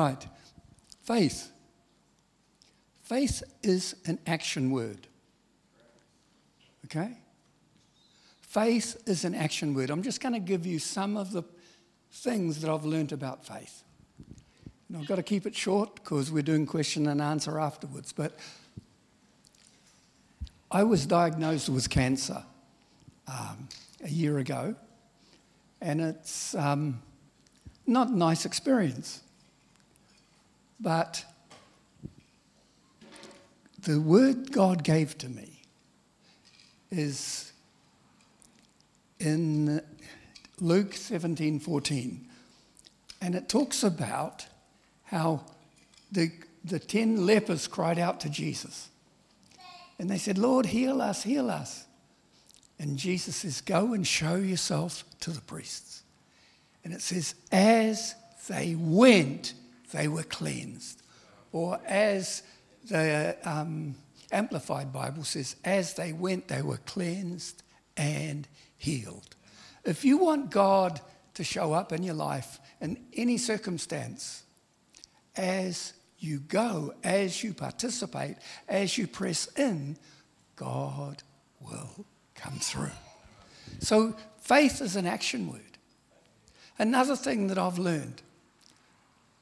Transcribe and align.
Right. 0.00 0.26
Faith. 1.02 1.52
Faith 3.02 3.42
is 3.62 3.96
an 4.06 4.18
action 4.26 4.70
word. 4.70 5.08
Okay? 6.86 7.18
Faith 8.40 9.02
is 9.06 9.26
an 9.26 9.34
action 9.34 9.74
word. 9.74 9.90
I'm 9.90 10.02
just 10.02 10.22
going 10.22 10.32
to 10.32 10.40
give 10.40 10.64
you 10.64 10.78
some 10.78 11.18
of 11.18 11.32
the 11.32 11.42
things 12.10 12.62
that 12.62 12.70
I've 12.70 12.86
learned 12.86 13.12
about 13.12 13.44
faith. 13.44 13.84
And 14.88 14.96
I've 14.96 15.06
got 15.06 15.16
to 15.16 15.22
keep 15.22 15.44
it 15.44 15.54
short 15.54 15.96
because 15.96 16.32
we're 16.32 16.48
doing 16.50 16.64
question 16.64 17.06
and 17.06 17.20
answer 17.20 17.60
afterwards. 17.60 18.10
But 18.10 18.38
I 20.70 20.82
was 20.82 21.04
diagnosed 21.04 21.68
with 21.68 21.90
cancer 21.90 22.42
um, 23.28 23.68
a 24.02 24.08
year 24.08 24.38
ago, 24.38 24.76
and 25.82 26.00
it's 26.00 26.54
um, 26.54 27.02
not 27.86 28.08
a 28.08 28.16
nice 28.16 28.46
experience. 28.46 29.24
But 30.80 31.24
the 33.82 34.00
word 34.00 34.52
God 34.52 34.82
gave 34.82 35.16
to 35.18 35.28
me 35.28 35.62
is 36.90 37.52
in 39.18 39.82
Luke 40.58 40.94
17 40.94 41.60
14. 41.60 42.26
And 43.22 43.34
it 43.34 43.48
talks 43.48 43.82
about 43.82 44.46
how 45.04 45.44
the, 46.10 46.32
the 46.64 46.78
10 46.78 47.26
lepers 47.26 47.68
cried 47.68 47.98
out 47.98 48.20
to 48.20 48.30
Jesus. 48.30 48.88
And 49.98 50.08
they 50.08 50.18
said, 50.18 50.38
Lord, 50.38 50.66
heal 50.66 51.02
us, 51.02 51.22
heal 51.22 51.50
us. 51.50 51.84
And 52.78 52.96
Jesus 52.96 53.36
says, 53.36 53.60
Go 53.60 53.92
and 53.92 54.06
show 54.06 54.36
yourself 54.36 55.04
to 55.20 55.30
the 55.30 55.42
priests. 55.42 56.02
And 56.82 56.94
it 56.94 57.02
says, 57.02 57.34
As 57.52 58.14
they 58.48 58.74
went, 58.74 59.52
they 59.92 60.08
were 60.08 60.22
cleansed. 60.22 61.02
Or 61.52 61.80
as 61.86 62.42
the 62.88 63.36
um, 63.44 63.94
Amplified 64.32 64.92
Bible 64.92 65.24
says, 65.24 65.56
As 65.64 65.94
they 65.94 66.12
went, 66.12 66.48
they 66.48 66.62
were 66.62 66.78
cleansed 66.78 67.62
and 67.96 68.46
healed. 68.76 69.36
If 69.84 70.04
you 70.04 70.18
want 70.18 70.50
God 70.50 71.00
to 71.34 71.44
show 71.44 71.72
up 71.72 71.92
in 71.92 72.02
your 72.02 72.14
life 72.14 72.58
in 72.80 72.98
any 73.14 73.38
circumstance, 73.38 74.44
as 75.36 75.94
you 76.18 76.38
go, 76.38 76.94
as 77.02 77.42
you 77.42 77.54
participate, 77.54 78.36
as 78.68 78.98
you 78.98 79.06
press 79.06 79.46
in, 79.56 79.96
God 80.56 81.22
will 81.60 82.04
come 82.34 82.58
through. 82.58 82.90
So 83.80 84.14
faith 84.38 84.80
is 84.82 84.96
an 84.96 85.06
action 85.06 85.50
word. 85.50 85.62
Another 86.78 87.16
thing 87.16 87.46
that 87.48 87.58
I've 87.58 87.78
learned 87.78 88.22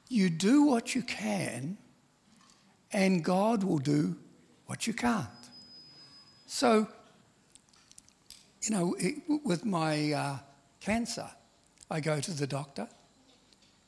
you 0.09 0.31
do 0.31 0.65
what 0.65 0.95
you 0.95 1.03
can, 1.03 1.79
and 2.93 3.25
God 3.25 3.63
will 3.63 3.79
do 3.79 4.17
what 4.67 4.87
you 4.87 4.95
can't. 4.95 5.29
So 6.47 6.89
you 8.63 8.71
know, 8.71 8.95
it, 8.99 9.17
with 9.45 9.65
my 9.65 10.13
uh, 10.13 10.39
cancer, 10.81 11.29
I 11.91 12.01
go 12.01 12.21
to 12.21 12.31
the 12.33 12.47
doctor 12.47 12.89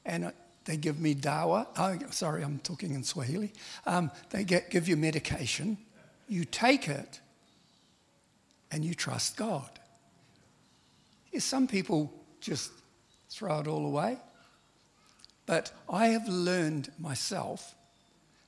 and 0.05 0.27
uh, 0.27 0.31
they 0.65 0.77
give 0.77 1.01
me 1.01 1.15
dawa. 1.15 1.67
Oh, 1.77 1.99
sorry, 2.11 2.43
I'm 2.43 2.59
talking 2.61 2.95
in 2.95 3.03
Swahili. 3.03 3.53
Um, 3.87 4.11
they 4.31 4.45
get, 4.45 4.71
give 4.71 4.89
you 4.89 4.97
medication. 4.97 5.77
You 6.29 6.45
take 6.45 6.89
it 6.89 7.21
and 8.71 8.85
you 8.85 8.95
trust 8.95 9.37
God. 9.37 9.71
Some 11.39 11.67
people 11.67 12.13
just 12.41 12.73
throw 13.29 13.61
it 13.61 13.67
all 13.67 13.87
away. 13.87 14.19
But 15.47 15.73
I 15.89 16.09
have 16.09 16.29
learned 16.29 16.93
myself 16.99 17.75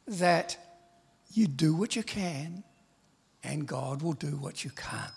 that 0.06 0.56
you 1.32 1.47
do 1.47 1.75
what 1.75 1.97
you 1.97 2.03
can 2.03 2.64
and 3.42 3.66
God 3.66 4.03
will 4.03 4.12
do 4.12 4.36
what 4.36 4.64
you 4.64 4.70
can't. 4.70 5.12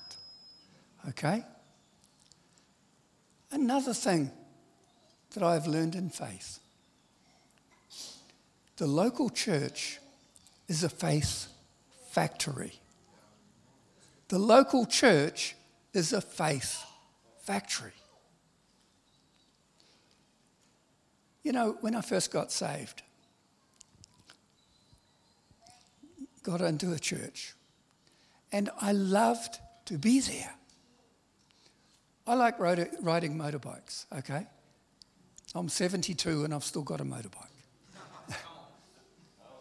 Okay? 1.09 1.43
Another 3.51 3.93
thing 3.93 4.31
that 5.33 5.43
I've 5.43 5.67
learned 5.67 5.95
in 5.95 6.09
faith 6.09 6.59
the 8.77 8.87
local 8.87 9.29
church 9.29 9.99
is 10.67 10.83
a 10.83 10.89
faith 10.89 11.47
factory. 12.09 12.73
The 14.27 14.39
local 14.39 14.85
church 14.85 15.55
is 15.93 16.11
a 16.11 16.19
faith 16.19 16.83
factory. 17.43 17.93
You 21.45 21.51
know, 21.51 21.77
when 21.81 21.93
I 21.93 22.01
first 22.01 22.31
got 22.31 22.51
saved, 22.51 23.03
got 26.41 26.59
into 26.59 26.91
a 26.91 26.97
church, 26.97 27.53
and 28.51 28.71
I 28.81 28.93
loved 28.93 29.59
to 29.85 29.99
be 29.99 30.21
there. 30.21 30.55
I 32.25 32.33
like 32.33 32.59
riding 32.59 33.37
motorbikes, 33.37 34.07
okay? 34.17 34.47
I'm 35.53 35.69
72 35.69 36.45
and 36.45 36.51
I've 36.51 36.63
still 36.63 36.81
got 36.81 36.99
a 36.99 37.05
motorbike. 37.05 37.53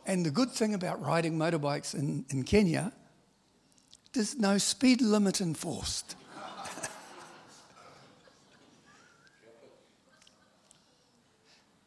and 0.07 0.25
the 0.25 0.31
good 0.31 0.53
thing 0.53 0.73
about 0.73 1.03
riding 1.03 1.37
motorbikes 1.37 1.95
in, 1.95 2.25
in 2.31 2.45
Kenya, 2.45 2.95
there's 4.15 4.39
no 4.39 4.57
speed 4.57 5.03
limit 5.03 5.43
enforced. 5.43 6.17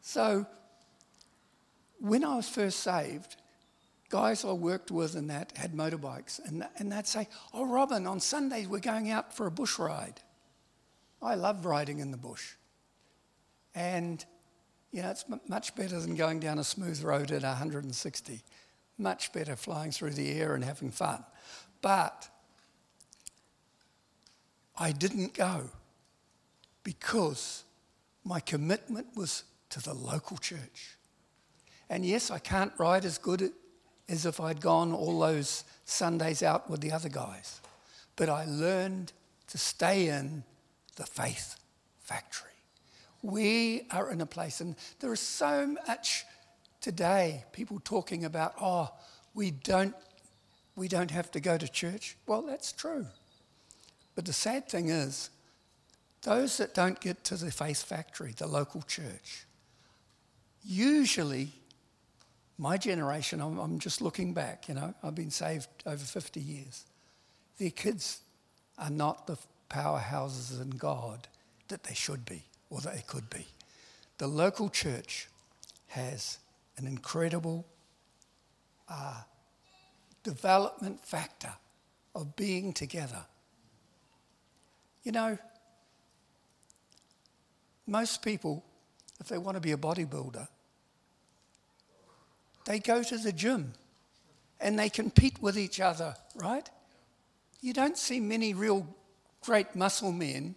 So, 0.08 0.46
when 2.00 2.24
I 2.24 2.36
was 2.36 2.48
first 2.48 2.80
saved, 2.80 3.36
guys 4.08 4.42
I 4.42 4.52
worked 4.52 4.90
with 4.90 5.14
and 5.16 5.28
that 5.28 5.54
had 5.54 5.74
motorbikes, 5.74 6.40
and, 6.46 6.66
and 6.78 6.90
they'd 6.90 7.06
say, 7.06 7.28
Oh, 7.52 7.66
Robin, 7.66 8.06
on 8.06 8.18
Sundays 8.18 8.68
we're 8.68 8.78
going 8.78 9.10
out 9.10 9.34
for 9.34 9.46
a 9.46 9.50
bush 9.50 9.78
ride. 9.78 10.22
I 11.20 11.34
love 11.34 11.66
riding 11.66 11.98
in 11.98 12.10
the 12.10 12.16
bush. 12.16 12.54
And, 13.74 14.24
you 14.92 15.02
know, 15.02 15.10
it's 15.10 15.26
m- 15.30 15.42
much 15.46 15.76
better 15.76 16.00
than 16.00 16.16
going 16.16 16.40
down 16.40 16.58
a 16.58 16.64
smooth 16.64 17.02
road 17.02 17.30
at 17.30 17.42
160. 17.42 18.42
Much 18.96 19.30
better 19.34 19.56
flying 19.56 19.90
through 19.90 20.12
the 20.12 20.30
air 20.40 20.54
and 20.54 20.64
having 20.64 20.90
fun. 20.90 21.22
But 21.82 22.30
I 24.74 24.90
didn't 24.92 25.34
go 25.34 25.68
because 26.82 27.64
my 28.24 28.40
commitment 28.40 29.08
was 29.14 29.44
to 29.70 29.80
the 29.80 29.94
local 29.94 30.36
church. 30.36 30.96
And 31.90 32.04
yes, 32.04 32.30
I 32.30 32.38
can't 32.38 32.72
ride 32.78 33.04
as 33.04 33.18
good 33.18 33.52
as 34.08 34.26
if 34.26 34.40
I'd 34.40 34.60
gone 34.60 34.92
all 34.92 35.20
those 35.20 35.64
Sundays 35.84 36.42
out 36.42 36.68
with 36.70 36.80
the 36.80 36.92
other 36.92 37.08
guys. 37.08 37.60
But 38.16 38.28
I 38.28 38.44
learned 38.46 39.12
to 39.48 39.58
stay 39.58 40.08
in 40.08 40.44
the 40.96 41.06
faith 41.06 41.56
factory. 42.00 42.50
We 43.22 43.86
are 43.90 44.10
in 44.10 44.20
a 44.20 44.26
place, 44.26 44.60
and 44.60 44.76
there 45.00 45.12
is 45.12 45.20
so 45.20 45.76
much 45.86 46.24
today 46.80 47.44
people 47.52 47.80
talking 47.84 48.24
about, 48.24 48.54
oh, 48.60 48.90
we 49.34 49.50
don't, 49.50 49.94
we 50.76 50.88
don't 50.88 51.10
have 51.10 51.30
to 51.32 51.40
go 51.40 51.58
to 51.58 51.68
church. 51.68 52.16
Well, 52.26 52.42
that's 52.42 52.72
true. 52.72 53.06
But 54.14 54.24
the 54.24 54.32
sad 54.32 54.68
thing 54.68 54.88
is, 54.88 55.30
those 56.22 56.56
that 56.58 56.74
don't 56.74 57.00
get 57.00 57.24
to 57.24 57.36
the 57.36 57.50
faith 57.50 57.82
factory, 57.82 58.34
the 58.36 58.46
local 58.46 58.82
church, 58.82 59.46
usually, 60.64 61.52
my 62.58 62.76
generation, 62.76 63.40
I'm, 63.40 63.58
I'm 63.58 63.78
just 63.78 64.00
looking 64.00 64.34
back, 64.34 64.68
you 64.68 64.74
know, 64.74 64.94
I've 65.02 65.14
been 65.14 65.30
saved 65.30 65.68
over 65.86 65.96
50 65.96 66.40
years. 66.40 66.84
Their 67.58 67.70
kids 67.70 68.20
are 68.78 68.90
not 68.90 69.26
the 69.26 69.36
powerhouses 69.70 70.60
in 70.60 70.70
God 70.70 71.28
that 71.68 71.84
they 71.84 71.94
should 71.94 72.24
be 72.24 72.44
or 72.70 72.80
that 72.80 72.94
they 72.94 73.04
could 73.06 73.28
be. 73.30 73.46
The 74.18 74.26
local 74.26 74.68
church 74.68 75.28
has 75.88 76.38
an 76.76 76.86
incredible 76.86 77.66
uh, 78.88 79.22
development 80.22 81.04
factor 81.04 81.52
of 82.14 82.36
being 82.36 82.72
together. 82.72 83.24
You 85.02 85.12
know, 85.12 85.38
most 87.86 88.22
people, 88.22 88.64
if 89.20 89.28
they 89.28 89.38
want 89.38 89.56
to 89.56 89.60
be 89.60 89.72
a 89.72 89.76
bodybuilder, 89.76 90.46
they 92.64 92.78
go 92.78 93.02
to 93.02 93.16
the 93.18 93.32
gym 93.32 93.72
and 94.60 94.78
they 94.78 94.88
compete 94.88 95.40
with 95.40 95.58
each 95.58 95.80
other, 95.80 96.14
right? 96.34 96.68
You 97.60 97.72
don't 97.72 97.96
see 97.96 98.20
many 98.20 98.54
real 98.54 98.86
great 99.42 99.74
muscle 99.74 100.12
men 100.12 100.54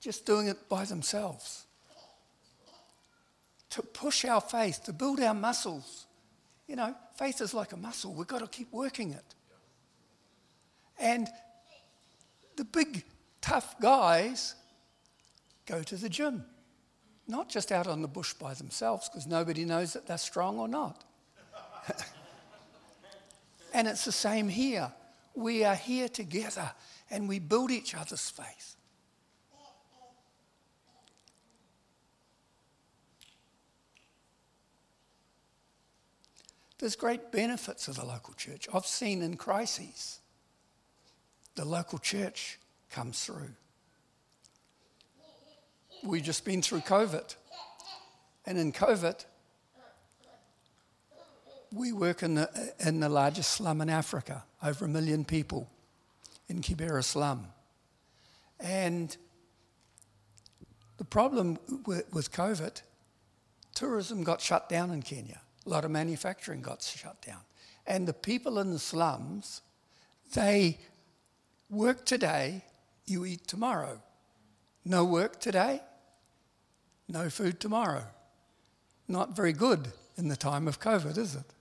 just 0.00 0.24
doing 0.24 0.48
it 0.48 0.68
by 0.68 0.84
themselves. 0.84 1.66
To 3.70 3.82
push 3.82 4.24
our 4.24 4.40
faith, 4.40 4.84
to 4.84 4.92
build 4.92 5.20
our 5.20 5.34
muscles. 5.34 6.06
You 6.66 6.76
know, 6.76 6.94
faith 7.18 7.40
is 7.40 7.52
like 7.52 7.72
a 7.72 7.76
muscle, 7.76 8.12
we've 8.12 8.26
got 8.26 8.40
to 8.40 8.46
keep 8.46 8.72
working 8.72 9.12
it. 9.12 9.34
And 10.98 11.28
the 12.56 12.64
big, 12.64 13.04
tough 13.40 13.78
guys 13.80 14.54
go 15.66 15.82
to 15.82 15.96
the 15.96 16.08
gym. 16.08 16.44
Not 17.28 17.48
just 17.48 17.72
out 17.72 17.86
on 17.86 18.02
the 18.02 18.08
bush 18.08 18.32
by 18.34 18.54
themselves, 18.54 19.08
because 19.08 19.26
nobody 19.26 19.64
knows 19.64 19.92
that 19.94 20.06
they're 20.06 20.18
strong 20.18 20.58
or 20.58 20.68
not. 20.68 21.04
and 23.74 23.88
it's 23.88 24.04
the 24.04 24.12
same 24.12 24.48
here. 24.48 24.92
We 25.34 25.64
are 25.64 25.74
here 25.74 26.08
together 26.08 26.70
and 27.10 27.28
we 27.28 27.38
build 27.38 27.70
each 27.70 27.94
other's 27.94 28.28
faith. 28.30 28.76
There's 36.78 36.96
great 36.96 37.32
benefits 37.32 37.88
of 37.88 37.96
the 37.96 38.04
local 38.04 38.34
church. 38.34 38.68
I've 38.72 38.86
seen 38.86 39.22
in 39.22 39.36
crises, 39.36 40.20
the 41.54 41.64
local 41.64 41.98
church 41.98 42.58
comes 42.90 43.24
through. 43.24 43.54
We've 46.04 46.22
just 46.22 46.44
been 46.44 46.62
through 46.62 46.80
COVID. 46.80 47.34
And 48.46 48.58
in 48.58 48.72
COVID, 48.72 49.24
we 51.72 51.92
work 51.92 52.22
in 52.22 52.34
the, 52.34 52.74
in 52.78 53.00
the 53.00 53.08
largest 53.08 53.52
slum 53.52 53.80
in 53.80 53.88
Africa, 53.88 54.44
over 54.62 54.84
a 54.84 54.88
million 54.88 55.24
people 55.24 55.68
in 56.48 56.60
Kibera 56.60 57.02
slum. 57.02 57.48
And 58.60 59.16
the 60.96 61.04
problem 61.04 61.58
with, 61.84 62.12
with 62.12 62.32
COVID, 62.32 62.80
tourism 63.74 64.24
got 64.24 64.40
shut 64.40 64.68
down 64.68 64.90
in 64.90 65.02
Kenya. 65.02 65.40
A 65.66 65.68
lot 65.68 65.84
of 65.84 65.90
manufacturing 65.90 66.62
got 66.62 66.82
shut 66.82 67.20
down. 67.20 67.40
And 67.86 68.06
the 68.06 68.12
people 68.12 68.58
in 68.58 68.72
the 68.72 68.78
slums, 68.78 69.62
they 70.34 70.78
work 71.68 72.06
today, 72.06 72.62
you 73.06 73.24
eat 73.24 73.46
tomorrow. 73.46 74.00
No 74.88 75.04
work 75.04 75.40
today, 75.40 75.80
no 77.08 77.28
food 77.28 77.58
tomorrow. 77.58 78.04
Not 79.08 79.34
very 79.34 79.52
good 79.52 79.88
in 80.16 80.28
the 80.28 80.36
time 80.36 80.68
of 80.68 80.78
COVID, 80.78 81.18
is 81.18 81.34
it? 81.34 81.52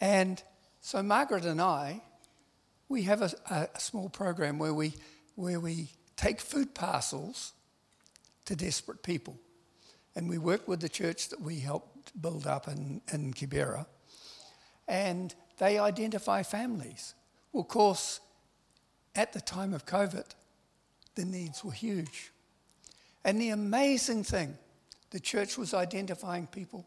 And 0.00 0.42
so 0.80 1.02
Margaret 1.02 1.44
and 1.44 1.60
I, 1.60 2.00
we 2.88 3.02
have 3.02 3.20
a, 3.20 3.30
a 3.50 3.78
small 3.78 4.08
program 4.08 4.58
where 4.58 4.72
we, 4.72 4.94
where 5.34 5.60
we 5.60 5.90
take 6.16 6.40
food 6.40 6.74
parcels 6.74 7.52
to 8.46 8.56
desperate 8.56 9.02
people. 9.02 9.38
And 10.16 10.26
we 10.26 10.38
work 10.38 10.66
with 10.66 10.80
the 10.80 10.88
church 10.88 11.28
that 11.28 11.42
we 11.42 11.60
helped 11.60 12.18
build 12.20 12.46
up 12.46 12.66
in, 12.66 13.02
in 13.12 13.34
Kibera. 13.34 13.84
And 14.88 15.34
they 15.58 15.78
identify 15.78 16.44
families. 16.44 17.14
Well, 17.52 17.60
of 17.60 17.68
course, 17.68 18.20
at 19.14 19.34
the 19.34 19.40
time 19.42 19.74
of 19.74 19.84
COVID, 19.84 20.24
the 21.20 21.26
needs 21.26 21.62
were 21.62 21.72
huge. 21.72 22.32
And 23.24 23.38
the 23.38 23.50
amazing 23.50 24.24
thing, 24.24 24.56
the 25.10 25.20
church 25.20 25.58
was 25.58 25.74
identifying 25.74 26.46
people, 26.46 26.86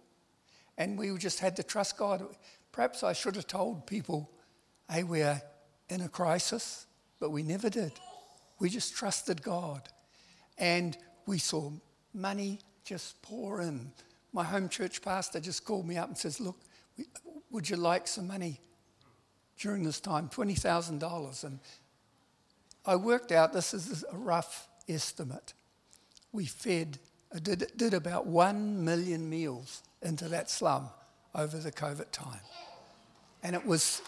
and 0.77 0.97
we 0.97 1.15
just 1.18 1.39
had 1.39 1.56
to 1.57 1.63
trust 1.63 1.97
God. 1.97 2.25
Perhaps 2.71 3.03
I 3.03 3.13
should 3.13 3.35
have 3.35 3.45
told 3.45 3.85
people, 3.85 4.31
hey, 4.89 5.03
we're 5.03 5.39
in 5.89 6.01
a 6.01 6.09
crisis, 6.09 6.88
but 7.19 7.30
we 7.30 7.44
never 7.44 7.69
did. 7.69 7.91
We 8.59 8.69
just 8.69 8.95
trusted 8.95 9.44
God. 9.44 9.88
And 10.57 10.97
we 11.27 11.38
saw 11.38 11.71
money 12.13 12.59
just 12.83 13.21
pour 13.21 13.62
in. 13.62 13.91
My 14.31 14.44
home 14.44 14.68
church 14.68 15.01
pastor 15.01 15.39
just 15.39 15.63
called 15.63 15.88
me 15.88 15.97
up 15.97 16.07
and 16.07 16.18
says, 16.18 16.39
Look, 16.39 16.57
would 17.51 17.69
you 17.69 17.75
like 17.75 18.07
some 18.07 18.27
money 18.27 18.59
during 19.59 19.83
this 19.83 20.00
time? 20.00 20.29
$20,000. 20.29 21.44
And 21.44 21.59
I 22.85 22.95
worked 22.97 23.31
out 23.31 23.53
this 23.53 23.74
is 23.74 24.03
a 24.12 24.18
rough 24.18 24.68
estimate. 24.89 25.53
We 26.31 26.45
fed, 26.45 27.00
uh, 27.33 27.39
did, 27.39 27.71
did 27.77 27.94
about 27.94 28.25
1 28.27 28.83
million 28.83 29.30
meals 29.30 29.83
into 30.01 30.27
that 30.30 30.50
slum 30.50 30.89
over 31.33 31.57
the 31.57 31.71
COVID 31.71 32.12
time. 32.12 32.41
And 33.41 33.56
it 33.56 33.65
was. 33.65 34.01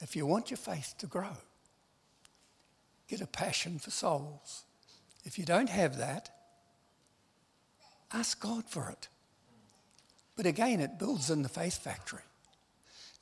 If 0.00 0.14
you 0.14 0.26
want 0.26 0.50
your 0.50 0.58
faith 0.58 0.94
to 0.98 1.06
grow, 1.06 1.36
get 3.08 3.20
a 3.20 3.26
passion 3.26 3.78
for 3.78 3.90
souls. 3.90 4.64
If 5.24 5.38
you 5.38 5.44
don't 5.46 5.70
have 5.70 5.96
that, 5.98 6.30
ask 8.12 8.38
God 8.38 8.64
for 8.68 8.90
it. 8.90 9.08
But 10.36 10.46
again, 10.46 10.80
it 10.80 10.98
builds 10.98 11.30
in 11.30 11.42
the 11.42 11.48
faith 11.48 11.78
factory. 11.78 12.22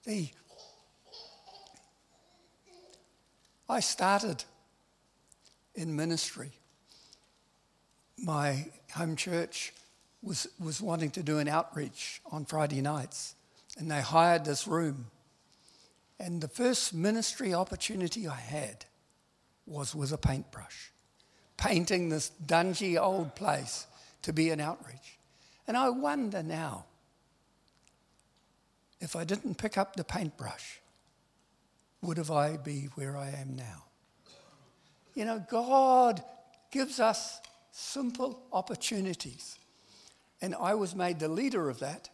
The, 0.05 0.29
I 3.69 3.81
started 3.81 4.45
in 5.75 5.95
ministry. 5.95 6.53
My 8.19 8.67
home 8.93 9.17
church 9.17 9.73
was, 10.23 10.49
was 10.59 10.81
wanting 10.81 11.11
to 11.13 11.23
do 11.23 11.39
an 11.39 11.49
outreach 11.49 12.21
on 12.31 12.45
Friday 12.45 12.81
nights, 12.81 13.35
and 13.79 13.91
they 13.91 14.01
hired 14.01 14.45
this 14.45 14.67
room. 14.67 15.07
And 16.19 16.41
the 16.41 16.49
first 16.49 16.95
ministry 16.95 17.53
opportunity 17.53 18.29
I 18.29 18.37
had 18.37 18.85
was 19.67 19.95
with 19.95 20.13
a 20.13 20.19
paintbrush, 20.19 20.93
painting 21.57 22.09
this 22.09 22.31
dungy 22.45 23.01
old 23.01 23.35
place 23.35 23.87
to 24.23 24.33
be 24.33 24.51
an 24.51 24.61
outreach. 24.61 25.19
And 25.67 25.77
I 25.77 25.91
wonder 25.91 26.43
now 26.43 26.87
if 29.03 29.17
I 29.17 29.25
didn't 29.25 29.57
pick 29.57 29.77
up 29.77 29.97
the 29.97 30.05
paintbrush, 30.05 30.81
would 32.03 32.17
have 32.19 32.31
I 32.31 32.57
be 32.57 32.89
where 32.95 33.17
I 33.17 33.31
am 33.31 33.57
now? 33.57 33.85
You 35.15 35.25
know, 35.25 35.45
God 35.51 36.23
gives 36.71 37.01
us 37.01 37.41
simple 37.73 38.41
opportunities. 38.53 39.59
And 40.41 40.55
I 40.55 40.75
was 40.75 40.95
made 40.95 41.19
the 41.19 41.29
leader 41.29 41.69
of 41.69 41.81
that 41.81 42.11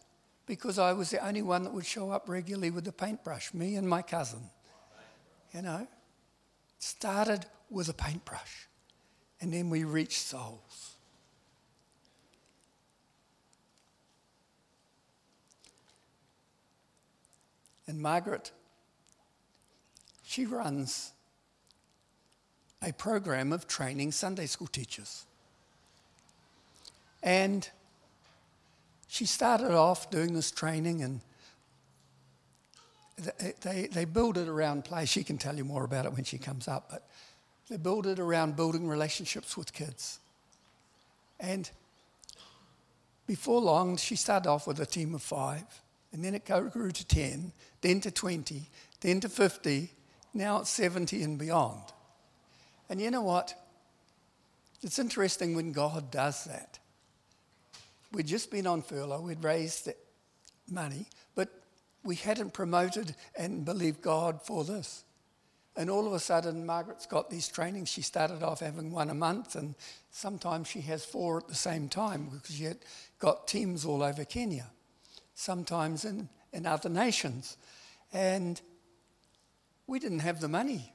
because 0.47 0.79
I 0.79 0.93
was 0.93 1.11
the 1.11 1.25
only 1.25 1.43
one 1.43 1.63
that 1.63 1.73
would 1.73 1.85
show 1.85 2.09
up 2.09 2.27
regularly 2.27 2.71
with 2.71 2.85
the 2.85 2.91
paintbrush, 2.91 3.53
me 3.53 3.75
and 3.75 3.87
my 3.87 4.01
cousin. 4.01 4.49
You 5.53 5.61
know, 5.61 5.87
started 6.79 7.45
with 7.69 7.89
a 7.89 7.93
paintbrush, 7.93 8.67
and 9.41 9.53
then 9.53 9.69
we 9.69 9.83
reached 9.83 10.21
souls. 10.21 10.95
And 17.89 17.99
Margaret, 17.99 18.51
she 20.21 20.45
runs 20.45 21.11
a 22.83 22.93
program 22.93 23.51
of 23.51 23.67
training 23.67 24.11
Sunday 24.11 24.45
school 24.45 24.67
teachers. 24.67 25.25
And 27.23 27.67
she 29.07 29.25
started 29.25 29.71
off 29.71 30.11
doing 30.11 30.35
this 30.35 30.51
training 30.51 31.01
and 31.01 31.21
eh, 33.39 33.53
they, 33.61 33.87
they 33.87 34.05
build 34.05 34.37
it 34.37 34.47
around 34.47 34.85
play. 34.85 35.05
She 35.05 35.23
can 35.23 35.39
tell 35.39 35.57
you 35.57 35.65
more 35.65 35.83
about 35.83 36.05
it 36.05 36.13
when 36.13 36.25
she 36.25 36.37
comes 36.37 36.67
up, 36.67 36.91
but 36.91 37.09
they 37.71 37.77
build 37.77 38.05
it 38.05 38.19
around 38.19 38.55
building 38.55 38.87
relationships 38.87 39.57
with 39.57 39.73
kids. 39.73 40.19
And 41.39 41.67
before 43.25 43.59
long, 43.59 43.97
she 43.97 44.15
started 44.15 44.47
off 44.47 44.67
with 44.67 44.79
a 44.79 44.85
team 44.85 45.15
of 45.15 45.23
five, 45.23 45.65
and 46.11 46.23
then 46.23 46.35
it 46.35 46.45
grew 46.45 46.91
to 46.91 47.07
10, 47.07 47.51
then 47.81 48.01
to 48.01 48.11
20, 48.11 48.69
then 49.01 49.19
to 49.19 49.29
50, 49.29 49.91
now 50.33 50.59
it's 50.59 50.69
70 50.69 51.21
and 51.23 51.37
beyond. 51.37 51.83
And 52.89 52.99
you 52.99 53.11
know 53.11 53.21
what? 53.21 53.53
It's 54.81 54.99
interesting 54.99 55.55
when 55.55 55.71
God 55.71 56.11
does 56.11 56.45
that. 56.45 56.79
We'd 58.11 58.27
just 58.27 58.49
been 58.49 58.65
on 58.65 58.81
furlough, 58.81 59.21
we'd 59.21 59.43
raised 59.43 59.85
the 59.85 59.95
money, 60.69 61.05
but 61.35 61.49
we 62.03 62.15
hadn't 62.15 62.53
promoted 62.53 63.15
and 63.37 63.65
believed 63.65 64.01
God 64.01 64.41
for 64.41 64.63
this. 64.63 65.03
And 65.75 65.89
all 65.89 66.07
of 66.07 66.13
a 66.13 66.19
sudden, 66.19 66.65
Margaret's 66.65 67.05
got 67.05 67.29
these 67.29 67.47
trainings. 67.47 67.89
She 67.89 68.01
started 68.01 68.43
off 68.43 68.59
having 68.59 68.91
one 68.91 69.09
a 69.09 69.13
month, 69.13 69.55
and 69.55 69.75
sometimes 70.11 70.67
she 70.67 70.81
has 70.81 71.05
four 71.05 71.37
at 71.37 71.47
the 71.47 71.55
same 71.55 71.87
time 71.87 72.29
because 72.31 72.55
she 72.55 72.63
had 72.65 72.79
got 73.19 73.47
teams 73.47 73.85
all 73.85 74.01
over 74.01 74.25
Kenya, 74.25 74.71
sometimes 75.39 76.03
in, 76.03 76.27
in 76.51 76.65
other 76.65 76.89
nations. 76.89 77.55
And 78.11 78.59
we 79.87 79.97
didn't 79.97 80.19
have 80.19 80.41
the 80.41 80.49
money. 80.49 80.93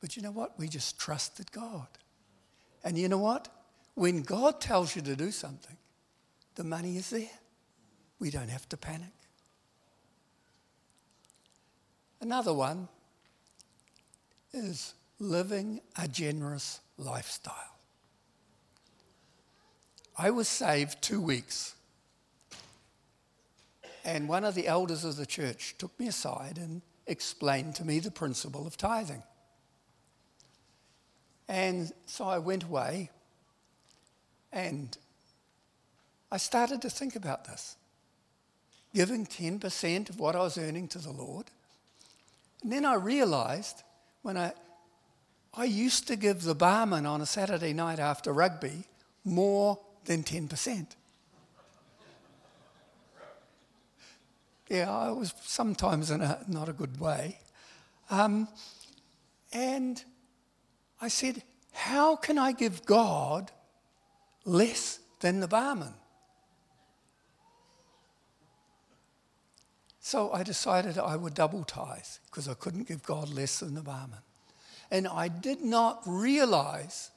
But 0.00 0.16
you 0.16 0.22
know 0.22 0.30
what? 0.30 0.58
We 0.58 0.68
just 0.68 0.98
trusted 0.98 1.52
God. 1.52 1.86
And 2.82 2.96
you 2.96 3.08
know 3.08 3.18
what? 3.18 3.48
When 3.94 4.22
God 4.22 4.60
tells 4.60 4.96
you 4.96 5.02
to 5.02 5.14
do 5.14 5.30
something, 5.30 5.76
the 6.54 6.64
money 6.64 6.96
is 6.96 7.10
there. 7.10 7.38
We 8.18 8.30
don't 8.30 8.48
have 8.48 8.66
to 8.70 8.76
panic. 8.78 9.12
Another 12.22 12.54
one 12.54 12.88
is 14.54 14.94
living 15.18 15.80
a 16.00 16.08
generous 16.08 16.80
lifestyle. 16.96 17.76
I 20.16 20.30
was 20.30 20.48
saved 20.48 21.02
two 21.02 21.20
weeks 21.20 21.74
and 24.04 24.28
one 24.28 24.44
of 24.44 24.54
the 24.54 24.66
elders 24.66 25.04
of 25.04 25.16
the 25.16 25.26
church 25.26 25.74
took 25.78 25.98
me 25.98 26.08
aside 26.08 26.58
and 26.58 26.82
explained 27.06 27.74
to 27.76 27.84
me 27.84 27.98
the 27.98 28.10
principle 28.10 28.66
of 28.66 28.76
tithing. 28.76 29.22
And 31.48 31.92
so 32.06 32.24
I 32.26 32.38
went 32.38 32.64
away 32.64 33.10
and 34.52 34.96
I 36.30 36.36
started 36.36 36.82
to 36.82 36.90
think 36.90 37.16
about 37.16 37.44
this 37.44 37.76
giving 38.94 39.24
10% 39.24 40.10
of 40.10 40.20
what 40.20 40.36
I 40.36 40.40
was 40.40 40.58
earning 40.58 40.86
to 40.88 40.98
the 40.98 41.10
Lord. 41.10 41.46
And 42.62 42.70
then 42.70 42.84
I 42.84 42.94
realized 42.94 43.82
when 44.20 44.36
I, 44.36 44.52
I 45.54 45.64
used 45.64 46.08
to 46.08 46.16
give 46.16 46.42
the 46.42 46.54
barman 46.54 47.06
on 47.06 47.20
a 47.20 47.26
Saturday 47.26 47.72
night 47.72 47.98
after 47.98 48.32
rugby 48.32 48.84
more 49.24 49.78
than 50.04 50.22
10%. 50.22 50.86
Yeah, 54.72 54.90
I 54.90 55.10
was 55.10 55.34
sometimes 55.42 56.10
in 56.10 56.22
a 56.22 56.42
not 56.48 56.70
a 56.70 56.72
good 56.72 56.98
way. 56.98 57.38
Um, 58.08 58.48
and 59.52 60.02
I 60.98 61.08
said, 61.08 61.42
How 61.72 62.16
can 62.16 62.38
I 62.38 62.52
give 62.52 62.86
God 62.86 63.50
less 64.46 64.98
than 65.20 65.40
the 65.40 65.46
barman? 65.46 65.92
So 70.00 70.32
I 70.32 70.42
decided 70.42 70.96
I 70.96 71.16
would 71.16 71.34
double 71.34 71.64
tithe 71.64 72.00
because 72.30 72.48
I 72.48 72.54
couldn't 72.54 72.88
give 72.88 73.02
God 73.02 73.28
less 73.28 73.60
than 73.60 73.74
the 73.74 73.82
barman. 73.82 74.20
And 74.90 75.06
I 75.06 75.28
did 75.28 75.60
not 75.60 76.02
realize 76.06 77.10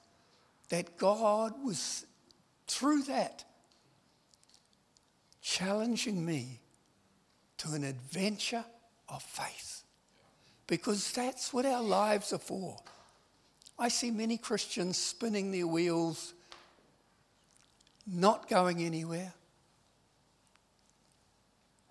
that 0.69 0.97
God 0.97 1.53
was, 1.63 2.05
through 2.67 3.03
that, 3.03 3.45
challenging 5.41 6.25
me 6.25 6.59
to 7.57 7.73
an 7.73 7.83
adventure 7.83 8.65
of 9.09 9.21
faith. 9.23 9.83
Because 10.67 11.11
that's 11.11 11.53
what 11.53 11.65
our 11.65 11.81
lives 11.81 12.33
are 12.33 12.39
for. 12.39 12.77
I 13.77 13.89
see 13.89 14.11
many 14.11 14.37
Christians 14.37 14.97
spinning 14.97 15.51
their 15.51 15.67
wheels, 15.67 16.33
not 18.07 18.49
going 18.49 18.81
anywhere. 18.81 19.33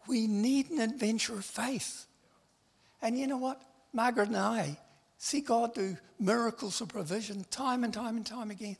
We 0.06 0.26
need 0.26 0.71
an 0.71 0.80
adventure 0.80 1.35
of 1.35 1.44
faith. 1.44 2.06
And 3.00 3.18
you 3.18 3.26
know 3.26 3.37
what? 3.37 3.61
Margaret 3.92 4.28
and 4.28 4.37
I 4.37 4.78
see 5.18 5.40
God 5.40 5.75
do 5.75 5.97
miracles 6.18 6.80
of 6.80 6.88
provision 6.88 7.44
time 7.50 7.85
and 7.85 7.94
time 7.94 8.16
and 8.16 8.26
time 8.26 8.50
again. 8.50 8.76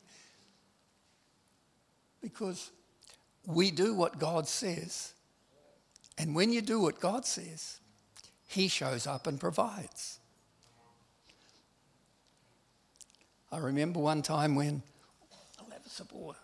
Because 2.20 2.70
we 3.46 3.70
do 3.70 3.94
what 3.94 4.18
God 4.18 4.48
says. 4.48 5.12
And 6.18 6.35
when 6.35 6.52
you 6.52 6.61
do 6.61 6.80
what 6.80 7.00
God 7.00 7.26
says, 7.26 7.80
He 8.47 8.68
shows 8.68 9.06
up 9.06 9.26
and 9.26 9.38
provides. 9.38 10.21
I 13.50 13.59
remember 13.59 14.00
one 14.00 14.23
time 14.23 14.54
when, 14.54 14.83
I'll 15.61 15.71
have 15.71 15.87
a 15.87 15.88
sip 15.88 16.11
of 16.11 16.16
water. 16.16 16.38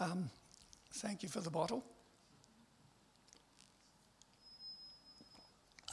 Um, 0.00 0.30
thank 0.94 1.22
you 1.22 1.28
for 1.28 1.40
the 1.40 1.50
bottle. 1.50 1.82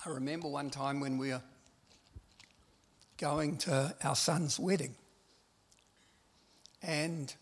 I 0.06 0.10
remember 0.10 0.48
one 0.48 0.70
time 0.70 1.00
when 1.00 1.18
we 1.18 1.30
were 1.30 1.42
going 3.18 3.58
to 3.58 3.96
our 4.04 4.16
son's 4.16 4.58
wedding. 4.58 4.96
And 6.82 7.34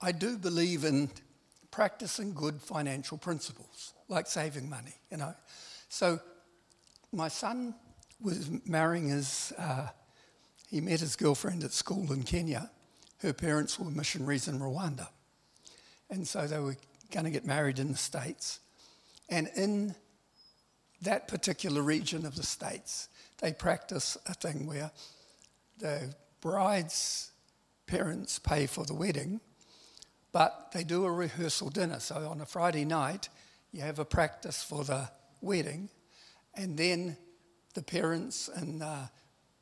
I 0.00 0.12
do 0.12 0.36
believe 0.36 0.84
in 0.84 1.10
practicing 1.78 2.34
good 2.34 2.60
financial 2.60 3.16
principles, 3.16 3.94
like 4.08 4.26
saving 4.26 4.68
money, 4.68 4.94
you 5.12 5.16
know. 5.16 5.32
So 5.88 6.18
my 7.12 7.28
son 7.28 7.72
was 8.20 8.50
marrying 8.66 9.10
his 9.10 9.52
uh, 9.56 9.86
he 10.68 10.80
met 10.80 10.98
his 10.98 11.14
girlfriend 11.14 11.62
at 11.62 11.70
school 11.70 12.12
in 12.12 12.24
Kenya. 12.24 12.68
Her 13.18 13.32
parents 13.32 13.78
were 13.78 13.92
missionaries 13.92 14.48
in 14.48 14.58
Rwanda. 14.58 15.06
And 16.10 16.26
so 16.26 16.48
they 16.48 16.58
were 16.58 16.76
going 17.12 17.26
to 17.26 17.30
get 17.30 17.46
married 17.46 17.78
in 17.78 17.92
the 17.92 17.96
States. 17.96 18.58
And 19.28 19.48
in 19.54 19.94
that 21.02 21.28
particular 21.28 21.82
region 21.82 22.26
of 22.26 22.34
the 22.34 22.42
States, 22.42 23.08
they 23.40 23.52
practice 23.52 24.18
a 24.26 24.34
thing 24.34 24.66
where 24.66 24.90
the 25.78 26.12
bride's 26.40 27.30
parents 27.86 28.40
pay 28.40 28.66
for 28.66 28.84
the 28.84 28.94
wedding, 28.94 29.40
but 30.32 30.72
they 30.72 30.84
do 30.84 31.04
a 31.04 31.10
rehearsal 31.10 31.70
dinner. 31.70 32.00
So 32.00 32.28
on 32.28 32.40
a 32.40 32.46
Friday 32.46 32.84
night, 32.84 33.28
you 33.72 33.82
have 33.82 33.98
a 33.98 34.04
practice 34.04 34.62
for 34.62 34.84
the 34.84 35.08
wedding, 35.40 35.88
and 36.54 36.76
then 36.76 37.16
the 37.74 37.82
parents 37.82 38.48
and 38.48 38.82
uh, 38.82 39.06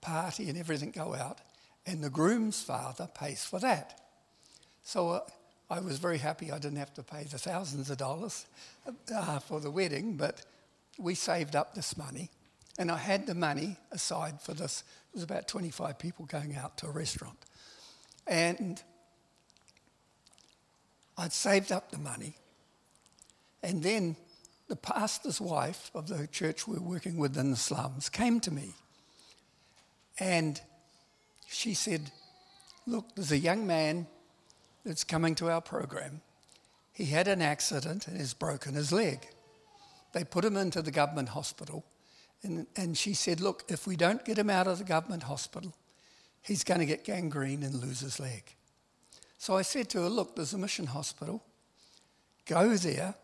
party 0.00 0.49
and 0.49 0.58
everything 0.58 0.90
go 0.90 1.14
out, 1.14 1.40
and 1.87 2.02
the 2.02 2.11
groom's 2.11 2.62
father 2.62 3.08
pays 3.14 3.44
for 3.44 3.58
that. 3.61 4.00
So 4.82 5.11
uh, 5.11 5.20
I 5.68 5.80
was 5.80 5.99
very 5.99 6.18
happy 6.18 6.52
I 6.52 6.58
didn't 6.58 6.78
have 6.78 6.94
to 6.94 7.02
pay 7.02 7.25
the 7.25 7.38
thousands 7.38 7.90
of 7.90 7.99
dollars 7.99 8.46
uh, 9.12 9.38
for 9.40 9.61
the 9.61 9.70
wedding, 9.70 10.16
but 10.16 10.44
we 10.99 11.14
saved 11.14 11.56
up 11.56 11.75
this 11.75 11.96
money, 11.96 12.30
and 12.78 12.90
I 12.90 12.96
had 12.96 13.26
the 13.26 13.35
money 13.35 13.76
aside 13.90 14.40
for 14.40 14.54
this. 14.54 14.85
It 15.12 15.16
was 15.16 15.23
about 15.25 15.49
25 15.49 15.99
people 15.99 16.26
going 16.26 16.56
out 16.56 16.78
to 16.78 16.87
a 16.87 16.90
restaurant. 16.90 17.38
And 18.26 18.82
I'd 21.18 21.32
saved 21.32 21.73
up 21.73 21.90
the 21.90 21.99
money, 21.99 22.37
and 23.62 23.82
then 23.82 24.16
the 24.68 24.76
pastor's 24.76 25.40
wife 25.40 25.90
of 25.94 26.08
the 26.08 26.26
church 26.26 26.66
we 26.66 26.76
were 26.76 26.88
working 26.88 27.16
with 27.16 27.37
in 27.37 27.50
the 27.50 27.56
slums 27.56 28.08
came 28.08 28.40
to 28.40 28.50
me 28.50 28.75
and 30.18 30.61
she 31.49 31.75
said, 31.75 32.11
Look, 32.87 33.14
there's 33.14 33.32
a 33.32 33.38
young 33.38 33.66
man 33.66 34.06
that's 34.85 35.04
coming 35.04 35.35
to 35.37 35.50
our 35.50 35.61
program. 35.61 36.20
He 36.92 37.06
had 37.06 37.28
an 37.28 37.42
accident 37.42 38.06
and 38.06 38.16
has 38.16 38.32
broken 38.32 38.75
his 38.75 38.92
leg. 38.92 39.26
They 40.12 40.25
put 40.25 40.44
him 40.44 40.56
into 40.56 40.82
the 40.82 40.90
government 40.90 41.30
hospital. 41.30 41.85
And, 42.42 42.66
and 42.76 42.96
she 42.96 43.12
said, 43.12 43.40
Look, 43.40 43.64
if 43.68 43.87
we 43.87 43.96
don't 43.96 44.25
get 44.25 44.38
him 44.38 44.50
out 44.50 44.66
of 44.66 44.78
the 44.78 44.85
government 44.85 45.25
hospital, 45.25 45.75
he's 46.42 46.64
going 46.64 46.80
to 46.80 46.87
get 46.87 47.04
gangrene 47.04 47.62
and 47.62 47.75
lose 47.75 48.00
his 48.00 48.18
leg. 48.18 48.55
So 49.38 49.56
I 49.56 49.62
said 49.62 49.88
to 49.90 50.02
her, 50.02 50.08
Look, 50.08 50.36
there's 50.36 50.54
a 50.54 50.58
mission 50.58 50.86
hospital. 50.86 51.42
Go 52.46 52.76
there, 52.76 53.14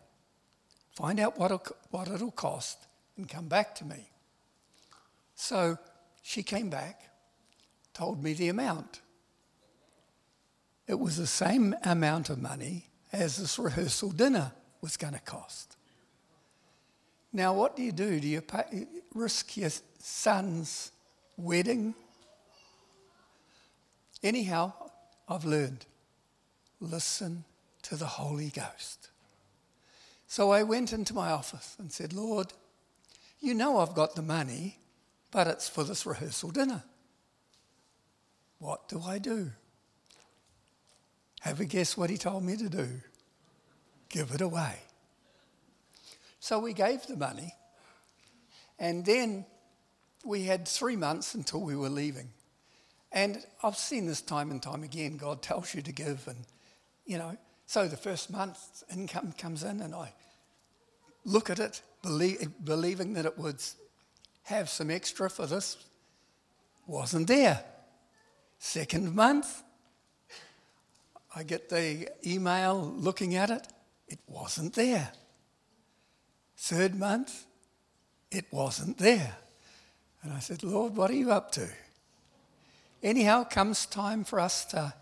find 0.91 1.19
out 1.19 1.37
what 1.37 1.51
it'll, 1.51 1.75
what 1.91 2.07
it'll 2.09 2.31
cost, 2.31 2.77
and 3.17 3.27
come 3.27 3.47
back 3.47 3.73
to 3.75 3.85
me. 3.85 4.09
So 5.35 5.77
she 6.21 6.43
came 6.43 6.69
back, 6.69 7.09
told 7.93 8.23
me 8.23 8.33
the 8.33 8.49
amount. 8.49 9.01
It 10.87 10.99
was 10.99 11.17
the 11.17 11.27
same 11.27 11.75
amount 11.83 12.29
of 12.29 12.41
money 12.41 12.87
as 13.11 13.37
this 13.37 13.57
rehearsal 13.57 14.11
dinner 14.11 14.51
was 14.81 14.97
going 14.97 15.13
to 15.13 15.19
cost. 15.19 15.77
Now, 17.31 17.53
what 17.53 17.75
do 17.75 17.81
you 17.81 17.91
do? 17.91 18.19
Do 18.19 18.27
you 18.27 18.41
pay, 18.41 18.85
risk 19.13 19.57
your 19.57 19.71
son's 19.99 20.91
wedding? 21.37 21.95
Anyhow, 24.21 24.73
I've 25.27 25.45
learned 25.45 25.85
listen 26.83 27.45
to 27.83 27.95
the 27.95 28.05
Holy 28.05 28.49
Ghost. 28.49 29.09
So 30.27 30.51
I 30.51 30.63
went 30.63 30.93
into 30.93 31.13
my 31.13 31.31
office 31.31 31.75
and 31.79 31.91
said, 31.91 32.13
Lord, 32.13 32.53
you 33.39 33.53
know 33.53 33.79
I've 33.79 33.93
got 33.93 34.15
the 34.15 34.21
money 34.21 34.77
but 35.33 35.47
it's 35.47 35.67
for 35.67 35.83
this 35.83 36.05
rehearsal 36.05 36.51
dinner. 36.51 36.83
What 38.59 38.87
do 38.87 39.01
I 39.01 39.17
do? 39.17 39.51
Have 41.41 41.59
a 41.59 41.65
guess 41.65 41.97
what 41.97 42.11
he 42.11 42.17
told 42.17 42.43
me 42.43 42.55
to 42.55 42.69
do? 42.69 42.87
Give 44.09 44.31
it 44.31 44.41
away. 44.41 44.75
So 46.39 46.59
we 46.59 46.73
gave 46.73 47.07
the 47.07 47.17
money, 47.17 47.55
and 48.77 49.03
then 49.03 49.45
we 50.23 50.43
had 50.43 50.67
three 50.67 50.95
months 50.95 51.33
until 51.33 51.61
we 51.61 51.75
were 51.75 51.89
leaving. 51.89 52.29
And 53.11 53.43
I've 53.63 53.77
seen 53.77 54.05
this 54.05 54.21
time 54.21 54.51
and 54.51 54.61
time 54.61 54.83
again. 54.83 55.17
God 55.17 55.41
tells 55.41 55.73
you 55.73 55.81
to 55.81 55.91
give, 55.91 56.27
and 56.27 56.45
you 57.05 57.17
know. 57.17 57.37
So 57.65 57.87
the 57.87 57.97
first 57.97 58.31
month's 58.31 58.83
income 58.91 59.33
comes 59.37 59.63
in, 59.63 59.81
and 59.81 59.95
I 59.95 60.13
look 61.25 61.49
at 61.49 61.59
it, 61.59 61.81
believe, 62.01 62.49
believing 62.63 63.13
that 63.13 63.25
it 63.25 63.37
would 63.37 63.61
have 64.43 64.69
some 64.69 64.91
extra 64.91 65.29
for 65.29 65.45
this. 65.45 65.77
Wasn't 66.85 67.27
there. 67.27 67.63
Second 68.59 69.15
month, 69.15 69.63
I 71.35 71.43
get 71.43 71.69
the 71.69 72.09
email 72.25 72.93
looking 72.97 73.35
at 73.35 73.49
it. 73.49 73.67
It 74.07 74.19
wasn't 74.27 74.73
there. 74.73 75.11
Third 76.57 76.95
month, 76.95 77.45
it 78.31 78.45
wasn't 78.51 78.97
there. 78.97 79.35
And 80.21 80.31
I 80.31 80.39
said, 80.39 80.63
Lord, 80.63 80.95
what 80.95 81.09
are 81.09 81.15
you 81.15 81.31
up 81.31 81.51
to? 81.53 81.67
Anyhow, 83.01 83.43
comes 83.43 83.85
time 83.85 84.23
for 84.23 84.39
us 84.39 84.63
to 84.65 84.93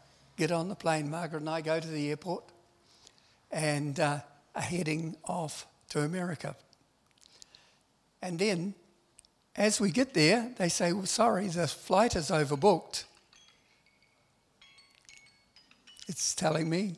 get 0.42 0.52
on 0.52 0.70
the 0.70 0.76
plane. 0.76 1.08
Margaret 1.08 1.42
and 1.42 1.50
I 1.50 1.62
go 1.62 1.80
to 1.80 1.88
the 1.88 2.10
airport 2.10 2.44
and 3.52 4.00
uh, 4.00 4.22
are 4.56 4.62
heading 4.62 5.16
off 5.24 5.68
to 5.90 6.02
America. 6.02 6.56
And 8.24 8.40
then 8.40 8.74
As 9.56 9.80
we 9.80 9.92
get 9.92 10.16
there, 10.16 10.50
they 10.58 10.70
say, 10.70 10.94
Well, 10.94 11.06
sorry, 11.06 11.48
the 11.48 11.68
flight 11.68 12.16
is 12.16 12.32
overbooked. 12.32 13.04
It's 16.08 16.34
telling 16.34 16.70
me 16.70 16.96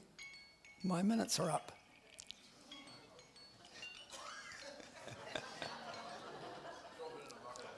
my 0.82 1.02
minutes 1.02 1.38
are 1.40 1.52
up. 1.52 1.74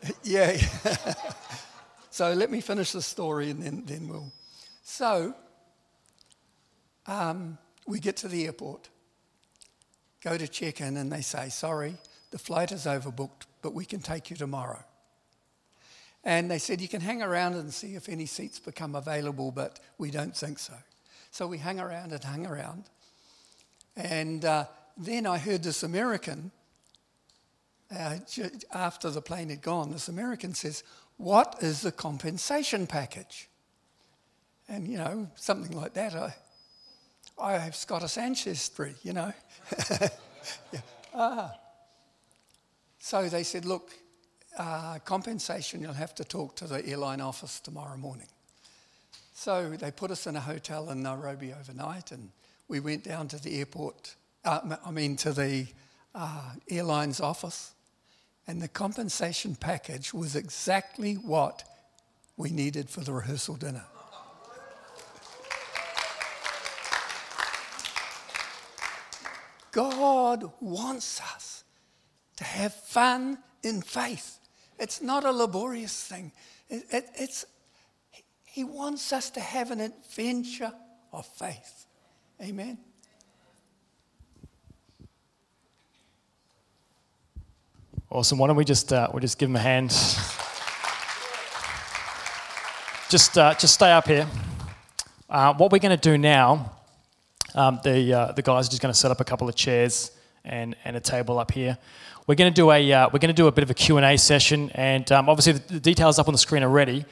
yeah. 0.24 0.57
so 2.12 2.34
let 2.34 2.51
me 2.51 2.62
finish 2.62 2.91
the 2.91 3.01
story 3.01 3.50
and 3.50 3.63
then, 3.63 3.84
then 3.86 4.07
we'll. 4.07 4.31
So 4.84 5.34
um, 7.07 7.57
we 7.88 8.00
get 8.00 8.17
to 8.17 8.27
the 8.27 8.45
airport, 8.45 8.89
go 10.24 10.38
to 10.38 10.47
check 10.47 10.81
in, 10.81 10.97
and 10.97 11.12
they 11.12 11.21
say, 11.21 11.50
Sorry, 11.50 11.95
the 12.31 12.39
flight 12.39 12.71
is 12.71 12.85
overbooked, 12.85 13.45
but 13.62 13.74
we 13.74 13.85
can 13.85 14.01
take 14.01 14.29
you 14.29 14.35
tomorrow. 14.35 14.83
And 16.24 16.50
they 16.50 16.57
said, 16.57 16.81
You 16.81 16.88
can 16.88 17.01
hang 17.01 17.21
around 17.21 17.53
and 17.53 17.74
see 17.74 17.95
if 17.95 18.09
any 18.09 18.25
seats 18.25 18.59
become 18.59 18.95
available, 18.95 19.51
but 19.51 19.79
we 19.97 20.09
don't 20.09 20.35
think 20.35 20.59
so. 20.59 20.74
So 21.31 21.47
we 21.47 21.59
hung 21.59 21.79
around 21.79 22.12
and 22.12 22.24
hung 22.24 22.45
around. 22.47 22.85
And 23.95 24.43
uh, 24.43 24.65
then 24.97 25.27
I 25.27 25.38
heard 25.38 25.63
this 25.63 25.83
American, 25.83 26.51
uh, 27.95 28.17
after 28.74 29.09
the 29.09 29.21
plane 29.21 29.50
had 29.50 29.62
gone, 29.62 29.91
this 29.91 30.07
American 30.07 30.55
says, 30.55 30.83
What 31.17 31.57
is 31.62 31.81
the 31.81 31.91
compensation 31.91 32.88
package? 32.88 33.47
And, 34.67 34.88
you 34.88 34.97
know, 34.97 35.29
something 35.35 35.77
like 35.77 35.93
that. 35.93 36.15
I, 36.15 36.33
I 37.41 37.57
have 37.57 37.75
Scottish 37.75 38.17
ancestry, 38.17 38.95
you 39.03 39.13
know. 39.13 39.33
yeah. 40.01 40.79
ah. 41.13 41.53
So 42.99 43.27
they 43.27 43.43
said, 43.43 43.65
Look, 43.65 43.91
uh, 44.57 44.99
compensation, 45.05 45.81
you'll 45.81 45.93
have 45.93 46.15
to 46.15 46.23
talk 46.23 46.55
to 46.57 46.67
the 46.67 46.85
airline 46.85 47.21
office 47.21 47.59
tomorrow 47.59 47.97
morning. 47.97 48.27
So 49.33 49.71
they 49.71 49.91
put 49.91 50.11
us 50.11 50.27
in 50.27 50.35
a 50.35 50.39
hotel 50.39 50.89
in 50.89 51.03
Nairobi 51.03 51.53
overnight, 51.53 52.11
and 52.11 52.29
we 52.67 52.79
went 52.79 53.03
down 53.03 53.27
to 53.29 53.37
the 53.37 53.59
airport, 53.59 54.15
uh, 54.45 54.77
I 54.85 54.91
mean, 54.91 55.17
to 55.17 55.33
the 55.33 55.67
uh, 56.15 56.51
airline's 56.69 57.19
office, 57.19 57.73
and 58.47 58.61
the 58.61 58.69
compensation 58.69 59.55
package 59.55 60.13
was 60.13 60.35
exactly 60.35 61.15
what 61.15 61.63
we 62.37 62.49
needed 62.49 62.89
for 62.89 63.01
the 63.01 63.11
rehearsal 63.11 63.55
dinner. 63.55 63.83
God 69.75 70.50
wants 70.62 71.20
us 71.20 71.65
to 72.38 72.46
have 72.46 72.74
fun 72.74 73.38
in 73.62 73.82
faith. 73.82 74.39
It's 74.79 75.01
not 75.01 75.25
a 75.25 75.32
laborious 75.32 76.01
thing. 76.01 76.32
It, 76.70 76.86
it, 76.91 77.05
it's, 77.15 77.46
he 78.46 78.63
wants 78.63 79.12
us 79.12 79.29
to 79.32 79.41
have 79.41 79.72
an 79.72 79.82
adventure 79.82 80.72
of 81.12 81.25
faith. 81.25 81.88
Amen. 82.41 82.77
Awesome. 88.10 88.38
Why 88.38 88.48
don't 88.48 88.55
we 88.55 88.63
just 88.63 88.94
uh, 88.94 89.10
we'll 89.12 89.20
just 89.20 89.38
give 89.38 89.50
him 89.50 89.58
a 89.58 89.60
hand? 89.60 89.89
just 93.10 93.38
uh, 93.38 93.53
just 93.55 93.74
stay 93.74 93.91
up 93.91 94.08
here. 94.08 94.25
Uh, 95.29 95.53
what 95.55 95.70
we're 95.70 95.79
going 95.79 95.98
to 95.98 96.10
do 96.12 96.17
now, 96.17 96.72
um, 97.55 97.79
the 97.83 98.13
uh, 98.13 98.31
the 98.33 98.41
guys 98.41 98.67
are 98.67 98.69
just 98.69 98.81
going 98.81 98.93
to 98.93 99.00
set 99.00 99.12
up 99.12 99.21
a 99.21 99.24
couple 99.24 99.47
of 99.47 99.55
chairs 99.55 100.12
and 100.43 100.75
and 100.83 100.95
a 100.95 101.00
table 101.00 101.39
up 101.39 101.51
here. 101.51 101.77
We're 102.27 102.35
going 102.35 102.51
to 102.51 102.55
do 102.55 102.70
a 102.70 102.91
uh, 102.91 103.09
we're 103.11 103.20
going 103.20 103.33
to 103.33 103.41
do 103.41 103.48
a 103.48 103.51
bit 103.51 103.63
of 103.63 103.72
a 103.72 103.74
Q 103.74 103.98
and 103.98 104.05
A 104.05 104.18
session, 104.18 104.72
and 104.75 105.09
um, 105.11 105.29
obviously 105.29 105.53
the, 105.53 105.74
the, 105.74 105.79
details 105.79 106.20
up 106.20 106.27
on 106.27 106.33
the 106.33 106.37
screen 106.37 106.63
already. 106.63 107.05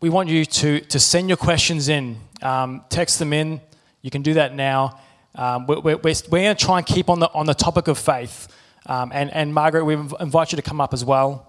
We 0.00 0.10
want 0.10 0.28
you 0.28 0.44
to 0.44 0.80
to 0.80 1.00
send 1.00 1.28
your 1.28 1.38
questions 1.38 1.88
in, 1.88 2.18
um, 2.42 2.84
text 2.90 3.18
them 3.18 3.32
in. 3.32 3.60
You 4.02 4.10
can 4.10 4.22
do 4.22 4.34
that 4.34 4.54
now. 4.54 5.00
Um, 5.34 5.66
we're, 5.66 5.80
we're, 5.80 5.98
we're 6.02 6.42
going 6.42 6.56
to 6.56 6.64
try 6.64 6.78
and 6.78 6.86
keep 6.86 7.08
on 7.08 7.20
the 7.20 7.32
on 7.32 7.46
the 7.46 7.54
topic 7.54 7.88
of 7.88 7.98
faith. 7.98 8.48
Um, 8.86 9.10
and 9.14 9.32
and 9.32 9.54
Margaret, 9.54 9.84
we 9.84 9.94
invite 9.94 10.52
you 10.52 10.56
to 10.56 10.62
come 10.62 10.80
up 10.80 10.92
as 10.92 11.04
well. 11.04 11.46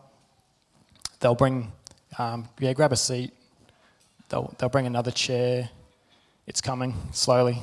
They'll 1.19 1.35
bring 1.35 1.71
um, 2.17 2.47
yeah, 2.59 2.71
grab 2.73 2.93
a 2.93 2.95
seat. 2.95 3.33
They'll 4.29 4.53
they'll 4.57 4.69
bring 4.69 4.87
another 4.87 5.11
chair. 5.11 5.69
It's 6.47 6.61
coming 6.61 6.95
slowly. 7.11 7.61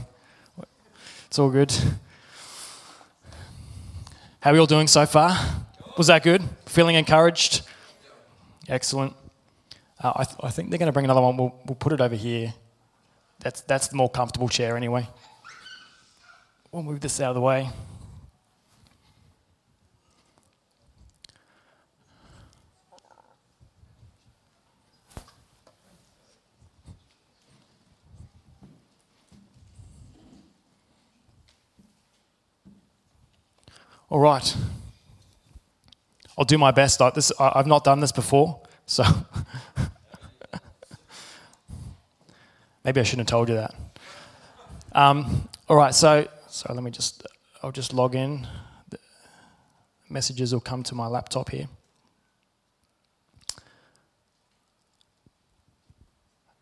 It's 1.26 1.38
all 1.38 1.50
good. 1.50 1.72
How 4.40 4.50
are 4.50 4.52
we 4.52 4.58
all 4.58 4.66
doing 4.66 4.86
so 4.86 5.06
far? 5.06 5.36
Was 5.98 6.06
that 6.06 6.22
good? 6.22 6.42
Feeling 6.66 6.94
encouraged? 6.94 7.62
Excellent. 8.68 9.14
Uh, 10.00 10.12
I, 10.16 10.24
th- 10.24 10.36
I, 10.42 10.50
think 10.50 10.70
they're 10.70 10.78
going 10.78 10.86
to 10.86 10.92
bring 10.92 11.04
another 11.04 11.20
one. 11.20 11.36
We'll, 11.36 11.54
we'll 11.66 11.74
put 11.74 11.92
it 11.92 12.00
over 12.00 12.14
here. 12.14 12.54
That's, 13.40 13.62
that's 13.62 13.88
the 13.88 13.96
more 13.96 14.08
comfortable 14.08 14.48
chair, 14.48 14.76
anyway. 14.76 15.08
We'll 16.70 16.84
move 16.84 17.00
this 17.00 17.20
out 17.20 17.30
of 17.30 17.34
the 17.34 17.40
way. 17.40 17.70
All 34.08 34.20
right. 34.20 34.56
I'll 36.38 36.44
do 36.44 36.58
my 36.58 36.70
best. 36.70 37.00
This, 37.14 37.32
I've 37.40 37.66
not 37.66 37.82
done 37.82 38.00
this 38.00 38.12
before, 38.12 38.60
so 38.84 39.02
maybe 42.84 43.00
I 43.00 43.02
shouldn't 43.02 43.28
have 43.28 43.34
told 43.34 43.48
you 43.48 43.56
that. 43.56 43.74
Um, 44.92 45.48
all 45.68 45.76
right, 45.76 45.94
so 45.94 46.28
so 46.48 46.72
let 46.72 46.82
me 46.82 46.90
just 46.90 47.26
I'll 47.62 47.72
just 47.72 47.92
log 47.92 48.14
in. 48.14 48.46
The 48.90 48.98
messages 50.08 50.52
will 50.52 50.60
come 50.60 50.82
to 50.84 50.94
my 50.94 51.06
laptop 51.06 51.50
here. 51.50 51.68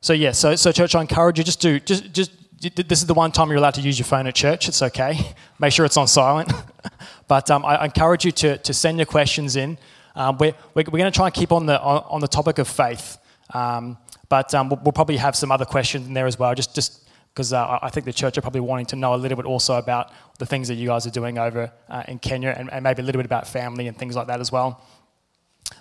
So 0.00 0.12
yeah, 0.12 0.32
so 0.32 0.54
so 0.56 0.72
church, 0.72 0.94
I 0.94 1.00
encourage 1.00 1.38
you 1.38 1.44
just 1.44 1.60
do 1.60 1.78
just 1.80 2.12
just 2.12 2.30
this 2.70 3.00
is 3.00 3.06
the 3.06 3.14
one 3.14 3.32
time 3.32 3.48
you're 3.48 3.58
allowed 3.58 3.74
to 3.74 3.80
use 3.80 3.98
your 3.98 4.06
phone 4.06 4.26
at 4.26 4.34
church. 4.34 4.68
It's 4.68 4.82
okay. 4.82 5.18
Make 5.58 5.72
sure 5.72 5.84
it's 5.84 5.96
on 5.96 6.08
silent. 6.08 6.52
but 7.28 7.50
um, 7.50 7.64
I 7.64 7.84
encourage 7.84 8.24
you 8.24 8.32
to, 8.32 8.58
to 8.58 8.74
send 8.74 8.98
your 8.98 9.06
questions 9.06 9.56
in. 9.56 9.78
Um, 10.16 10.38
we're, 10.38 10.54
we're, 10.74 10.84
going 10.84 11.04
to 11.04 11.10
try 11.10 11.26
and 11.26 11.34
keep 11.34 11.52
on 11.52 11.66
the, 11.66 11.80
on, 11.80 12.04
on 12.08 12.20
the 12.20 12.28
topic 12.28 12.58
of 12.58 12.68
faith. 12.68 13.18
Um, 13.52 13.98
but 14.28 14.54
um, 14.54 14.68
we'll, 14.68 14.80
we'll, 14.84 14.92
probably 14.92 15.16
have 15.16 15.36
some 15.36 15.50
other 15.52 15.64
questions 15.64 16.06
in 16.06 16.14
there 16.14 16.26
as 16.26 16.38
well, 16.38 16.54
just 16.54 16.74
just 16.74 17.04
because 17.34 17.52
uh, 17.52 17.78
I 17.82 17.90
think 17.90 18.06
the 18.06 18.12
church 18.12 18.38
are 18.38 18.40
probably 18.40 18.60
wanting 18.60 18.86
to 18.86 18.96
know 18.96 19.14
a 19.14 19.16
little 19.16 19.36
bit 19.36 19.44
also 19.44 19.74
about 19.74 20.12
the 20.38 20.46
things 20.46 20.68
that 20.68 20.74
you 20.74 20.86
guys 20.86 21.04
are 21.04 21.10
doing 21.10 21.36
over 21.36 21.72
uh, 21.88 22.04
in 22.06 22.20
Kenya 22.20 22.54
and, 22.56 22.72
and, 22.72 22.84
maybe 22.84 23.02
a 23.02 23.04
little 23.04 23.18
bit 23.18 23.26
about 23.26 23.46
family 23.46 23.88
and 23.88 23.98
things 23.98 24.14
like 24.14 24.28
that 24.28 24.40
as 24.40 24.52
well. 24.52 24.80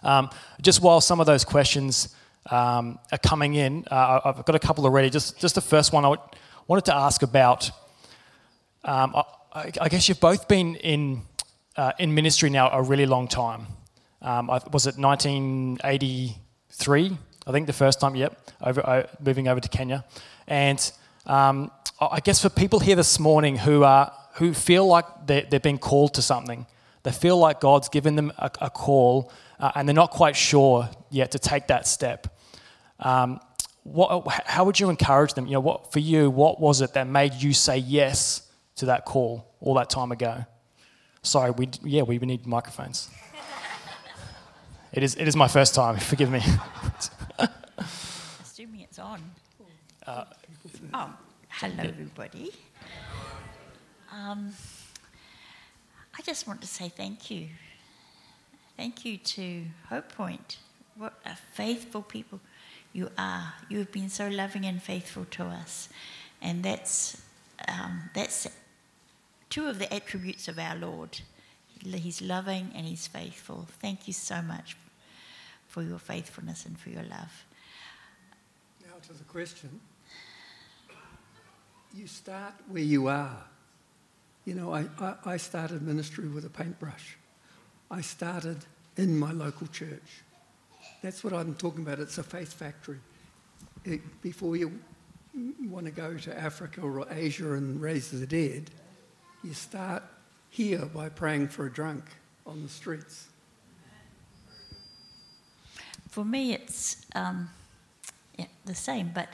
Um, 0.02 0.32
just 0.62 0.82
while 0.82 1.00
some 1.00 1.20
of 1.20 1.28
those 1.28 1.46
questions 1.46 2.16
um, 2.50 2.98
are 3.12 3.20
coming 3.20 3.54
in, 3.54 3.86
uh, 3.92 4.20
I've 4.26 4.46
got 4.46 4.56
a 4.56 4.60
couple 4.60 4.84
already. 4.86 5.12
Just, 5.12 5.40
just 5.40 5.54
the 5.54 5.62
first 5.62 5.94
one, 5.94 6.06
I 6.06 6.16
wanted 6.68 6.86
to 6.86 6.96
ask 6.96 7.24
about. 7.24 7.72
Um, 8.84 9.16
I, 9.54 9.72
I, 9.82 9.90
guess 9.90 10.10
you've 10.10 10.20
both 10.20 10.48
been 10.48 10.76
in 10.76 11.22
uh, 11.76 11.94
in 12.00 12.14
ministry 12.14 12.50
now 12.50 12.70
a 12.70 12.82
really 12.82 13.06
long 13.06 13.28
time. 13.28 13.68
Um, 14.22 14.48
was 14.48 14.88
it 14.88 14.98
1983? 14.98 17.18
I 17.46 17.52
think 17.52 17.68
the 17.68 17.74
first 17.74 18.00
time. 18.00 18.16
Yep, 18.16 18.52
over, 18.62 18.86
uh, 18.86 19.08
moving 19.20 19.48
over 19.48 19.60
to 19.60 19.70
Kenya, 19.70 20.06
and 20.48 20.92
um, 21.26 21.72
I 22.00 22.20
guess 22.20 22.42
for 22.42 22.50
people 22.50 22.80
here 22.80 22.96
this 22.96 23.20
morning 23.20 23.58
who 23.58 23.84
are 23.84 24.14
who 24.36 24.54
feel 24.54 24.88
like 24.88 25.06
they're, 25.28 25.46
they're 25.50 25.60
being 25.60 25.78
called 25.78 26.16
to 26.16 26.22
something, 26.22 26.66
they 27.04 27.12
feel 27.12 27.38
like 27.38 27.60
God's 27.60 27.90
given 27.90 28.16
them 28.16 28.32
a, 28.38 28.50
a 28.62 28.70
call, 28.70 29.32
uh, 29.60 29.72
and 29.76 29.88
they're 29.88 29.94
not 29.94 30.12
quite 30.12 30.36
sure 30.36 30.90
yet 31.10 31.32
to 31.32 31.40
take 31.40 31.68
that 31.68 31.88
step. 31.88 32.28
Um, 33.00 33.40
what, 33.84 34.28
how 34.46 34.64
would 34.64 34.80
you 34.80 34.90
encourage 34.90 35.34
them? 35.34 35.46
You 35.46 35.54
know, 35.54 35.60
what 35.60 35.92
for 35.92 36.00
you? 36.00 36.30
What 36.30 36.60
was 36.60 36.82
it 36.82 36.94
that 36.94 37.08
made 37.08 37.34
you 37.34 37.54
say 37.54 37.78
yes 37.78 38.50
to 38.78 38.86
that 38.88 39.06
call 39.06 39.46
all 39.60 39.74
that 39.76 39.90
time 39.90 40.12
ago? 40.12 40.46
Sorry, 41.22 41.52
we 41.52 41.70
yeah 41.84 42.04
we 42.04 42.18
need 42.20 42.46
microphones. 42.46 43.10
it 44.94 45.04
is 45.04 45.16
it 45.16 45.28
is 45.28 45.36
my 45.36 45.48
first 45.48 45.76
time. 45.76 45.98
Forgive 46.12 46.32
me. 46.32 46.42
Assuming 48.42 48.82
it's 48.82 49.00
on. 49.00 49.22
Uh, 50.06 50.26
oh, 50.94 51.14
hello 51.50 51.84
everybody. 51.84 52.52
Um, 54.12 54.54
I 56.18 56.22
just 56.22 56.48
want 56.48 56.62
to 56.62 56.68
say 56.68 56.90
thank 56.90 57.32
you. 57.32 57.48
Thank 58.78 59.06
you 59.06 59.18
to 59.18 59.66
Hope 59.90 60.10
Point. 60.14 60.58
What 60.96 61.14
a 61.26 61.36
faithful 61.54 62.02
people 62.02 62.40
you 62.94 63.10
are. 63.18 63.54
You 63.70 63.80
have 63.80 63.92
been 63.92 64.10
so 64.10 64.28
loving 64.28 64.66
and 64.66 64.82
faithful 64.82 65.26
to 65.32 65.46
us. 65.46 65.90
And 66.42 66.64
that's, 66.64 67.22
um, 67.68 68.10
that's 68.14 68.48
two 69.50 69.68
of 69.68 69.80
the 69.80 69.92
attributes 69.94 70.48
of 70.48 70.60
our 70.60 70.76
Lord. 70.76 71.20
He's 71.84 72.22
loving 72.22 72.72
and 72.76 72.86
He's 72.86 73.08
faithful. 73.08 73.68
Thank 73.82 74.08
you 74.08 74.14
so 74.14 74.42
much 74.42 74.78
for 75.68 75.82
your 75.82 76.00
faithfulness 76.00 76.66
and 76.66 76.80
for 76.80 76.90
your 76.90 77.04
love. 77.04 77.46
Now 78.86 78.94
to 79.08 79.14
the 79.14 79.24
question. 79.24 79.80
You 81.96 82.08
start 82.08 82.54
where 82.68 82.84
you 82.84 83.08
are. 83.08 83.44
You 84.46 84.56
know, 84.56 84.74
I, 84.74 84.86
I, 85.00 85.16
I 85.26 85.38
started 85.38 85.82
ministry 85.82 86.28
with 86.28 86.46
a 86.46 86.50
paintbrush. 86.50 87.18
I 87.90 88.02
started 88.02 88.58
in 88.98 89.18
my 89.18 89.32
local 89.32 89.68
church. 89.68 90.24
That's 91.04 91.22
what 91.22 91.34
I'm 91.34 91.54
talking 91.56 91.82
about. 91.82 92.00
It's 92.00 92.18
a 92.18 92.24
faith 92.24 92.54
factory. 92.54 92.98
It, 93.84 94.22
before 94.22 94.56
you 94.56 94.80
want 95.68 95.86
to 95.86 95.92
go 95.92 96.18
to 96.18 96.40
Africa 96.40 96.80
or 96.80 97.06
Asia 97.12 97.54
and 97.54 97.82
raise 97.82 98.10
the 98.10 98.26
dead, 98.26 98.72
you 99.44 99.54
start 99.54 100.02
here 100.50 100.86
by 100.86 101.10
praying 101.10 101.50
for 101.50 101.66
a 101.66 101.72
drunk 101.72 102.06
on 102.48 102.64
the 102.64 102.70
streets. 102.70 103.28
For 106.08 106.24
me, 106.24 106.54
it's 106.54 107.06
um, 107.16 107.50
yeah, 108.40 108.46
the 108.64 108.76
same, 108.76 109.12
but 109.14 109.28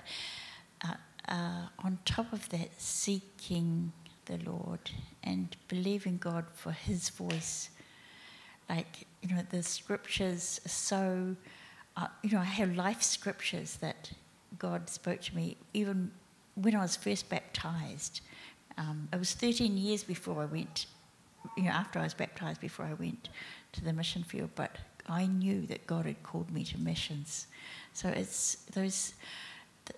uh, 0.83 0.93
uh, 1.27 1.67
on 1.83 1.99
top 2.03 2.33
of 2.33 2.49
that, 2.49 2.81
seeking 2.81 3.91
the 4.25 4.37
Lord 4.37 4.89
and 5.23 5.55
believing 5.67 6.17
God 6.17 6.45
for 6.51 6.71
His 6.71 7.09
voice. 7.09 7.69
Like, 8.67 9.05
you 9.21 9.35
know, 9.35 9.43
the 9.49 9.61
scriptures 9.61 10.61
are 10.65 10.69
so, 10.69 11.35
uh, 11.99 12.07
you 12.23 12.31
know, 12.31 12.39
I 12.39 12.45
have 12.45 12.75
life 12.75 13.01
scriptures 13.01 13.77
that 13.81 14.11
God 14.57 14.89
spoke 14.89 15.21
to 15.21 15.35
me 15.35 15.57
even 15.73 16.11
when 16.55 16.73
I 16.73 16.81
was 16.81 16.95
first 16.95 17.29
baptized. 17.29 18.21
Um, 18.77 19.09
it 19.11 19.19
was 19.19 19.33
13 19.33 19.77
years 19.77 20.03
before 20.03 20.41
I 20.41 20.45
went, 20.45 20.85
you 21.57 21.63
know, 21.63 21.71
after 21.71 21.99
I 21.99 22.03
was 22.03 22.13
baptized, 22.13 22.61
before 22.61 22.85
I 22.85 22.93
went 22.93 23.27
to 23.73 23.83
the 23.83 23.91
mission 23.91 24.23
field, 24.23 24.51
but 24.55 24.77
I 25.09 25.25
knew 25.25 25.65
that 25.67 25.85
God 25.87 26.05
had 26.05 26.23
called 26.23 26.51
me 26.51 26.63
to 26.65 26.77
missions. 26.79 27.47
So 27.93 28.09
it's 28.09 28.55
those 28.73 29.13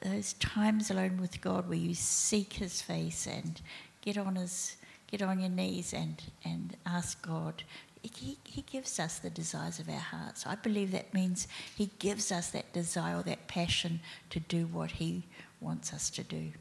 those 0.02 0.34
times 0.34 0.90
alone 0.90 1.20
with 1.20 1.42
God 1.42 1.68
where 1.68 1.78
you 1.78 1.94
seek 1.94 2.54
His 2.54 2.82
face 2.82 3.28
and 3.28 3.62
get 4.00 4.18
on 4.18 4.38
His 4.38 4.78
get 5.08 5.22
on 5.22 5.40
your 5.40 5.50
knees 5.50 5.94
and 5.94 6.22
and 6.46 6.76
ask 6.86 7.22
God. 7.22 7.64
He, 8.02 8.38
he 8.44 8.64
gives 8.64 9.00
us 9.00 9.20
the 9.20 9.30
desires 9.30 9.80
of 9.80 9.88
our 9.88 9.96
hearts. 9.96 10.46
I 10.48 10.56
believe 10.56 10.92
that 10.92 11.14
means 11.14 11.48
He 11.76 11.92
gives 12.00 12.32
us 12.32 12.50
that 12.50 12.72
desire, 12.74 13.22
that 13.22 13.48
passion 13.48 14.00
to 14.32 14.40
do 14.40 14.66
what 14.66 14.92
He 14.92 15.24
wants 15.60 15.94
us 15.94 16.10
to 16.12 16.24
do. 16.24 16.52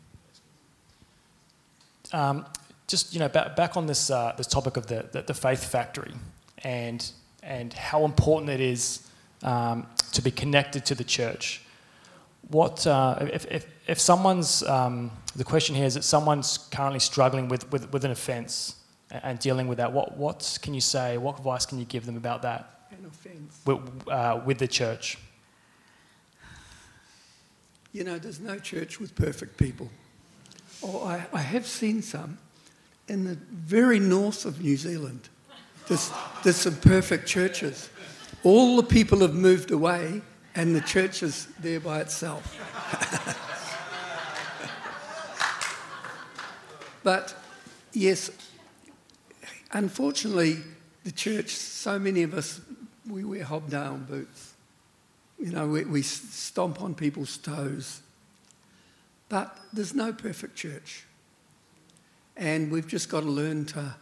Um, 2.13 2.45
just 2.87 3.15
you 3.15 3.21
know, 3.21 3.29
back, 3.29 3.57
back 3.57 3.77
on 3.77 3.87
this 3.87 4.11
uh, 4.11 4.35
this 4.37 4.47
topic 4.47 4.77
of 4.77 4.87
the, 4.87 5.07
the, 5.13 5.23
the 5.23 5.35
faith 5.35 5.65
factory, 5.65 6.13
and 6.59 7.11
and 7.43 7.73
how 7.73 8.05
important 8.05 8.51
it 8.51 8.61
is 8.61 9.09
um, 9.43 9.87
to 10.13 10.21
be 10.21 10.31
connected 10.31 10.85
to 10.87 10.95
the 10.95 11.05
church. 11.05 11.63
What 12.49 12.87
uh, 12.87 13.17
if, 13.33 13.47
if, 13.47 13.67
if 13.87 14.01
someone's 14.01 14.63
um, 14.65 15.11
the 15.37 15.45
question 15.45 15.75
here 15.75 15.87
is 15.87 15.95
that 15.95 16.05
someone's 16.05 16.59
currently 16.59 16.99
struggling 16.99 17.49
with, 17.49 17.71
with, 17.71 17.93
with 17.93 18.05
an 18.05 18.11
offence 18.11 18.75
and 19.11 19.39
dealing 19.39 19.69
with 19.69 19.79
that? 19.79 19.93
What 19.93 20.17
what 20.17 20.59
can 20.63 20.75
you 20.75 20.81
say? 20.81 21.19
What 21.19 21.39
advice 21.39 21.67
can 21.67 21.79
you 21.79 21.85
give 21.85 22.07
them 22.07 22.17
about 22.17 22.43
that? 22.43 22.87
An 22.91 23.07
offence. 23.07 23.61
With, 23.65 24.09
uh, 24.09 24.41
with 24.45 24.59
the 24.59 24.69
church. 24.69 25.19
You 27.93 28.05
know, 28.05 28.19
there's 28.19 28.41
no 28.41 28.59
church 28.59 29.01
with 29.01 29.15
perfect 29.15 29.57
people. 29.57 29.91
Oh, 30.83 31.05
I, 31.05 31.27
I 31.33 31.41
have 31.41 31.67
seen 31.67 32.03
some 32.03 32.39
in 33.09 33.25
the 33.25 33.35
very 33.51 33.99
north 33.99 34.45
of 34.45 34.61
New 34.61 34.77
Zealand. 34.77 35.29
There's, 35.89 36.11
there's 36.45 36.57
some 36.57 36.77
perfect 36.77 37.27
churches. 37.27 37.91
All 38.45 38.77
the 38.77 38.85
people 38.85 39.21
have 39.21 39.35
moved 39.35 39.73
away, 39.73 40.23
and 40.55 40.75
the 40.75 40.81
church 40.81 41.23
is 41.23 41.49
there 41.59 41.81
by 41.81 42.01
itself. 42.01 42.57
but 47.03 47.35
yes, 47.93 48.31
unfortunately, 49.73 50.59
the 51.05 51.13
church, 51.13 51.51
so 51.51 51.99
many 51.99 52.23
of 52.23 52.35
us, 52.35 52.61
we 53.09 53.25
wear 53.25 53.45
hobnail 53.45 53.97
boots. 53.97 54.55
You 55.39 55.53
know, 55.53 55.67
we, 55.67 55.85
we 55.85 56.03
stomp 56.03 56.83
on 56.83 56.95
people's 56.95 57.37
toes. 57.39 58.03
But 59.29 59.57
there's 59.73 59.95
no 59.95 60.13
perfect 60.13 60.57
church. 60.57 61.05
And 62.37 62.71
we've 62.71 62.87
just 62.87 63.09
got 63.09 63.21
to 63.21 63.29
learn 63.29 63.65
to 63.67 63.95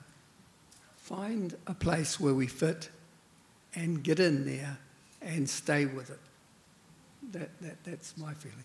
find 0.96 1.54
a 1.66 1.74
place 1.74 2.18
where 2.18 2.35
we 2.35 2.46
fit 2.46 2.90
and 3.74 4.02
get 4.02 4.20
in 4.20 4.44
there 4.44 4.78
and 5.22 5.48
stay 5.48 5.87
with 5.87 6.11
it. 6.11 6.20
That, 7.33 7.50
that, 7.61 7.85
that's 7.85 8.16
my 8.16 8.35
feeling. 8.35 8.64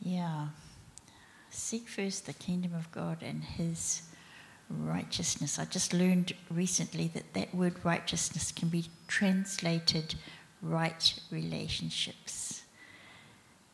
Yeah. 0.00 0.48
Seek 1.50 1.88
first 1.88 2.26
the 2.26 2.32
kingdom 2.32 2.74
of 2.74 2.90
God 2.90 3.18
and 3.22 3.42
his 3.42 4.02
righteousness. 4.68 5.58
I 5.58 5.64
just 5.64 5.92
learned 5.92 6.32
recently 6.50 7.08
that 7.14 7.34
that 7.34 7.54
word 7.54 7.74
righteousness 7.84 8.52
can 8.52 8.68
be 8.68 8.86
translated 9.06 10.14
right 10.62 11.14
relationships. 11.30 12.62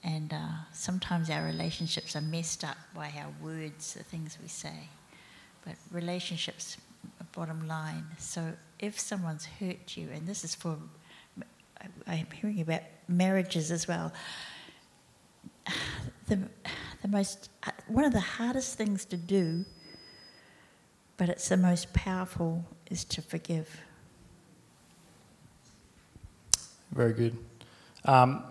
And 0.02 0.32
uh, 0.32 0.64
sometimes 0.72 1.28
our 1.30 1.44
relationships 1.44 2.16
are 2.16 2.22
messed 2.22 2.64
up 2.64 2.76
by 2.94 3.12
our 3.18 3.32
words, 3.42 3.94
the 3.94 4.02
things 4.02 4.38
we 4.40 4.48
say. 4.48 4.88
But 5.64 5.74
relationships, 5.92 6.78
bottom 7.32 7.66
line. 7.68 8.06
So 8.18 8.52
if 8.78 8.98
someone's 8.98 9.44
hurt 9.44 9.96
you, 9.96 10.08
and 10.12 10.26
this 10.26 10.42
is 10.44 10.54
for, 10.54 10.76
I'm 12.06 12.26
hearing 12.34 12.60
about 12.60 12.82
marriages 13.08 13.70
as 13.70 13.86
well. 13.88 14.12
The, 16.26 16.38
the 17.02 17.08
most, 17.08 17.50
one 17.88 18.04
of 18.04 18.12
the 18.12 18.20
hardest 18.20 18.78
things 18.78 19.04
to 19.06 19.16
do, 19.16 19.64
but 21.20 21.28
it's 21.28 21.50
the 21.50 21.56
most 21.58 21.92
powerful, 21.92 22.64
is 22.90 23.04
to 23.04 23.20
forgive. 23.20 23.68
Very 26.92 27.12
good. 27.12 27.36
Um, 28.06 28.42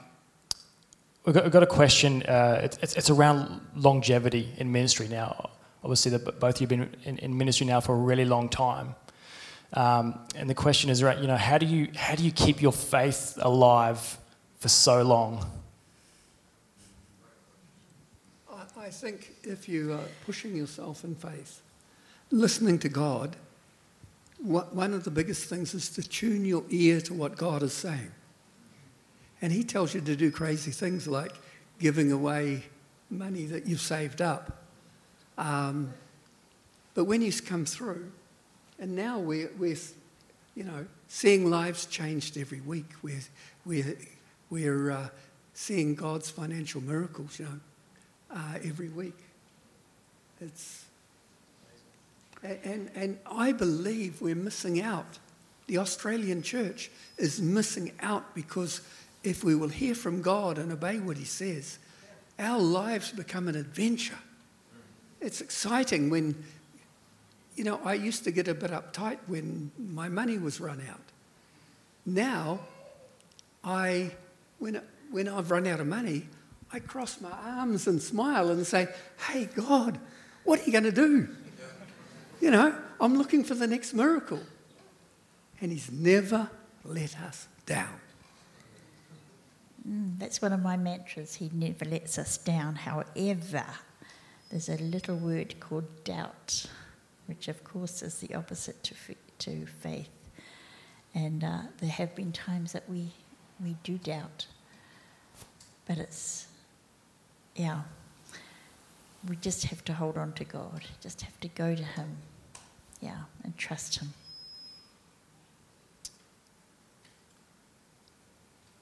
we've, 1.26 1.34
got, 1.34 1.46
we've 1.46 1.52
got, 1.52 1.64
a 1.64 1.66
question. 1.66 2.22
Uh, 2.22 2.60
it's, 2.62 2.96
it's, 2.96 3.10
around 3.10 3.60
longevity 3.76 4.54
in 4.58 4.72
ministry 4.72 5.08
now. 5.08 5.50
Obviously, 5.84 6.12
that 6.12 6.40
both 6.40 6.62
of 6.62 6.62
you 6.62 6.68
have 6.68 6.70
been 6.70 6.96
in, 7.06 7.18
in, 7.18 7.36
ministry 7.36 7.66
now 7.66 7.80
for 7.80 7.96
a 7.96 7.98
really 7.98 8.24
long 8.24 8.50
time. 8.50 8.94
Um, 9.74 10.20
and 10.36 10.48
the 10.48 10.54
question 10.54 10.92
is, 10.92 11.02
right, 11.02 11.18
you 11.18 11.26
know, 11.26 11.38
how 11.38 11.58
do 11.58 11.66
you 11.66 11.88
how 11.96 12.14
do 12.14 12.24
you 12.24 12.32
keep 12.32 12.62
your 12.62 12.72
faith 12.72 13.40
alive 13.42 14.20
for 14.60 14.70
so 14.70 15.02
long? 15.02 15.44
I 18.78 18.92
think 18.92 19.32
if 19.42 19.68
you 19.68 19.94
are 19.94 20.08
pushing 20.28 20.56
yourself 20.56 21.04
in 21.04 21.16
faith, 21.16 21.62
listening 22.32 22.80
to 22.80 22.90
God, 22.90 23.36
one 24.42 24.94
of 24.94 25.04
the 25.04 25.12
biggest 25.12 25.50
things 25.50 25.74
is 25.74 25.90
to 25.90 26.04
tune 26.04 26.46
your 26.46 26.64
ear 26.70 27.02
to 27.02 27.14
what 27.14 27.36
God 27.36 27.62
is 27.62 27.74
saying. 27.74 28.12
And 29.42 29.52
He 29.52 29.64
tells 29.64 29.94
you 29.94 30.02
to 30.02 30.16
do 30.16 30.32
crazy 30.32 30.72
things 30.72 31.08
like 31.08 31.34
giving 31.80 32.12
away 32.12 32.64
money 33.10 33.46
that 33.46 33.66
you've 33.66 33.82
saved 33.82 34.22
up. 34.22 34.64
Um, 35.38 35.94
but 36.94 37.06
when 37.06 37.22
He's 37.22 37.42
come 37.42 37.66
through, 37.66 38.12
and 38.80 38.96
now 38.96 39.20
we're, 39.20 39.52
we're, 39.58 39.78
you 40.56 40.64
know, 40.64 40.86
seeing 41.08 41.50
lives 41.50 41.86
changed 41.86 42.38
every 42.38 42.62
week. 42.62 42.92
We're, 43.02 43.20
we're, 43.66 43.98
we're 44.50 44.92
uh, 44.92 45.10
seeing 45.54 45.96
God's 45.96 46.30
financial 46.30 46.82
miracles, 46.82 47.40
you 47.40 47.46
know, 47.46 47.60
uh, 48.34 48.60
every 48.64 48.88
week. 48.88 49.18
It's, 50.40 50.86
and, 52.44 52.90
and 52.96 53.20
I 53.30 53.52
believe 53.52 54.22
we're 54.22 54.36
missing 54.36 54.82
out. 54.82 55.20
The 55.68 55.78
Australian 55.78 56.42
church 56.42 56.90
is 57.18 57.42
missing 57.42 57.92
out 58.00 58.34
because 58.34 58.82
if 59.24 59.44
we 59.44 59.56
will 59.56 59.70
hear 59.70 59.94
from 59.94 60.22
God 60.22 60.58
and 60.58 60.72
obey 60.72 61.00
what 61.00 61.18
He 61.18 61.26
says, 61.26 61.80
our 62.38 62.60
lives 62.60 63.12
become 63.12 63.48
an 63.48 63.56
adventure. 63.56 64.18
It's 65.22 65.42
exciting 65.42 66.10
when, 66.10 66.44
you 67.56 67.66
know, 67.66 67.82
I 67.84 67.96
used 67.96 68.24
to 68.24 68.32
get 68.32 68.48
a 68.48 68.54
bit 68.54 68.72
uptight 68.72 69.20
when 69.28 69.72
my 69.78 70.08
money 70.08 70.38
was 70.38 70.62
run 70.62 70.82
out. 70.90 71.02
Now, 72.06 72.60
I, 73.64 74.12
when, 74.60 74.82
when 75.12 75.28
I've 75.28 75.52
run 75.52 75.68
out 75.68 75.82
of 75.82 75.88
money, 75.88 76.28
I 76.72 76.80
cross 76.80 77.20
my 77.20 77.32
arms 77.32 77.88
and 77.88 78.02
smile 78.02 78.50
and 78.50 78.66
say, 78.66 78.88
Hey, 79.28 79.46
God, 79.46 80.00
what 80.46 80.62
are 80.62 80.64
you 80.64 80.72
going 80.72 80.86
to 80.86 80.92
do? 80.92 81.28
You 82.40 82.52
know, 82.52 82.76
I'm 83.00 83.18
looking 83.18 83.44
for 83.44 83.56
the 83.56 83.68
next 83.68 83.94
miracle. 83.94 84.42
And 85.62 85.72
He's 85.72 85.92
never 85.92 86.50
let 86.86 87.20
us 87.20 87.48
down. 87.66 88.00
Mm, 89.88 90.20
that's 90.20 90.42
one 90.42 90.54
of 90.54 90.62
my 90.62 90.78
mantras. 90.78 91.36
He 91.36 91.50
never 91.54 91.86
lets 91.86 92.18
us 92.18 92.38
down. 92.38 92.76
However, 92.76 93.66
there's 94.50 94.70
a 94.70 94.78
little 94.78 95.16
word 95.16 95.60
called 95.60 96.04
doubt, 96.04 96.66
which 97.28 97.48
of 97.48 97.64
course 97.64 98.02
is 98.02 98.20
the 98.20 98.36
opposite 98.36 98.82
to, 98.84 98.96
to 99.40 99.66
faith. 99.66 100.10
And 101.14 101.44
uh, 101.44 101.62
there 101.80 101.90
have 101.90 102.16
been 102.16 102.32
times 102.32 102.72
that 102.74 102.90
we, 102.90 103.12
we 103.64 103.76
do 103.84 103.98
doubt. 103.98 104.48
But 105.86 105.98
it's, 105.98 106.48
yeah, 107.56 107.82
we 109.28 109.36
just 109.38 109.66
have 109.66 109.84
to 109.86 109.94
hold 109.94 110.18
on 110.18 110.34
to 110.34 110.46
God, 110.46 110.84
just 111.02 111.22
have 111.22 111.40
to 111.42 111.48
go 111.50 111.76
to 111.76 111.84
Him, 111.84 112.18
yeah, 113.02 113.22
and 113.44 113.58
trust 113.58 114.00
Him. 114.00 114.14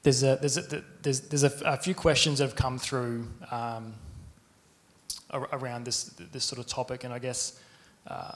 There's 0.03 0.23
a, 0.23 0.37
there's 0.39 0.57
a, 0.57 0.83
there's, 1.01 1.21
there's 1.21 1.43
a, 1.43 1.53
a 1.65 1.77
few 1.77 1.93
questions 1.93 2.37
that 2.37 2.45
have 2.45 2.55
come 2.55 2.77
through 2.77 3.27
um, 3.51 3.93
around 5.33 5.85
this, 5.85 6.03
this 6.31 6.45
sort 6.45 6.59
of 6.59 6.67
topic, 6.67 7.03
and 7.03 7.13
I 7.13 7.19
guess 7.19 7.59
uh, 8.07 8.35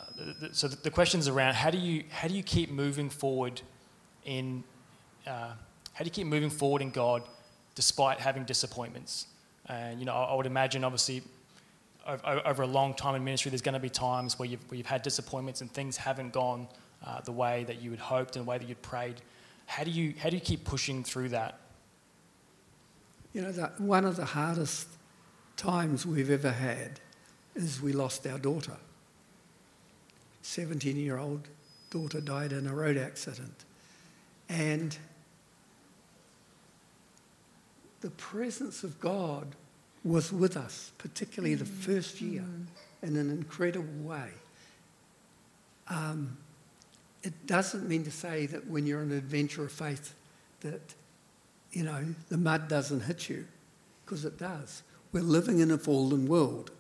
so 0.52 0.68
the, 0.68 0.76
the 0.78 0.92
questions 0.92 1.28
around 1.28 1.54
how 1.54 1.70
do 1.70 1.78
you 1.78 2.04
how 2.10 2.28
do 2.28 2.34
you 2.34 2.44
keep 2.44 2.70
moving 2.70 3.10
forward 3.10 3.62
in 4.26 4.64
uh, 5.26 5.54
how 5.94 6.00
do 6.00 6.06
you 6.06 6.12
keep 6.12 6.28
moving 6.28 6.50
forward 6.50 6.82
in 6.82 6.90
God 6.90 7.24
despite 7.76 8.20
having 8.20 8.44
disappointments? 8.44 9.28
And 9.68 10.00
you 10.00 10.06
know, 10.06 10.14
I, 10.14 10.24
I 10.26 10.36
would 10.36 10.46
imagine 10.46 10.84
obviously 10.84 11.22
over, 12.08 12.42
over, 12.46 12.64
a 12.64 12.68
long 12.68 12.94
time 12.94 13.16
in 13.16 13.24
ministry, 13.24 13.50
there's 13.50 13.62
going 13.62 13.74
to 13.74 13.80
be 13.80 13.90
times 13.90 14.40
where 14.40 14.48
you've, 14.48 14.64
where 14.70 14.78
you've 14.78 14.88
had 14.88 15.02
disappointments 15.02 15.62
and 15.62 15.72
things 15.72 15.98
haven't 15.98 16.34
gone 16.34 16.68
uh, 17.06 17.22
the 17.22 17.32
way 17.32 17.64
that 17.66 17.82
you 17.82 17.92
had 17.92 18.00
hoped 18.00 18.36
and 18.36 18.46
the 18.46 18.50
way 18.50 18.58
that 18.58 18.68
you'd 18.68 18.82
prayed. 18.82 19.22
How 19.66 19.84
do 19.84 19.92
you 19.92 20.14
how 20.20 20.30
do 20.30 20.36
you 20.36 20.42
keep 20.42 20.66
pushing 20.66 21.04
through 21.04 21.30
that? 21.30 21.60
You 23.34 23.42
know, 23.42 23.52
the, 23.52 23.72
one 23.78 24.06
of 24.06 24.18
the 24.18 24.26
hardest 24.26 24.88
times 25.56 26.06
we've 26.06 26.30
ever 26.30 26.52
had 26.52 27.00
is 27.56 27.82
we 27.82 27.94
lost 27.94 28.28
our 28.28 28.38
daughter. 28.38 28.78
17 30.42 30.98
year 30.98 31.18
old 31.18 31.48
daughter 31.90 32.20
died 32.20 32.52
in 32.52 32.68
a 32.68 32.74
road 32.74 32.98
accident. 32.98 33.66
And 34.50 34.98
the 38.02 38.10
presence 38.12 38.84
of 38.84 39.00
God 39.00 39.56
was 40.04 40.32
with 40.32 40.58
us, 40.58 40.92
particularly 40.98 41.56
the 41.56 41.66
first 41.66 42.22
year, 42.22 42.44
in 43.04 43.16
an 43.16 43.30
incredible 43.30 43.94
way. 44.04 44.30
Um, 45.88 46.38
it 47.24 47.46
doesn't 47.46 47.88
mean 47.88 48.04
to 48.06 48.12
say 48.12 48.48
that 48.48 48.68
when 48.68 48.88
you're 48.88 49.02
on 49.02 49.12
an 49.12 49.18
adventure 49.18 49.64
of 49.64 49.72
faith 49.72 50.16
that, 50.62 50.96
you 51.72 51.84
know, 51.84 52.04
the 52.30 52.38
mud 52.38 52.68
doesn't 52.68 53.02
hit 53.02 53.30
you, 53.30 53.46
because 54.06 54.26
it 54.26 54.38
does. 54.38 54.84
We're 55.12 55.22
living 55.22 55.60
in 55.60 55.72
a 55.72 55.78
fallen 55.78 56.28
world. 56.28 56.72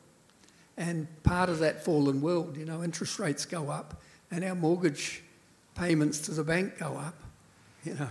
And 0.77 1.07
part 1.23 1.49
of 1.49 1.59
that 1.59 1.83
fallen 1.83 2.21
world, 2.21 2.57
you 2.57 2.65
know, 2.65 2.83
interest 2.83 3.19
rates 3.19 3.45
go 3.45 3.69
up 3.69 4.01
and 4.31 4.43
our 4.43 4.55
mortgage 4.55 5.21
payments 5.75 6.19
to 6.21 6.31
the 6.31 6.43
bank 6.43 6.79
go 6.79 6.97
up. 6.97 7.15
You 7.83 7.95
know, 7.95 8.07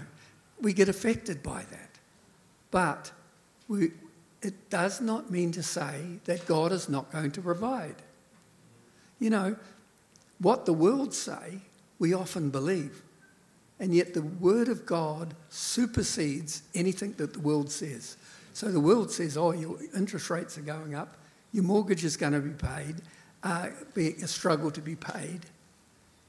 we 0.61 0.73
get 0.73 0.89
affected 0.89 1.43
by 1.43 1.65
that. 1.71 1.91
But 2.71 3.11
we, 3.67 3.93
it 4.43 4.71
does 4.71 5.01
not 5.01 5.31
mean 5.31 5.53
to 5.53 5.63
say 5.63 6.19
that 6.25 6.47
God 6.47 6.73
is 6.73 6.89
not 6.89 7.13
going 7.13 7.31
to 7.33 7.43
provide. 7.43 7.97
You 9.19 9.31
know, 9.31 9.57
what 10.39 10.65
the 10.65 10.73
world 10.73 11.13
say, 11.13 11.61
we 11.99 12.15
often 12.15 12.51
believe. 12.51 13.03
And 13.79 13.95
yet 13.95 14.15
the 14.15 14.23
word 14.23 14.69
of 14.69 14.87
God 14.87 15.35
supersedes 15.49 16.63
anything 16.75 17.13
that 17.15 17.33
the 17.33 17.41
world 17.41 17.71
says. 17.71 18.17
So 18.53 18.71
the 18.71 18.81
world 18.81 19.11
says, 19.11 19.37
oh, 19.37 19.53
your 19.53 19.79
interest 19.95 20.31
rates 20.31 20.59
are 20.59 20.63
going 20.63 20.95
up, 20.95 21.17
your 21.53 21.65
mortgage 21.65 22.05
is 22.05 22.17
going 22.17 22.33
to 22.33 22.41
be 22.41 22.51
paid, 22.51 22.97
uh, 23.43 23.69
be 23.95 24.09
a 24.23 24.27
struggle 24.27 24.71
to 24.71 24.81
be 24.81 24.97
paid. 24.97 25.41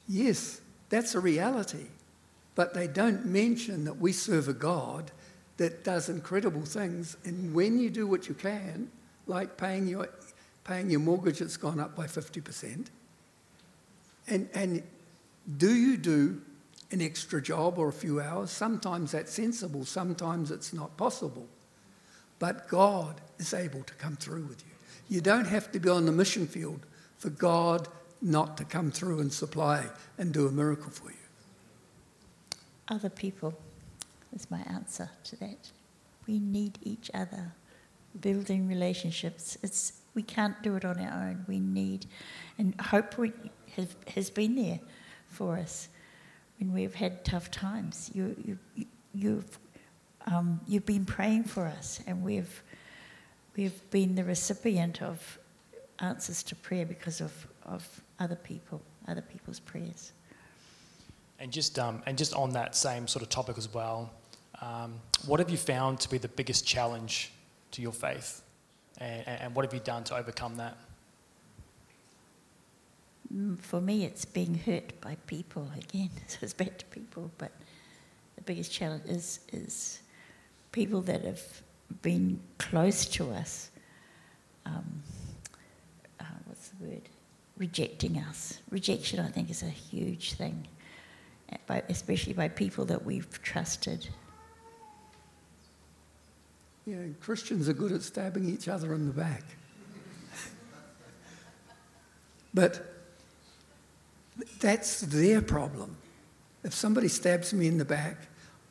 Yes, 0.08 0.62
that's 0.89 1.15
a 1.15 1.19
reality. 1.19 1.88
But 2.56 2.74
they 2.74 2.88
don't 2.88 3.26
mention 3.26 3.86
that 3.86 3.97
we 3.97 4.12
serve 4.12 4.47
a 4.47 4.54
God 4.54 5.12
that 5.57 5.83
does 5.83 6.09
incredible 6.09 6.65
things. 6.65 7.17
And 7.23 7.53
when 7.53 7.79
you 7.79 7.89
do 7.89 8.07
what 8.07 8.27
you 8.27 8.33
can, 8.33 8.89
like 9.27 9.57
paying 9.57 9.87
your, 9.87 10.09
paying 10.63 10.89
your 10.89 10.99
mortgage 10.99 11.39
that's 11.39 11.57
gone 11.57 11.79
up 11.79 11.95
by 11.95 12.05
50%, 12.05 12.87
and, 14.27 14.49
and 14.53 14.83
do 15.57 15.73
you 15.73 15.97
do 15.97 16.41
an 16.91 17.01
extra 17.01 17.41
job 17.41 17.77
or 17.77 17.89
a 17.89 17.93
few 17.93 18.21
hours? 18.21 18.51
Sometimes 18.51 19.11
that's 19.11 19.33
sensible, 19.33 19.85
sometimes 19.85 20.51
it's 20.51 20.73
not 20.73 20.95
possible. 20.97 21.47
But 22.39 22.67
God 22.67 23.21
is 23.37 23.53
able 23.53 23.83
to 23.83 23.93
come 23.95 24.15
through 24.15 24.45
with 24.45 24.61
you. 24.61 24.71
You 25.15 25.21
don't 25.21 25.45
have 25.45 25.71
to 25.73 25.79
be 25.79 25.89
on 25.89 26.05
the 26.05 26.11
mission 26.11 26.47
field 26.47 26.85
for 27.17 27.29
God 27.29 27.87
not 28.21 28.57
to 28.57 28.65
come 28.65 28.91
through 28.91 29.19
and 29.19 29.31
supply 29.31 29.85
and 30.17 30.33
do 30.33 30.47
a 30.47 30.51
miracle 30.51 30.89
for 30.89 31.09
you. 31.09 31.17
Other 32.87 33.09
people 33.09 33.53
is 34.34 34.50
my 34.50 34.62
answer 34.62 35.10
to 35.26 35.36
that. 35.38 35.72
We 36.28 36.39
need 36.39 36.80
each 36.84 37.10
other. 37.13 37.54
Building 38.20 38.67
relationships. 38.67 39.58
It's 39.63 39.94
we 40.13 40.24
can't 40.24 40.62
do 40.62 40.76
it 40.76 40.84
on 40.84 41.00
our 41.00 41.30
own. 41.30 41.46
We 41.48 41.60
need, 41.60 42.06
and 42.58 42.80
hope 42.82 43.17
we 43.17 43.32
have, 43.78 43.96
has 44.13 44.30
been 44.30 44.56
there 44.56 44.80
for 45.28 45.58
us 45.58 45.88
when 46.60 46.74
we've 46.74 46.94
had 46.94 47.24
tough 47.24 47.50
times. 47.50 48.12
You, 48.13 48.36
you, 48.76 48.86
you've 49.13 49.60
um, 50.28 50.60
you've 50.67 50.86
been 50.86 51.06
praying 51.06 51.46
for 51.46 51.65
us, 51.65 52.02
and 52.06 52.22
we've 52.22 52.62
we've 53.56 53.89
been 53.89 54.15
the 54.15 54.24
recipient 54.24 55.02
of 55.02 55.39
answers 56.00 56.44
to 56.44 56.56
prayer 56.56 56.86
because 56.86 57.22
of, 57.22 57.48
of 57.65 58.02
other 58.20 58.36
people, 58.36 58.82
other 59.08 59.22
people's 59.22 59.60
prayers. 59.60 60.13
And 61.39 61.52
just 61.52 61.80
um, 61.80 62.04
and 62.06 62.17
just 62.17 62.36
on 62.36 62.52
that 62.52 62.76
same 62.76 63.08
sort 63.08 63.24
of 63.24 63.30
topic 63.30 63.58
as 63.58 63.74
well, 63.74 64.12
um, 64.62 64.93
what 65.26 65.39
have 65.39 65.50
you 65.50 65.58
found 65.58 66.00
to 66.02 66.10
be 66.10 66.17
the 66.17 66.28
biggest 66.28 66.65
challenge 66.65 67.32
to 67.71 67.82
your 67.82 67.91
faith, 67.91 68.41
and, 68.97 69.28
and 69.28 69.56
what 69.56 69.65
have 69.65 69.74
you 69.74 69.80
done 69.80 70.04
to 70.06 70.15
overcome 70.15 70.58
that? 70.58 70.78
Mm, 73.34 73.60
for 73.60 73.80
me, 73.82 74.04
it's 74.04 74.26
being 74.26 74.56
hurt 74.56 75.00
by 75.02 75.15
people 75.28 75.67
again. 75.78 76.10
So 76.28 76.38
it's 76.41 76.54
back 76.54 76.78
to 76.78 76.86
people, 76.86 77.32
but 77.38 77.52
the 78.36 78.41
biggest 78.41 78.71
challenge 78.71 79.04
is 79.06 79.39
is 79.52 80.02
people 80.71 81.02
that 81.02 81.24
have 81.24 81.41
been 82.02 82.39
close 82.58 83.06
to 83.06 83.32
us, 83.32 83.71
um, 84.65 85.04
uh, 86.19 86.24
what's 86.45 86.69
the 86.69 86.86
word? 86.86 87.10
Rejecting 87.58 88.17
us. 88.17 88.60
Rejection, 88.69 89.19
I 89.19 89.28
think, 89.28 89.50
is 89.50 89.63
a 89.63 89.69
huge 89.69 90.34
thing, 90.34 90.67
uh, 91.52 91.58
by, 91.67 91.84
especially 91.89 92.34
by 92.34 92.47
people 92.47 92.86
that 92.86 93.04
we've 93.04 93.41
trusted. 93.41 94.08
Yeah, 96.86 96.98
Christians 97.20 97.70
are 97.70 97.74
good 97.74 97.91
at 97.91 98.02
stabbing 98.02 98.50
each 98.50 98.67
other 98.67 98.94
in 98.94 99.08
the 99.08 99.13
back. 99.13 99.44
but 102.54 102.91
that's 104.60 105.02
their 105.02 105.41
problem. 105.41 105.98
If 106.63 106.74
somebody 106.74 107.08
stabs 107.08 107.54
me 107.54 107.67
in 107.67 107.78
the 107.78 107.86
back, 107.86 108.17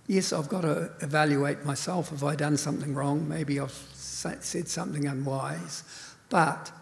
yes, 0.06 0.32
I've 0.32 0.48
got 0.48 0.62
to 0.62 0.92
evaluate 1.00 1.64
myself. 1.64 2.10
Have 2.10 2.24
I 2.24 2.34
done 2.34 2.56
something 2.56 2.94
wrong? 2.94 3.28
Maybe 3.28 3.60
I've 3.60 3.78
said 3.94 4.68
something 4.68 5.06
unwise. 5.06 5.84
But, 6.28 6.72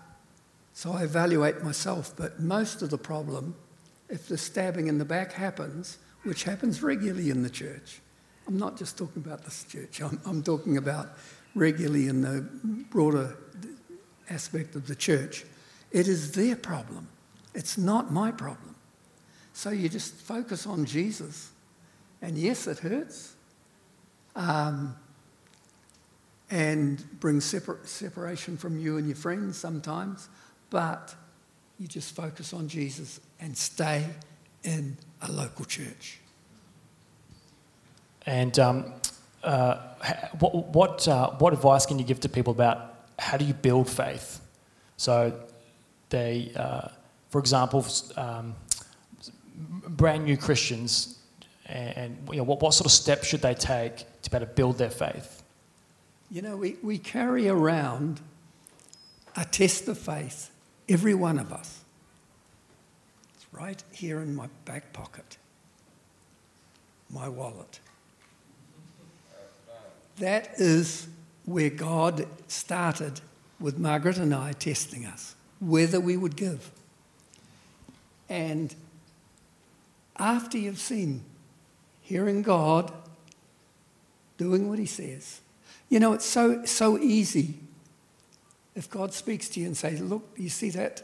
so 0.72 0.92
I 0.92 1.02
evaluate 1.02 1.62
myself. 1.62 2.14
But 2.16 2.40
most 2.40 2.80
of 2.80 2.90
the 2.90 2.98
problem, 2.98 3.54
if 4.08 4.28
the 4.28 4.38
stabbing 4.38 4.86
in 4.86 4.98
the 4.98 5.04
back 5.04 5.32
happens, 5.32 5.98
which 6.22 6.44
happens 6.44 6.82
regularly 6.82 7.30
in 7.30 7.42
the 7.42 7.50
church, 7.50 8.00
I'm 8.48 8.56
not 8.56 8.78
just 8.78 8.96
talking 8.96 9.22
about 9.22 9.44
this 9.44 9.64
church, 9.64 10.00
I'm, 10.00 10.20
I'm 10.26 10.42
talking 10.42 10.78
about 10.78 11.10
regularly 11.54 12.08
in 12.08 12.22
the 12.22 12.40
broader 12.90 13.36
aspect 14.30 14.74
of 14.74 14.86
the 14.86 14.94
church. 14.94 15.44
It 15.90 16.08
is 16.08 16.32
their 16.32 16.56
problem. 16.56 17.08
It's 17.54 17.78
not 17.78 18.12
my 18.12 18.30
problem. 18.30 18.74
So 19.52 19.70
you 19.70 19.88
just 19.88 20.14
focus 20.14 20.66
on 20.66 20.84
Jesus 20.84 21.50
and 22.22 22.36
yes, 22.36 22.66
it 22.66 22.78
hurts. 22.78 23.34
Um, 24.34 24.94
and 26.50 27.04
brings 27.20 27.44
separ- 27.44 27.80
separation 27.84 28.56
from 28.56 28.78
you 28.78 28.96
and 28.96 29.06
your 29.06 29.16
friends 29.16 29.58
sometimes, 29.58 30.28
but 30.70 31.14
you 31.78 31.86
just 31.86 32.14
focus 32.16 32.52
on 32.52 32.68
Jesus 32.68 33.20
and 33.40 33.56
stay 33.56 34.06
in 34.62 34.96
a 35.20 35.30
local 35.30 35.64
church. 35.64 36.20
And 38.28 38.58
um, 38.58 38.92
uh, 39.42 39.78
what, 40.38 40.54
what, 40.74 41.08
uh, 41.08 41.30
what 41.38 41.54
advice 41.54 41.86
can 41.86 41.98
you 41.98 42.04
give 42.04 42.20
to 42.20 42.28
people 42.28 42.52
about 42.52 42.94
how 43.18 43.38
do 43.38 43.46
you 43.46 43.54
build 43.54 43.88
faith? 43.88 44.38
So, 44.98 45.32
they, 46.10 46.52
uh, 46.54 46.88
for 47.30 47.38
example, 47.38 47.86
um, 48.18 48.54
brand 49.88 50.26
new 50.26 50.36
Christians 50.36 51.18
and, 51.64 51.96
and 51.96 52.28
you 52.30 52.36
know, 52.36 52.42
what, 52.42 52.60
what 52.60 52.74
sort 52.74 52.84
of 52.84 52.92
steps 52.92 53.26
should 53.26 53.40
they 53.40 53.54
take 53.54 54.04
to 54.20 54.30
be 54.30 54.36
able 54.36 54.46
to 54.46 54.52
build 54.52 54.76
their 54.76 54.90
faith? 54.90 55.42
You 56.30 56.42
know, 56.42 56.58
we, 56.58 56.76
we 56.82 56.98
carry 56.98 57.48
around 57.48 58.20
a 59.36 59.46
test 59.46 59.88
of 59.88 59.96
faith, 59.96 60.50
every 60.86 61.14
one 61.14 61.38
of 61.38 61.50
us. 61.50 61.80
It's 63.34 63.46
right 63.52 63.82
here 63.90 64.20
in 64.20 64.34
my 64.34 64.48
back 64.66 64.92
pocket. 64.92 65.38
my 67.08 67.26
wallet. 67.26 67.80
That 70.20 70.54
is 70.58 71.08
where 71.44 71.70
God 71.70 72.26
started 72.48 73.20
with 73.60 73.78
Margaret 73.78 74.18
and 74.18 74.34
I 74.34 74.52
testing 74.52 75.06
us, 75.06 75.34
whether 75.60 76.00
we 76.00 76.16
would 76.16 76.36
give. 76.36 76.70
And 78.28 78.74
after 80.16 80.58
you've 80.58 80.78
seen 80.78 81.24
hearing 82.02 82.42
God, 82.42 82.92
doing 84.36 84.68
what 84.68 84.78
He 84.78 84.86
says, 84.86 85.40
you 85.88 86.00
know, 86.00 86.12
it's 86.12 86.26
so, 86.26 86.64
so 86.64 86.98
easy 86.98 87.54
if 88.74 88.90
God 88.90 89.12
speaks 89.12 89.48
to 89.50 89.60
you 89.60 89.66
and 89.66 89.76
says, 89.76 90.00
Look, 90.00 90.28
you 90.36 90.48
see 90.48 90.70
that 90.70 91.02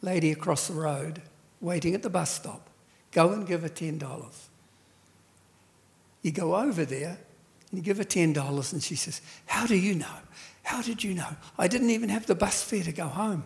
lady 0.00 0.30
across 0.30 0.68
the 0.68 0.74
road 0.74 1.20
waiting 1.60 1.94
at 1.94 2.02
the 2.02 2.10
bus 2.10 2.30
stop? 2.30 2.68
Go 3.12 3.32
and 3.32 3.46
give 3.46 3.62
her 3.62 3.68
$10. 3.68 4.32
You 6.22 6.32
go 6.32 6.56
over 6.56 6.84
there 6.84 7.18
and 7.70 7.78
you 7.78 7.84
give 7.84 7.98
her 7.98 8.04
$10, 8.04 8.72
and 8.72 8.82
she 8.82 8.96
says, 8.96 9.20
How 9.46 9.66
do 9.66 9.76
you 9.76 9.94
know? 9.94 10.06
How 10.62 10.82
did 10.82 11.02
you 11.02 11.14
know? 11.14 11.36
I 11.58 11.68
didn't 11.68 11.90
even 11.90 12.08
have 12.08 12.26
the 12.26 12.34
bus 12.34 12.62
fare 12.62 12.82
to 12.82 12.92
go 12.92 13.06
home. 13.06 13.44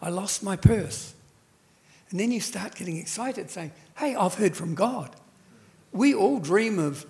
I 0.00 0.10
lost 0.10 0.42
my 0.42 0.56
purse. 0.56 1.14
And 2.10 2.20
then 2.20 2.30
you 2.30 2.40
start 2.40 2.74
getting 2.76 2.96
excited, 2.96 3.50
saying, 3.50 3.72
Hey, 3.96 4.14
I've 4.14 4.34
heard 4.34 4.56
from 4.56 4.74
God. 4.74 5.14
We 5.92 6.14
all 6.14 6.38
dream 6.38 6.78
of, 6.78 7.06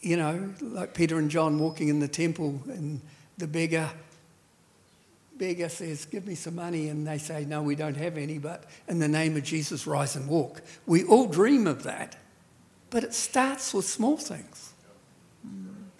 you 0.00 0.16
know, 0.16 0.52
like 0.60 0.94
Peter 0.94 1.18
and 1.18 1.30
John 1.30 1.58
walking 1.58 1.88
in 1.88 2.00
the 2.00 2.08
temple, 2.08 2.60
and 2.68 3.00
the 3.38 3.46
beggar 3.46 3.90
beggar 5.38 5.68
says, 5.68 6.04
Give 6.06 6.26
me 6.26 6.34
some 6.34 6.54
money, 6.54 6.88
and 6.88 7.06
they 7.06 7.18
say, 7.18 7.44
No, 7.44 7.62
we 7.62 7.74
don't 7.74 7.96
have 7.96 8.16
any, 8.16 8.38
but 8.38 8.64
in 8.88 8.98
the 8.98 9.08
name 9.08 9.36
of 9.36 9.42
Jesus, 9.42 9.86
rise 9.86 10.16
and 10.16 10.28
walk. 10.28 10.62
We 10.86 11.04
all 11.04 11.26
dream 11.26 11.66
of 11.66 11.82
that, 11.84 12.16
but 12.90 13.04
it 13.04 13.14
starts 13.14 13.74
with 13.74 13.84
small 13.84 14.16
things. 14.16 14.65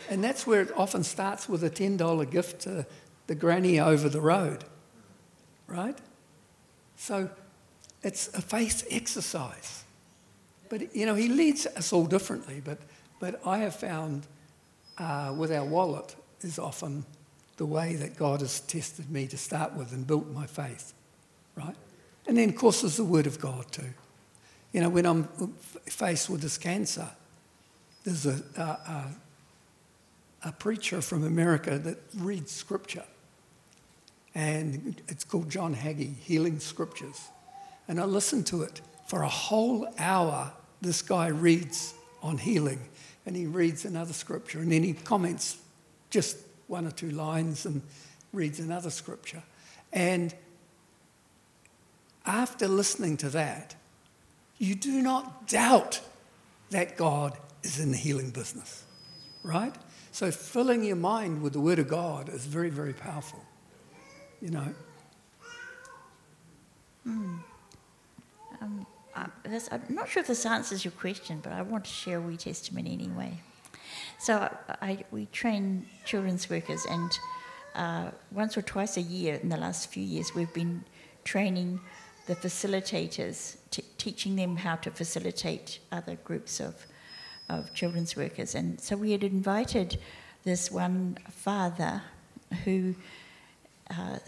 And 0.09 0.23
that's 0.23 0.47
where 0.47 0.63
it 0.63 0.71
often 0.77 1.03
starts 1.03 1.49
with 1.49 1.65
a 1.65 1.71
$10 1.71 2.31
gift 2.31 2.61
to 2.63 2.87
the 3.27 3.35
granny 3.35 3.81
over 3.81 4.09
the 4.09 4.21
road, 4.21 4.65
right? 5.67 5.99
So 6.97 7.31
it's 8.03 8.29
a 8.29 8.41
faith 8.41 8.87
exercise. 8.91 9.85
But, 10.69 10.95
you 10.95 11.07
know, 11.07 11.15
he 11.15 11.29
leads 11.29 11.67
us 11.67 11.93
all 11.93 12.07
differently, 12.07 12.61
but, 12.65 12.79
but 13.21 13.41
I 13.47 13.59
have 13.59 13.77
found 13.77 14.27
uh, 14.99 15.35
with 15.37 15.53
our 15.53 15.65
wallet 15.65 16.15
is 16.41 16.59
often 16.59 17.05
the 17.57 17.67
way 17.67 17.95
that 17.97 18.17
God 18.17 18.41
has 18.41 18.61
tested 18.61 19.11
me 19.11 19.27
to 19.29 19.37
start 19.37 19.75
with 19.75 19.93
and 19.93 20.07
built 20.07 20.29
my 20.29 20.47
faith, 20.47 20.93
right? 21.57 21.77
And 22.27 22.37
then, 22.37 22.51
of 22.51 22.57
course, 22.57 22.83
there's 22.83 22.97
the 22.97 23.05
Word 23.05 23.27
of 23.27 23.41
God 23.41 23.71
too. 23.73 23.95
You 24.73 24.81
know, 24.81 24.89
when 24.89 25.07
I'm 25.07 25.25
faced 25.87 26.29
with 26.29 26.43
this 26.43 26.59
cancer, 26.59 27.09
there's 28.05 28.27
a, 28.27 28.43
a, 28.57 28.63
a, 28.63 29.15
a 30.45 30.53
preacher 30.53 31.01
from 31.01 31.25
America 31.25 31.79
that 31.79 31.99
reads 32.17 32.53
Scripture, 32.53 33.05
and 34.35 35.01
it's 35.09 35.25
called 35.25 35.51
John 35.51 35.75
Hagee, 35.75 36.15
Healing 36.17 36.61
Scriptures. 36.61 37.29
And 37.89 38.01
I 38.01 38.05
listened 38.05 38.47
to 38.49 38.63
it 38.63 38.81
for 39.07 39.23
a 39.23 39.29
whole 39.29 39.89
hour. 39.99 40.53
This 40.81 41.03
guy 41.03 41.29
reads 41.29 41.95
on 42.23 42.39
healing, 42.39 42.81
and 43.25 43.37
he 43.37 43.47
reads 43.47 43.85
another 43.85 44.13
scripture, 44.13 44.59
and 44.59 44.71
then 44.71 44.83
he 44.83 44.93
comments 44.93 45.59
just 46.11 46.37
one 46.67 46.87
or 46.87 46.91
two 46.91 47.11
lines 47.11 47.67
and 47.67 47.83
reads 48.33 48.59
another 48.59 48.91
scripture. 48.91 49.43
And 49.93 50.35
after 52.25 52.67
listening 52.67 53.17
to 53.19 53.31
that, 53.31 53.75
you 54.59 54.75
do 54.75 55.01
not 55.01 55.49
doubt 55.49 56.01
that 56.71 56.97
God 56.97 57.39
is 57.63 57.79
in 57.79 57.93
the 57.93 57.97
healing 57.97 58.31
business, 58.31 58.85
right? 59.43 59.75
So 60.17 60.31
filling 60.31 60.83
your 60.83 60.97
mind 60.97 61.43
with 61.43 61.53
the 61.53 61.61
Word 61.61 61.79
of 61.79 61.89
God 61.89 62.31
is 62.31 62.47
very, 62.47 62.71
very 62.71 62.95
powerful, 62.95 63.45
you 64.41 64.49
know. 64.49 64.75
Mm. 67.07 67.39
Um, 68.63 68.87
I, 69.15 69.27
am 69.71 69.83
not 69.91 70.09
sure 70.09 70.23
if 70.23 70.27
this 70.27 70.47
answers 70.47 70.87
your 70.87 70.93
question, 70.93 71.41
but 71.43 71.53
I 71.53 71.61
want 71.61 71.85
to 71.85 71.91
share 71.91 72.17
a 72.17 72.23
wee 72.23 72.39
testimony 72.39 72.95
anyway. 72.95 73.39
So 74.19 74.51
I, 74.81 75.05
we 75.11 75.27
train 75.33 75.85
children's 76.07 76.49
workers, 76.49 76.87
and 76.89 77.19
uh, 77.75 78.11
once 78.33 78.57
or 78.57 78.63
twice 78.63 78.97
a 78.97 79.03
year 79.03 79.35
in 79.35 79.51
the 79.51 79.59
last 79.59 79.91
few 79.91 80.03
years, 80.03 80.35
we've 80.35 80.55
been 80.55 80.83
training 81.25 81.79
the 82.27 82.37
facilitators, 82.37 83.59
t- 83.71 83.85
teaching 83.99 84.35
them 84.35 84.57
how 84.57 84.77
to 84.77 84.91
facilitate 84.91 85.79
other 85.93 86.17
groups 86.25 86.59
of, 86.59 86.87
of 87.49 87.73
children's 87.75 88.17
workers. 88.17 88.55
And 88.55 88.81
so 88.81 88.97
we 88.97 89.13
had 89.13 89.25
invited 89.25 89.99
this 90.45 90.71
one 90.71 91.19
father 91.31 92.03
who 92.65 92.95
uh, 93.91 94.19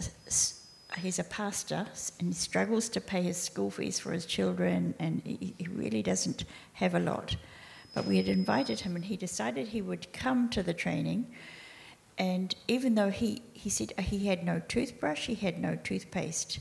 he's 0.97 1.19
a 1.19 1.23
pastor 1.23 1.85
and 2.19 2.29
he 2.29 2.33
struggles 2.33 2.89
to 2.89 3.01
pay 3.01 3.21
his 3.21 3.37
school 3.37 3.69
fees 3.69 3.99
for 3.99 4.11
his 4.11 4.25
children, 4.25 4.93
and 4.99 5.21
he, 5.23 5.55
really 5.69 6.01
doesn't 6.01 6.45
have 6.73 6.95
a 6.95 6.99
lot. 6.99 7.35
But 7.93 8.05
we 8.05 8.17
had 8.17 8.27
invited 8.27 8.81
him, 8.81 8.95
and 8.95 9.05
he 9.05 9.17
decided 9.17 9.67
he 9.67 9.81
would 9.81 10.11
come 10.13 10.49
to 10.49 10.63
the 10.63 10.73
training. 10.73 11.27
And 12.17 12.53
even 12.67 12.95
though 12.95 13.09
he, 13.09 13.41
he 13.53 13.69
said 13.69 13.93
he 13.99 14.27
had 14.27 14.43
no 14.43 14.61
toothbrush, 14.67 15.27
he 15.27 15.35
had 15.35 15.59
no 15.59 15.75
toothpaste, 15.75 16.59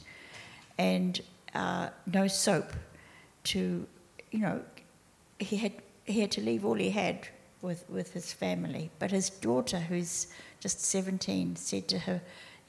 and 0.78 1.20
uh, 1.54 1.88
no 2.06 2.28
soap 2.28 2.72
to, 3.44 3.86
you 4.30 4.38
know, 4.38 4.60
he 5.38 5.56
had, 5.56 5.72
he 6.08 6.20
had 6.20 6.30
to 6.32 6.40
leave 6.40 6.64
all 6.64 6.74
he 6.74 6.90
had 6.90 7.28
with, 7.62 7.84
with 7.88 8.12
his 8.12 8.32
family. 8.32 8.90
But 8.98 9.10
his 9.10 9.30
daughter, 9.30 9.78
who's 9.78 10.28
just 10.60 10.80
17, 10.80 11.56
said 11.56 11.88
to 11.88 11.98
her, 12.00 12.20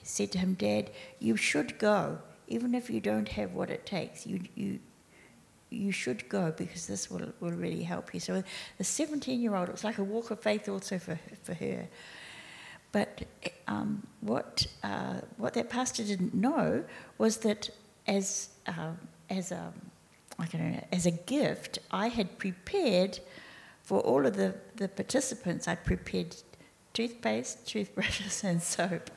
said 0.04 0.32
to 0.34 0.38
him, 0.38 0.54
Dad, 0.54 0.92
you 1.20 1.36
should 1.36 1.78
go, 1.78 2.20
even 2.48 2.74
if 2.74 2.90
you 2.90 3.00
don't 3.00 3.30
have 3.30 3.54
what 3.54 3.70
it 3.70 3.86
takes. 3.86 4.26
You, 4.26 4.42
you, 4.56 4.80
you 5.70 5.92
should 5.92 6.28
go 6.30 6.52
because 6.52 6.88
this 6.88 7.12
will, 7.12 7.32
will 7.40 7.52
really 7.52 7.84
help 7.84 8.14
you. 8.14 8.20
So 8.20 8.44
the 8.78 8.84
17 8.84 9.42
year 9.42 9.56
old, 9.56 9.70
it 9.70 9.72
was 9.72 9.84
like 9.84 9.98
a 9.98 10.04
walk 10.04 10.32
of 10.32 10.40
faith 10.40 10.68
also 10.68 10.98
for, 11.00 11.20
for 11.44 11.54
her. 11.54 11.88
But 12.92 13.26
um, 13.68 14.06
what, 14.22 14.66
uh, 14.84 15.22
what 15.38 15.54
that 15.54 15.70
pastor 15.70 16.04
didn't 16.04 16.34
know 16.34 16.84
was 17.20 17.38
that 17.38 17.70
as, 18.08 18.50
uh, 18.66 18.94
as, 19.30 19.52
a, 19.52 19.72
I 20.40 20.84
as 20.92 21.06
a 21.06 21.12
gift, 21.12 21.80
I 21.92 22.08
had 22.08 22.38
prepared 22.38 23.20
for 23.84 24.00
all 24.02 24.26
of 24.26 24.38
the, 24.38 24.56
the 24.76 24.88
participants, 24.88 25.68
I'd 25.68 25.84
prepared 25.84 26.36
toothpaste, 26.94 27.68
toothbrushes, 27.68 28.44
and 28.50 28.62
soap. 28.62 29.10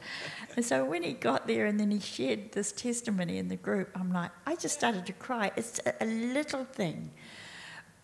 And 0.56 0.64
so 0.64 0.84
when 0.84 1.02
he 1.02 1.12
got 1.12 1.46
there 1.46 1.66
and 1.66 1.78
then 1.78 1.90
he 1.90 2.00
shared 2.00 2.52
this 2.52 2.72
testimony 2.72 3.38
in 3.38 3.48
the 3.48 3.56
group, 3.56 3.90
I'm 3.94 4.12
like, 4.12 4.30
I 4.46 4.56
just 4.56 4.74
started 4.74 5.06
to 5.06 5.12
cry. 5.12 5.50
It's 5.56 5.80
a, 6.00 6.04
little 6.06 6.64
thing. 6.64 7.10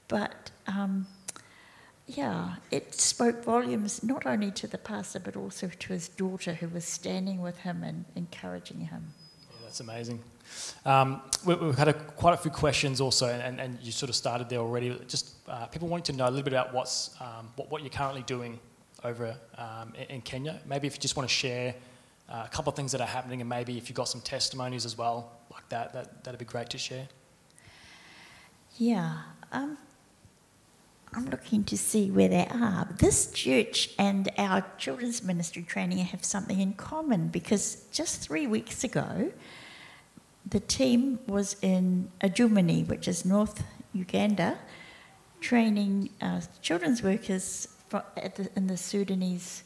But 0.09 0.51
um, 0.67 1.07
yeah, 2.07 2.57
it 2.71 2.95
spoke 2.95 3.45
volumes 3.45 4.03
not 4.03 4.27
only 4.27 4.51
to 4.53 4.67
the 4.67 4.79
pastor 4.79 5.21
but 5.21 5.37
also 5.37 5.69
to 5.69 5.93
his 5.93 6.09
daughter 6.09 6.55
who 6.55 6.69
was 6.69 6.85
standing 6.85 7.41
with 7.41 7.59
him 7.59 7.83
and 7.83 8.05
encouraging 8.15 8.81
him. 8.81 9.13
Yeah, 9.51 9.57
that's 9.65 9.81
amazing. 9.81 10.21
Um, 10.85 11.23
we, 11.45 11.55
have 11.55 11.79
had 11.79 11.89
a, 11.89 11.93
quite 11.93 12.35
a 12.35 12.37
few 12.37 12.51
questions 12.51 13.01
also, 13.01 13.29
and, 13.29 13.61
and, 13.61 13.79
you 13.83 13.93
sort 13.93 14.09
of 14.09 14.17
started 14.17 14.49
there 14.49 14.61
already. 14.61 14.99
Just 15.07 15.35
uh, 15.49 15.67
people 15.67 15.89
wanting 15.89 16.15
to 16.15 16.19
know 16.19 16.29
a 16.29 16.31
little 16.31 16.45
bit 16.45 16.53
about 16.53 16.73
what's 16.73 17.11
um, 17.21 17.51
what, 17.57 17.71
what, 17.71 17.83
you're 17.83 17.91
currently 17.91 18.23
doing 18.23 18.59
over 19.05 19.37
um, 19.57 19.93
in, 19.95 20.17
in 20.17 20.21
Kenya. 20.21 20.61
Maybe 20.67 20.87
if 20.87 20.95
you 20.95 21.01
just 21.01 21.17
want 21.17 21.29
to 21.29 21.35
share 21.35 21.75
uh, 22.29 22.45
a 22.47 22.49
couple 22.49 22.71
of 22.71 22.77
things 22.77 22.93
that 22.93 23.01
are 23.01 23.07
happening, 23.07 23.41
and 23.41 23.49
maybe 23.49 23.77
if 23.77 23.89
you've 23.89 23.97
got 23.97 24.09
some 24.09 24.21
testimonies 24.21 24.85
as 24.85 24.97
well, 24.97 25.33
like 25.53 25.69
that, 25.69 25.93
that 25.93 26.25
that'd 26.25 26.39
be 26.39 26.45
great 26.45 26.71
to 26.71 26.79
share. 26.79 27.09
Yeah, 28.77 29.19
um, 29.53 29.77
I'm 31.13 31.31
looking 31.31 31.65
to 31.65 31.77
see 31.77 32.11
where 32.11 32.29
they 32.29 32.47
are. 32.51 32.89
This 32.99 33.31
church 33.33 33.91
and 33.99 34.31
our 34.37 34.65
children's 34.77 35.23
ministry 35.23 35.63
training 35.63 35.99
have 35.99 36.25
something 36.25 36.61
in 36.61 36.75
common 36.75 37.29
because 37.29 37.85
just 37.93 38.21
three 38.21 38.47
weeks 38.47 38.85
ago, 38.85 39.33
the 40.51 40.61
team 40.61 41.19
was 41.27 41.57
in 41.63 42.11
Adjumani, 42.21 42.87
which 42.87 43.09
is 43.09 43.25
North 43.25 43.63
Uganda, 43.93 44.59
training 45.41 46.11
uh, 46.21 46.41
children's 46.63 47.03
workers 47.03 47.69
the, 47.91 48.49
in 48.57 48.67
the 48.67 48.77
Sudanese 48.77 49.65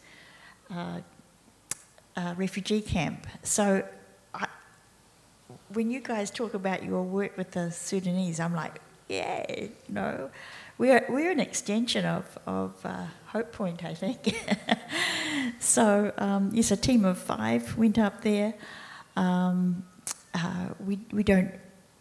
uh, 0.70 1.00
uh, 2.16 2.34
refugee 2.36 2.80
camp. 2.80 3.26
So 3.42 3.84
I, 4.34 4.46
when 5.72 5.90
you 5.90 6.00
guys 6.00 6.30
talk 6.30 6.54
about 6.54 6.82
your 6.82 7.02
work 7.02 7.36
with 7.36 7.52
the 7.52 7.70
Sudanese, 7.70 8.40
I'm 8.40 8.54
like, 8.54 8.80
yeah, 9.08 9.44
you 9.50 9.70
know, 9.88 10.30
we're, 10.78 11.04
we're 11.08 11.30
an 11.30 11.40
extension 11.40 12.04
of, 12.04 12.38
of 12.46 12.74
uh, 12.84 13.06
Hope 13.26 13.52
Point, 13.52 13.84
I 13.84 13.94
think. 13.94 14.34
so, 15.58 16.12
um, 16.18 16.50
yes, 16.52 16.70
a 16.70 16.76
team 16.76 17.04
of 17.04 17.18
five 17.18 17.76
went 17.76 17.98
up 17.98 18.22
there. 18.22 18.54
Um, 19.16 19.84
uh, 20.34 20.68
we, 20.84 20.98
we 21.12 21.22
don't 21.22 21.52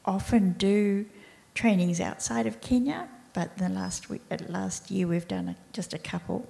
often 0.06 0.54
do 0.54 1.06
trainings 1.54 2.00
outside 2.00 2.48
of 2.48 2.62
Kenya, 2.62 3.08
but 3.34 3.58
the 3.58 3.70
last 3.70 4.10
week, 4.10 4.22
last 4.48 4.90
year 4.90 5.08
we've 5.08 5.28
done 5.28 5.50
a, 5.50 5.56
just 5.74 5.94
a 5.94 5.98
couple. 5.98 6.48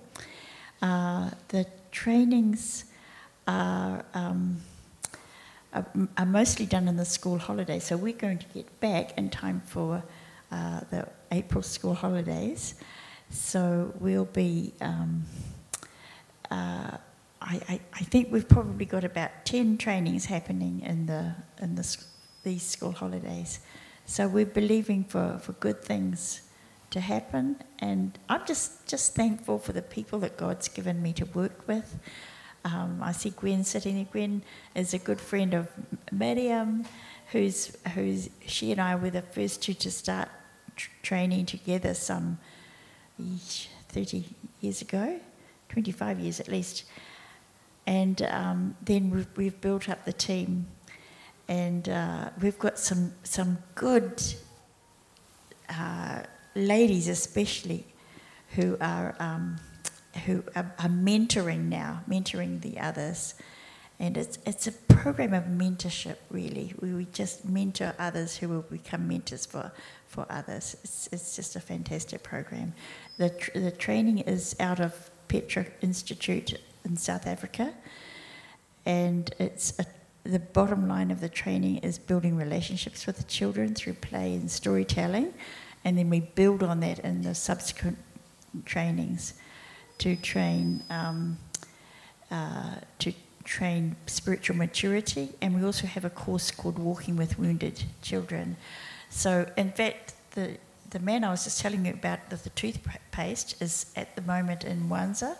Uh, 0.81 1.31
the 1.49 1.65
trainings 1.91 2.85
are, 3.47 4.05
um, 4.13 4.61
are, 5.73 5.85
are 6.17 6.25
mostly 6.25 6.65
done 6.65 6.87
in 6.87 6.97
the 6.97 7.05
school 7.05 7.37
holiday, 7.37 7.79
so 7.79 7.97
we're 7.97 8.13
going 8.13 8.37
to 8.37 8.47
get 8.53 8.79
back 8.79 9.17
in 9.17 9.29
time 9.29 9.61
for 9.65 10.03
uh, 10.51 10.81
the 10.91 11.07
April 11.31 11.61
school 11.61 11.93
holidays. 11.93 12.75
So 13.29 13.93
we'll 13.99 14.25
be. 14.25 14.73
Um, 14.81 15.25
uh, 16.49 16.97
I, 17.41 17.59
I, 17.67 17.79
I, 17.93 18.03
think 18.03 18.31
we've 18.31 18.47
probably 18.47 18.85
got 18.85 19.03
about 19.03 19.45
10 19.45 19.77
trainings 19.77 20.25
happening 20.25 20.81
in, 20.81 21.07
the, 21.07 21.35
in 21.59 21.75
the, 21.75 21.97
these 22.43 22.61
school 22.61 22.91
holidays. 22.91 23.59
So 24.05 24.27
we're 24.27 24.45
believing 24.45 25.03
for, 25.03 25.39
for 25.41 25.53
good 25.53 25.83
things 25.83 26.43
to 26.91 26.99
happen. 26.99 27.57
And 27.79 28.17
I'm 28.29 28.45
just, 28.45 28.85
just 28.87 29.15
thankful 29.15 29.57
for 29.57 29.73
the 29.73 29.81
people 29.81 30.19
that 30.19 30.37
God's 30.37 30.67
given 30.67 31.01
me 31.01 31.13
to 31.13 31.25
work 31.25 31.67
with. 31.67 31.97
Um, 32.63 32.99
I 33.01 33.11
see 33.11 33.31
Gwen 33.31 33.63
sitting 33.63 33.95
there. 33.95 34.05
Gwen 34.11 34.43
is 34.75 34.93
a 34.93 34.99
good 34.99 35.19
friend 35.19 35.53
of 35.55 35.67
Miriam, 36.11 36.85
who's, 37.31 37.75
who's 37.95 38.29
she 38.45 38.71
and 38.71 38.79
I 38.79 38.95
were 38.95 39.09
the 39.09 39.23
first 39.23 39.63
two 39.63 39.73
to 39.73 39.89
start 39.89 40.29
tr- 40.75 40.89
training 41.01 41.47
together 41.47 41.95
some 41.95 42.37
30 43.89 44.25
years 44.59 44.81
ago, 44.81 45.19
25 45.69 46.19
years 46.19 46.39
at 46.39 46.47
least. 46.47 46.83
And 47.91 48.21
um, 48.21 48.77
then 48.81 49.09
we've, 49.09 49.27
we've, 49.35 49.59
built 49.59 49.89
up 49.89 50.05
the 50.05 50.13
team, 50.13 50.67
and 51.49 51.89
uh, 51.89 52.29
we've 52.41 52.57
got 52.57 52.79
some, 52.79 53.11
some 53.23 53.57
good 53.75 54.23
uh, 55.67 56.21
ladies, 56.55 57.09
especially, 57.09 57.83
who 58.55 58.77
are, 58.79 59.13
um, 59.19 59.57
who 60.23 60.41
are, 60.55 60.73
are 60.79 60.87
mentoring 60.87 61.67
now, 61.67 62.01
mentoring 62.09 62.61
the 62.61 62.79
others. 62.79 63.33
And 63.99 64.15
it's, 64.15 64.39
it's 64.45 64.67
a 64.67 64.71
program 64.71 65.33
of 65.33 65.43
mentorship, 65.43 66.15
really. 66.29 66.73
We, 66.79 66.93
we 66.93 67.07
just 67.11 67.43
mentor 67.43 67.93
others 67.99 68.37
who 68.37 68.47
will 68.47 68.61
become 68.61 69.09
mentors 69.09 69.45
for, 69.45 69.69
for 70.07 70.25
others. 70.29 70.77
It's, 70.85 71.09
it's 71.11 71.35
just 71.35 71.57
a 71.57 71.59
fantastic 71.59 72.23
program. 72.23 72.71
The, 73.17 73.31
tr- 73.31 73.59
the 73.59 73.71
training 73.71 74.19
is 74.19 74.55
out 74.61 74.79
of 74.79 75.11
Petra 75.27 75.65
Institute 75.81 76.57
in 76.85 76.97
South 76.97 77.27
Africa, 77.27 77.73
and 78.85 79.33
it's 79.39 79.77
a, 79.79 79.85
the 80.23 80.39
bottom 80.39 80.87
line 80.87 81.11
of 81.11 81.21
the 81.21 81.29
training 81.29 81.77
is 81.77 81.97
building 81.97 82.35
relationships 82.35 83.05
with 83.05 83.17
the 83.17 83.23
children 83.23 83.73
through 83.73 83.93
play 83.93 84.35
and 84.35 84.49
storytelling, 84.49 85.33
and 85.83 85.97
then 85.97 86.09
we 86.09 86.19
build 86.19 86.63
on 86.63 86.79
that 86.81 86.99
in 86.99 87.21
the 87.21 87.35
subsequent 87.35 87.97
trainings 88.65 89.33
to 89.97 90.15
train 90.15 90.83
um, 90.89 91.37
uh, 92.29 92.75
to 92.99 93.13
train 93.43 93.95
spiritual 94.05 94.55
maturity, 94.55 95.29
and 95.41 95.55
we 95.55 95.63
also 95.63 95.87
have 95.87 96.05
a 96.05 96.09
course 96.09 96.51
called 96.51 96.77
Walking 96.77 97.15
with 97.17 97.37
Wounded 97.39 97.83
Children. 98.01 98.55
So, 99.09 99.49
in 99.57 99.71
fact, 99.71 100.13
the 100.31 100.57
the 100.91 100.99
man 100.99 101.23
I 101.23 101.31
was 101.31 101.45
just 101.45 101.61
telling 101.61 101.85
you 101.85 101.93
about 101.93 102.29
the, 102.29 102.35
the 102.35 102.49
toothpaste 102.49 103.61
is 103.61 103.85
at 103.95 104.15
the 104.15 104.21
moment 104.21 104.63
in 104.63 104.89
Mwanza 104.89 105.37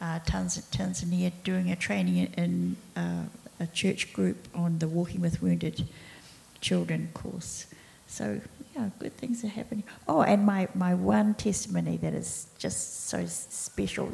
uh, 0.00 0.18
Tanzania 0.20 1.32
doing 1.44 1.70
a 1.70 1.76
training 1.76 2.32
in 2.36 2.76
uh, 2.96 3.24
a 3.60 3.66
church 3.68 4.12
group 4.12 4.48
on 4.54 4.78
the 4.78 4.88
Walking 4.88 5.20
with 5.20 5.42
Wounded 5.42 5.86
Children 6.60 7.10
course. 7.14 7.66
So, 8.06 8.40
yeah, 8.76 8.90
good 8.98 9.16
things 9.16 9.44
are 9.44 9.48
happening. 9.48 9.84
Oh, 10.06 10.22
and 10.22 10.44
my, 10.44 10.68
my 10.74 10.94
one 10.94 11.34
testimony 11.34 11.96
that 11.98 12.14
is 12.14 12.46
just 12.58 13.08
so 13.08 13.24
special. 13.26 14.12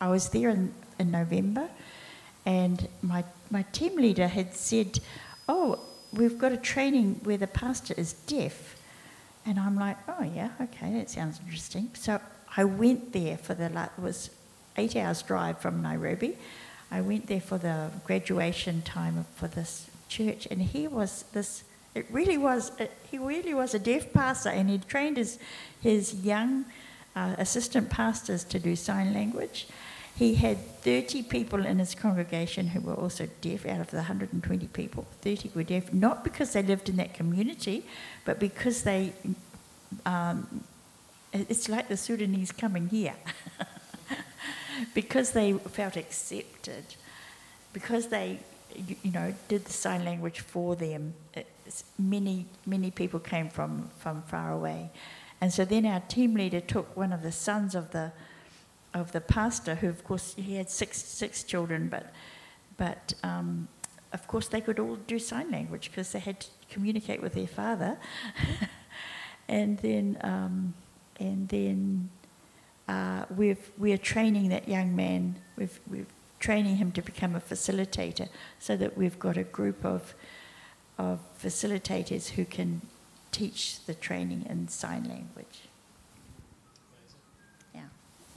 I 0.00 0.08
was 0.08 0.28
there 0.30 0.50
in, 0.50 0.72
in 0.98 1.10
November, 1.10 1.68
and 2.46 2.88
my, 3.02 3.24
my 3.50 3.62
team 3.72 3.96
leader 3.96 4.28
had 4.28 4.54
said, 4.54 5.00
Oh, 5.48 5.80
we've 6.12 6.38
got 6.38 6.52
a 6.52 6.56
training 6.56 7.20
where 7.24 7.36
the 7.36 7.46
pastor 7.46 7.94
is 7.96 8.12
deaf. 8.12 8.76
And 9.44 9.58
I'm 9.58 9.76
like, 9.76 9.96
Oh, 10.08 10.22
yeah, 10.22 10.50
okay, 10.60 10.92
that 10.94 11.10
sounds 11.10 11.40
interesting. 11.44 11.90
So 11.94 12.20
I 12.56 12.64
went 12.64 13.12
there 13.12 13.36
for 13.36 13.54
the, 13.54 13.66
it 13.66 14.02
was 14.02 14.30
eight 14.78 14.96
hours 14.96 15.22
drive 15.22 15.58
from 15.58 15.82
Nairobi. 15.82 16.38
I 16.90 17.00
went 17.02 17.26
there 17.26 17.40
for 17.40 17.58
the 17.58 17.90
graduation 18.04 18.82
time 18.82 19.26
for 19.34 19.48
this 19.48 19.90
church, 20.08 20.48
and 20.50 20.62
he 20.62 20.88
was 20.88 21.24
this. 21.32 21.64
It 21.94 22.06
really 22.10 22.38
was. 22.38 22.72
It, 22.78 22.92
he 23.10 23.18
really 23.18 23.52
was 23.52 23.74
a 23.74 23.78
deaf 23.78 24.12
pastor, 24.12 24.48
and 24.50 24.70
he 24.70 24.78
trained 24.78 25.16
his 25.18 25.38
his 25.82 26.14
young 26.14 26.64
uh, 27.14 27.34
assistant 27.38 27.90
pastors 27.90 28.44
to 28.44 28.58
do 28.58 28.74
sign 28.76 29.12
language. 29.12 29.66
He 30.16 30.34
had 30.34 30.58
30 30.82 31.22
people 31.24 31.64
in 31.64 31.78
his 31.78 31.94
congregation 31.94 32.66
who 32.66 32.80
were 32.80 32.94
also 32.94 33.28
deaf 33.40 33.64
out 33.66 33.80
of 33.80 33.90
the 33.90 33.98
120 33.98 34.66
people. 34.66 35.06
30 35.20 35.52
were 35.54 35.62
deaf, 35.62 35.92
not 35.92 36.24
because 36.24 36.54
they 36.54 36.62
lived 36.62 36.88
in 36.88 36.96
that 36.96 37.14
community, 37.14 37.84
but 38.24 38.40
because 38.40 38.82
they. 38.82 39.12
Um, 40.04 40.64
it's 41.32 41.68
like 41.68 41.88
the 41.88 41.96
Sudanese 41.96 42.52
coming 42.52 42.88
here. 42.88 43.14
because 44.94 45.32
they 45.32 45.52
felt 45.52 45.96
accepted, 45.96 46.84
because 47.72 48.08
they, 48.08 48.40
you 49.02 49.10
know, 49.10 49.34
did 49.48 49.64
the 49.64 49.72
sign 49.72 50.04
language 50.04 50.40
for 50.40 50.76
them. 50.76 51.14
many, 51.98 52.46
many 52.66 52.90
people 52.90 53.20
came 53.20 53.48
from, 53.48 53.90
from 53.98 54.22
far 54.22 54.52
away. 54.52 54.90
And 55.40 55.52
so 55.52 55.64
then 55.64 55.86
our 55.86 56.00
team 56.00 56.34
leader 56.34 56.60
took 56.60 56.96
one 56.96 57.12
of 57.12 57.22
the 57.22 57.32
sons 57.32 57.74
of 57.74 57.90
the, 57.92 58.12
of 58.92 59.12
the 59.12 59.20
pastor, 59.20 59.76
who 59.76 59.88
of 59.88 60.02
course 60.04 60.34
he 60.36 60.56
had 60.56 60.70
six, 60.70 61.02
six 61.02 61.44
children, 61.44 61.88
but, 61.88 62.12
but 62.76 63.14
um, 63.22 63.68
of 64.12 64.26
course 64.26 64.48
they 64.48 64.60
could 64.60 64.78
all 64.78 64.96
do 64.96 65.18
sign 65.18 65.50
language 65.50 65.90
because 65.90 66.12
they 66.12 66.18
had 66.18 66.40
to 66.40 66.48
communicate 66.70 67.22
with 67.22 67.34
their 67.34 67.46
father. 67.46 67.98
and 69.48 69.78
then, 69.78 70.18
um, 70.22 70.74
and 71.20 71.48
then 71.48 72.10
uh, 72.88 73.26
we've, 73.36 73.70
we're 73.76 73.98
training 73.98 74.48
that 74.48 74.66
young 74.66 74.96
man, 74.96 75.36
we've, 75.56 75.78
we're 75.86 76.06
training 76.40 76.76
him 76.76 76.90
to 76.92 77.02
become 77.02 77.34
a 77.36 77.40
facilitator 77.40 78.28
so 78.58 78.76
that 78.76 78.96
we've 78.96 79.18
got 79.18 79.36
a 79.36 79.44
group 79.44 79.84
of, 79.84 80.14
of 80.96 81.20
facilitators 81.40 82.30
who 82.30 82.44
can 82.44 82.80
teach 83.30 83.84
the 83.84 83.94
training 83.94 84.46
in 84.48 84.68
sign 84.68 85.04
language. 85.04 85.60
Yeah. 87.74 87.82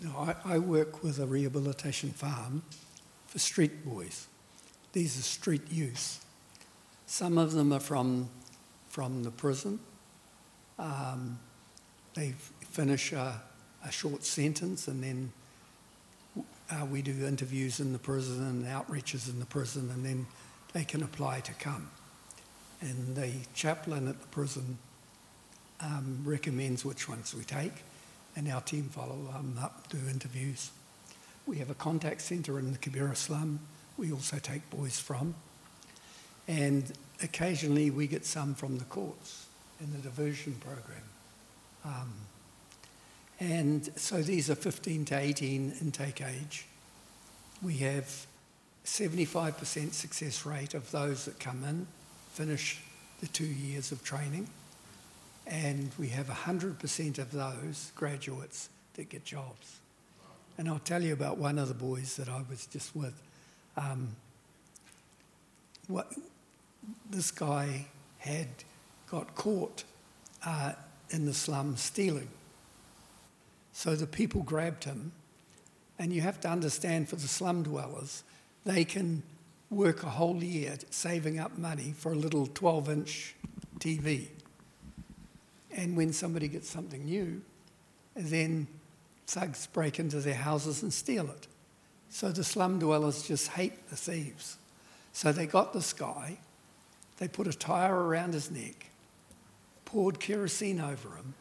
No, 0.02 0.12
I, 0.18 0.56
I 0.56 0.60
work 0.60 1.02
with 1.02 1.20
a 1.20 1.26
rehabilitation 1.26 2.10
farm 2.12 2.64
for 3.28 3.39
street 3.39 3.86
boys. 3.86 4.28
These 4.91 5.18
are 5.18 5.24
street 5.24 5.72
youth. 5.72 6.26
Some 7.06 7.38
of 7.38 7.54
them 7.54 7.72
are 7.72 7.80
from, 7.80 8.30
from 8.89 9.24
the 9.24 9.32
prison. 9.32 9.80
Um, 10.78 11.39
they 12.14 12.34
finish 12.70 13.14
a, 13.14 13.41
a 13.86 13.92
short 13.92 14.24
sentence, 14.24 14.88
and 14.88 15.04
then 15.04 15.32
uh, 16.70 16.86
we 16.86 17.02
do 17.02 17.26
interviews 17.26 17.80
in 17.80 17.94
the 17.94 18.00
prison 18.00 18.42
and 18.48 18.66
outreaches 18.66 19.30
in 19.30 19.40
the 19.40 19.46
prison, 19.46 19.90
and 19.94 20.06
then 20.06 20.28
they 20.74 20.84
can 20.84 21.04
apply 21.04 21.42
to 21.42 21.54
come. 21.54 21.90
And 22.80 23.16
the 23.16 23.32
chaplain 23.54 24.08
at 24.08 24.20
the 24.22 24.28
prison 24.28 24.78
um, 25.82 26.22
recommends 26.24 26.86
which 26.86 27.10
ones 27.10 27.34
we 27.34 27.44
take, 27.44 27.74
and 28.36 28.48
our 28.50 28.62
team 28.62 28.84
follow 28.84 29.18
them 29.34 29.58
up, 29.62 29.90
do 29.90 29.98
interviews. 30.10 30.72
We 31.46 31.58
have 31.58 31.70
a 31.70 31.76
contact 31.76 32.22
centre 32.22 32.60
in 32.60 32.72
the 32.72 32.78
Kibera 32.78 33.16
slum, 33.16 33.60
we 33.98 34.12
also 34.12 34.38
take 34.38 34.68
boys 34.70 35.00
from. 35.00 35.36
And 36.48 36.92
occasionally 37.22 37.92
we 37.92 38.08
get 38.08 38.26
some 38.26 38.56
from 38.56 38.78
the 38.78 38.86
courts 38.86 39.46
in 39.80 39.92
the 39.92 40.00
diversion 40.00 40.56
program. 40.60 41.04
Um, 41.86 42.14
and 43.42 43.89
so 43.96 44.22
these 44.22 44.52
are 44.52 44.56
15 44.56 45.06
to 45.06 45.18
18 45.18 45.74
intake 45.82 46.22
age. 46.22 46.68
We 47.64 47.78
have 47.78 48.28
75% 48.86 49.94
success 49.94 50.46
rate 50.46 50.76
of 50.76 50.92
those 50.92 51.26
that 51.26 51.39
come 51.39 51.64
in, 51.64 51.88
finish 52.34 52.84
the 53.20 53.26
two 53.26 53.48
years 53.48 53.92
of 53.92 54.04
training. 54.04 54.48
And 55.48 55.89
we 55.98 56.10
have 56.10 56.28
100% 56.28 57.18
of 57.18 57.32
those 57.32 57.92
graduates 57.96 58.70
that 58.94 59.10
get 59.10 59.26
jobs. 59.26 59.80
And 60.60 60.70
I'll 60.70 60.78
tell 60.78 61.02
you 61.02 61.14
about 61.14 61.39
one 61.39 61.58
of 61.58 61.68
the 61.68 61.74
boys 61.74 62.18
that 62.18 62.30
I 62.30 62.44
was 62.48 62.68
just 62.68 62.96
with. 62.96 63.20
Um, 63.76 64.10
what, 65.88 66.14
this 67.10 67.32
guy 67.32 67.88
had 68.20 68.50
got 69.10 69.34
caught 69.34 69.84
uh, 70.46 70.74
in 71.10 71.26
the 71.26 71.34
slum 71.34 71.76
stealing. 71.76 72.28
So 73.74 73.95
the 73.95 74.07
people 74.07 74.43
grabbed 74.43 74.84
him. 74.84 75.11
And 75.99 76.11
you 76.11 76.22
have 76.22 76.39
to 76.41 76.49
understand 76.49 77.09
for 77.09 77.15
the 77.15 77.28
slum 77.28 77.61
dwellers, 77.63 78.24
they 78.65 78.84
can 78.84 79.22
work 79.69 80.03
a 80.03 80.09
whole 80.09 80.43
year 80.43 80.78
saving 80.89 81.39
up 81.39 81.57
money 81.57 81.93
for 81.95 82.11
a 82.11 82.15
little 82.15 82.47
12 82.47 82.89
inch 82.89 83.36
TV. 83.80 84.28
And 85.72 85.95
when 85.95 86.11
somebody 86.11 86.47
gets 86.47 86.69
something 86.69 87.05
new, 87.05 87.41
then 88.15 88.67
thugs 89.28 89.67
break 89.67 89.99
into 89.99 90.19
their 90.19 90.34
houses 90.36 90.84
and 90.84 90.91
steal 90.91 91.30
it. 91.30 91.47
So 92.09 92.32
the 92.32 92.43
slum 92.43 92.80
dwellers 92.80 93.24
just 93.24 93.49
hate 93.49 93.89
the 93.89 93.95
thieves. 93.95 94.57
So 95.13 95.32
they 95.32 95.45
got 95.45 95.74
this 95.74 95.93
guy, 95.93 96.38
they 97.17 97.28
put 97.28 97.47
a 97.47 97.53
tire 97.53 97.95
around 97.95 98.34
his 98.34 98.51
neck, 98.51 98.88
poured 99.86 100.19
kerosene 100.19 100.82
over 100.82 101.15
him, 101.15 101.34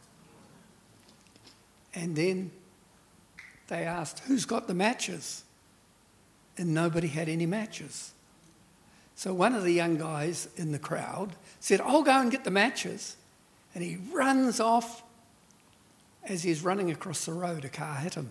and 1.95 2.15
then 2.15 2.51
they 3.69 3.85
asked, 3.85 4.21
Who's 4.21 4.45
got 4.45 4.67
the 4.67 4.75
matches? 4.75 5.45
And 6.57 6.75
nobody 6.75 7.09
had 7.09 7.29
any 7.29 7.47
matches. 7.47 8.13
So 9.15 9.35
one 9.35 9.55
of 9.55 9.65
the 9.65 9.73
young 9.73 9.97
guys 9.97 10.49
in 10.57 10.73
the 10.73 10.79
crowd 10.79 11.35
said, 11.61 11.81
I'll 11.81 12.03
go 12.03 12.21
and 12.21 12.31
get 12.31 12.45
the 12.45 12.51
matches. 12.51 13.17
And 13.75 13.85
he 13.85 13.99
runs 14.13 14.61
off. 14.61 15.03
As 16.23 16.43
he's 16.43 16.63
running 16.63 16.91
across 16.91 17.25
the 17.25 17.33
road, 17.33 17.65
a 17.65 17.71
car 17.71 17.95
hit 17.97 18.15
him. 18.15 18.31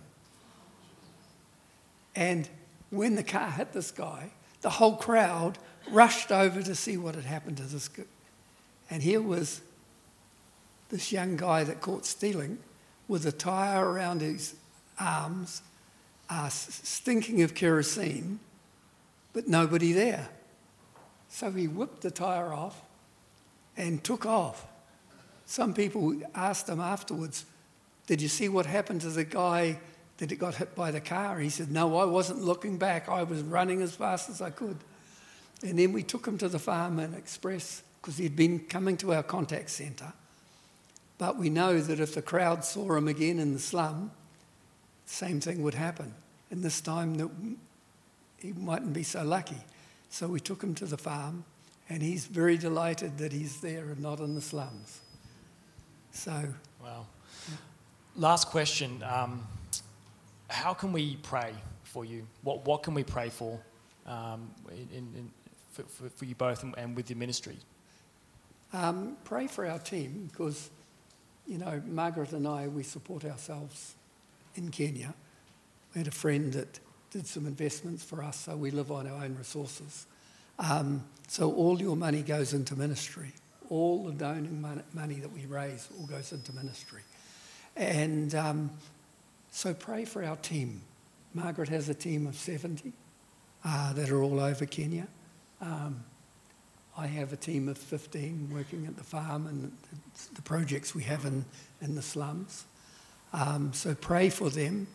And 2.15 2.47
when 2.91 3.15
the 3.15 3.23
car 3.23 3.49
hit 3.49 3.71
this 3.73 3.89
guy, 3.89 4.31
the 4.61 4.69
whole 4.69 4.95
crowd 4.95 5.57
rushed 5.89 6.31
over 6.31 6.61
to 6.61 6.75
see 6.75 6.97
what 6.97 7.15
had 7.15 7.25
happened 7.25 7.57
to 7.57 7.63
this 7.63 7.87
guy. 7.87 8.03
And 8.91 9.01
here 9.01 9.21
was 9.21 9.61
this 10.89 11.11
young 11.11 11.35
guy 11.35 11.63
that 11.63 11.81
caught 11.81 12.05
stealing 12.05 12.59
with 13.09 13.25
a 13.25 13.31
tire 13.31 13.89
around 13.89 14.21
his 14.21 14.55
arms, 14.99 15.61
uh, 16.29 16.47
stinking 16.47 17.41
of 17.41 17.55
kerosene, 17.55 18.39
but 19.33 19.47
nobody 19.47 19.91
there. 19.91 20.29
So 21.27 21.51
he 21.51 21.67
whipped 21.67 22.01
the 22.01 22.11
tire 22.11 22.53
off 22.53 22.81
and 23.75 24.01
took 24.03 24.25
off. 24.25 24.65
Some 25.45 25.73
people 25.73 26.15
asked 26.35 26.69
him 26.69 26.79
afterwards, 26.79 27.45
Did 28.05 28.21
you 28.21 28.27
see 28.27 28.47
what 28.47 28.67
happened 28.67 29.01
to 29.01 29.09
the 29.09 29.23
guy 29.23 29.79
that 30.17 30.37
got 30.37 30.55
hit 30.55 30.75
by 30.75 30.91
the 30.91 31.01
car? 31.01 31.39
He 31.39 31.49
said, 31.49 31.71
No, 31.71 31.97
I 31.97 32.05
wasn't 32.05 32.43
looking 32.43 32.77
back. 32.77 33.09
I 33.09 33.23
was 33.23 33.41
running 33.41 33.81
as 33.81 33.95
fast 33.95 34.29
as 34.29 34.41
I 34.41 34.51
could. 34.51 34.77
And 35.63 35.79
then 35.79 35.93
we 35.93 36.03
took 36.03 36.27
him 36.27 36.37
to 36.37 36.47
the 36.47 36.59
Fireman 36.59 37.15
Express 37.15 37.81
because 37.99 38.17
he'd 38.17 38.35
been 38.35 38.59
coming 38.59 38.97
to 38.97 39.13
our 39.13 39.23
contact 39.23 39.71
centre. 39.71 40.13
But 41.19 41.37
we 41.37 41.51
know 41.51 41.79
that 41.79 41.99
if 41.99 42.15
the 42.15 42.21
crowd 42.23 42.65
saw 42.65 42.95
him 42.95 43.07
again 43.07 43.37
in 43.37 43.53
the 43.53 43.59
slum, 43.59 44.09
the 45.05 45.13
same 45.13 45.39
thing 45.39 45.61
would 45.61 45.75
happen. 45.75 46.15
And 46.49 46.63
this 46.63 46.81
time 46.81 47.59
he 48.37 48.53
mightn't 48.53 48.93
be 48.93 49.03
so 49.03 49.23
lucky. 49.23 49.61
So 50.09 50.27
we 50.27 50.39
took 50.39 50.63
him 50.63 50.73
to 50.75 50.85
the 50.85 50.97
farm, 50.97 51.45
and 51.87 52.01
he's 52.01 52.25
very 52.25 52.57
delighted 52.57 53.19
that 53.19 53.31
he's 53.31 53.61
there 53.61 53.89
and 53.89 53.99
not 53.99 54.19
in 54.19 54.33
the 54.33 54.41
slums. 54.41 55.01
So. 56.11 56.53
Wow. 56.81 57.05
Last 58.15 58.47
question. 58.47 59.03
Um, 59.03 59.45
how 60.49 60.73
can 60.73 60.91
we 60.91 61.17
pray 61.17 61.53
for 61.83 62.05
you? 62.05 62.25
What, 62.43 62.65
what 62.65 62.81
can 62.81 62.93
we 62.93 63.03
pray 63.03 63.29
for, 63.29 63.59
um, 64.07 64.49
in, 64.71 65.07
in, 65.15 65.31
for, 65.71 65.83
for, 65.83 66.09
for, 66.09 66.25
you 66.25 66.35
both 66.35 66.63
and, 66.63 66.73
and 66.77 66.95
with 66.95 67.09
your 67.09 67.17
ministry? 67.17 67.57
Um, 68.73 69.17
pray 69.23 69.47
for 69.47 69.65
our 69.65 69.79
team 69.79 70.29
because, 70.31 70.69
you 71.49 71.57
know, 71.57 71.81
Margaret 71.87 72.31
and 72.31 72.47
I, 72.47 72.67
we 72.67 72.83
support 72.83 73.25
ourselves 73.25 73.95
in 74.53 74.69
Kenya. 74.69 75.15
We 75.93 75.99
had 75.99 76.07
a 76.07 76.11
friend 76.11 76.53
that 76.53 76.79
did 77.09 77.25
some 77.25 77.47
investments 77.47 78.03
for 78.03 78.23
us, 78.23 78.41
so 78.41 78.55
we 78.55 78.69
live 78.69 78.91
on 78.91 79.07
our 79.07 79.23
own 79.23 79.35
resources. 79.35 80.05
Um, 80.59 81.03
so 81.27 81.51
all 81.51 81.81
your 81.81 81.95
money 81.95 82.21
goes 82.21 82.53
into 82.53 82.75
ministry. 82.75 83.33
All 83.71 84.03
the 84.05 84.11
donating 84.11 84.61
money 84.93 85.15
that 85.15 85.33
we 85.33 85.47
raise 85.47 85.89
all 85.99 86.05
goes 86.05 86.31
into 86.31 86.53
ministry. 86.53 87.01
And 87.75 88.35
um, 88.35 88.69
so 89.49 89.73
pray 89.73 90.05
for 90.05 90.23
our 90.23 90.35
team. 90.35 90.81
Margaret 91.33 91.69
has 91.69 91.89
a 91.89 91.95
team 91.95 92.27
of 92.27 92.35
70 92.35 92.93
uh, 93.65 93.93
that 93.93 94.11
are 94.11 94.21
all 94.21 94.39
over 94.39 94.67
Kenya. 94.67 95.07
Um, 95.61 96.03
I 96.99 97.07
have 97.07 97.31
a 97.31 97.37
team 97.37 97.69
of 97.69 97.77
15 97.77 98.49
working 98.53 98.85
at 98.85 98.97
the 98.97 99.05
farm 99.05 99.47
and 99.47 99.71
the 100.35 100.41
projects 100.41 100.93
we 100.93 101.03
have 101.03 101.23
in, 101.23 101.45
in 101.81 101.95
the 101.95 102.01
slums. 102.01 102.65
Um, 103.31 103.71
so 103.71 103.95
pray 103.95 104.29
for 104.29 104.49
them 104.49 104.87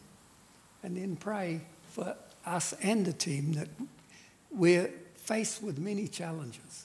and 0.83 0.99
then 0.99 1.17
pray 1.17 1.63
for 1.93 2.15
us 2.45 2.75
and 2.83 3.07
the 3.07 3.15
team 3.15 3.55
that 3.55 3.69
we're 4.51 4.91
faced 5.15 5.63
with 5.63 5.79
many 5.79 6.07
challenges 6.07 6.85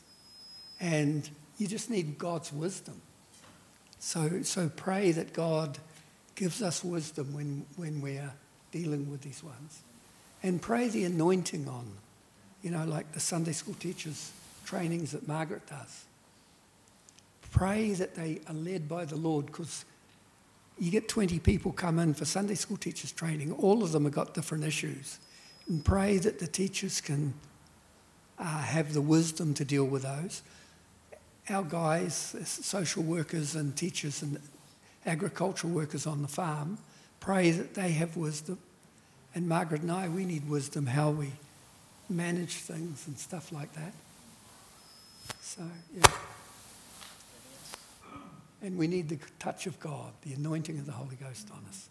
and 0.80 1.30
you 1.58 1.68
just 1.68 1.90
need 1.90 2.18
God's 2.18 2.54
wisdom. 2.54 3.02
So, 4.00 4.44
so 4.44 4.70
pray 4.70 5.12
that 5.12 5.34
God 5.34 5.78
gives 6.36 6.62
us 6.62 6.82
wisdom 6.82 7.34
when, 7.34 7.66
when 7.76 8.00
we're 8.00 8.32
dealing 8.72 9.12
with 9.12 9.20
these 9.20 9.44
ones. 9.44 9.82
And 10.42 10.62
pray 10.62 10.88
the 10.88 11.04
anointing 11.04 11.68
on, 11.68 11.92
you 12.62 12.72
know, 12.72 12.86
like 12.86 13.12
the 13.12 13.20
Sunday 13.20 13.52
school 13.52 13.74
teachers' 13.74 14.32
trainings 14.70 15.14
that 15.14 15.28
Margaret 15.28 15.66
does. 15.66 16.06
Pray 17.50 17.94
that 17.94 18.14
they 18.14 18.40
are 18.48 18.54
led 18.54 18.88
by 18.88 19.04
the 19.04 19.16
Lord 19.16 19.48
because 19.48 19.84
you 20.78 20.92
get 20.92 21.08
20 21.08 21.40
people 21.40 21.72
come 21.72 21.98
in 21.98 22.14
for 22.14 22.24
Sunday 22.24 22.54
school 22.54 22.78
teachers 22.78 23.12
training. 23.12 23.52
All 23.54 23.82
of 23.82 23.92
them 23.94 24.04
have 24.04 24.14
got 24.14 24.36
different 24.36 24.64
issues. 24.64 25.18
And 25.68 25.84
pray 25.84 26.20
that 26.20 26.38
the 26.38 26.46
teachers 26.46 27.02
can 27.02 27.34
uh, 28.38 28.44
have 28.44 28.94
the 28.94 29.02
wisdom 29.02 29.56
to 29.56 29.66
deal 29.66 29.86
with 29.86 30.04
those. 30.04 30.44
Our 31.50 31.64
guys, 31.64 32.36
social 32.46 33.02
workers 33.02 33.56
and 33.56 33.76
teachers 33.76 34.22
and 34.22 34.40
agricultural 35.04 35.74
workers 35.74 36.06
on 36.06 36.22
the 36.22 36.28
farm, 36.28 36.78
pray 37.20 37.50
that 37.50 37.74
they 37.74 37.94
have 37.94 38.16
wisdom. 38.16 38.60
And 39.34 39.50
Margaret 39.50 39.82
and 39.82 39.92
I, 39.92 40.10
we 40.10 40.26
need 40.26 40.48
wisdom 40.48 40.86
how 40.86 41.10
we 41.10 41.32
manage 42.08 42.54
things 42.58 43.08
and 43.08 43.18
stuff 43.18 43.52
like 43.52 43.74
that. 43.74 43.94
So, 45.50 45.64
yeah. 45.98 46.04
And 48.62 48.78
we 48.78 48.86
need 48.86 49.10
the 49.10 49.18
touch 49.40 49.66
of 49.66 49.80
God, 49.80 50.14
the 50.22 50.34
anointing 50.34 50.78
of 50.78 50.86
the 50.86 50.92
Holy 50.92 51.16
Ghost 51.16 51.50
on 51.52 51.66
us. 51.68 51.90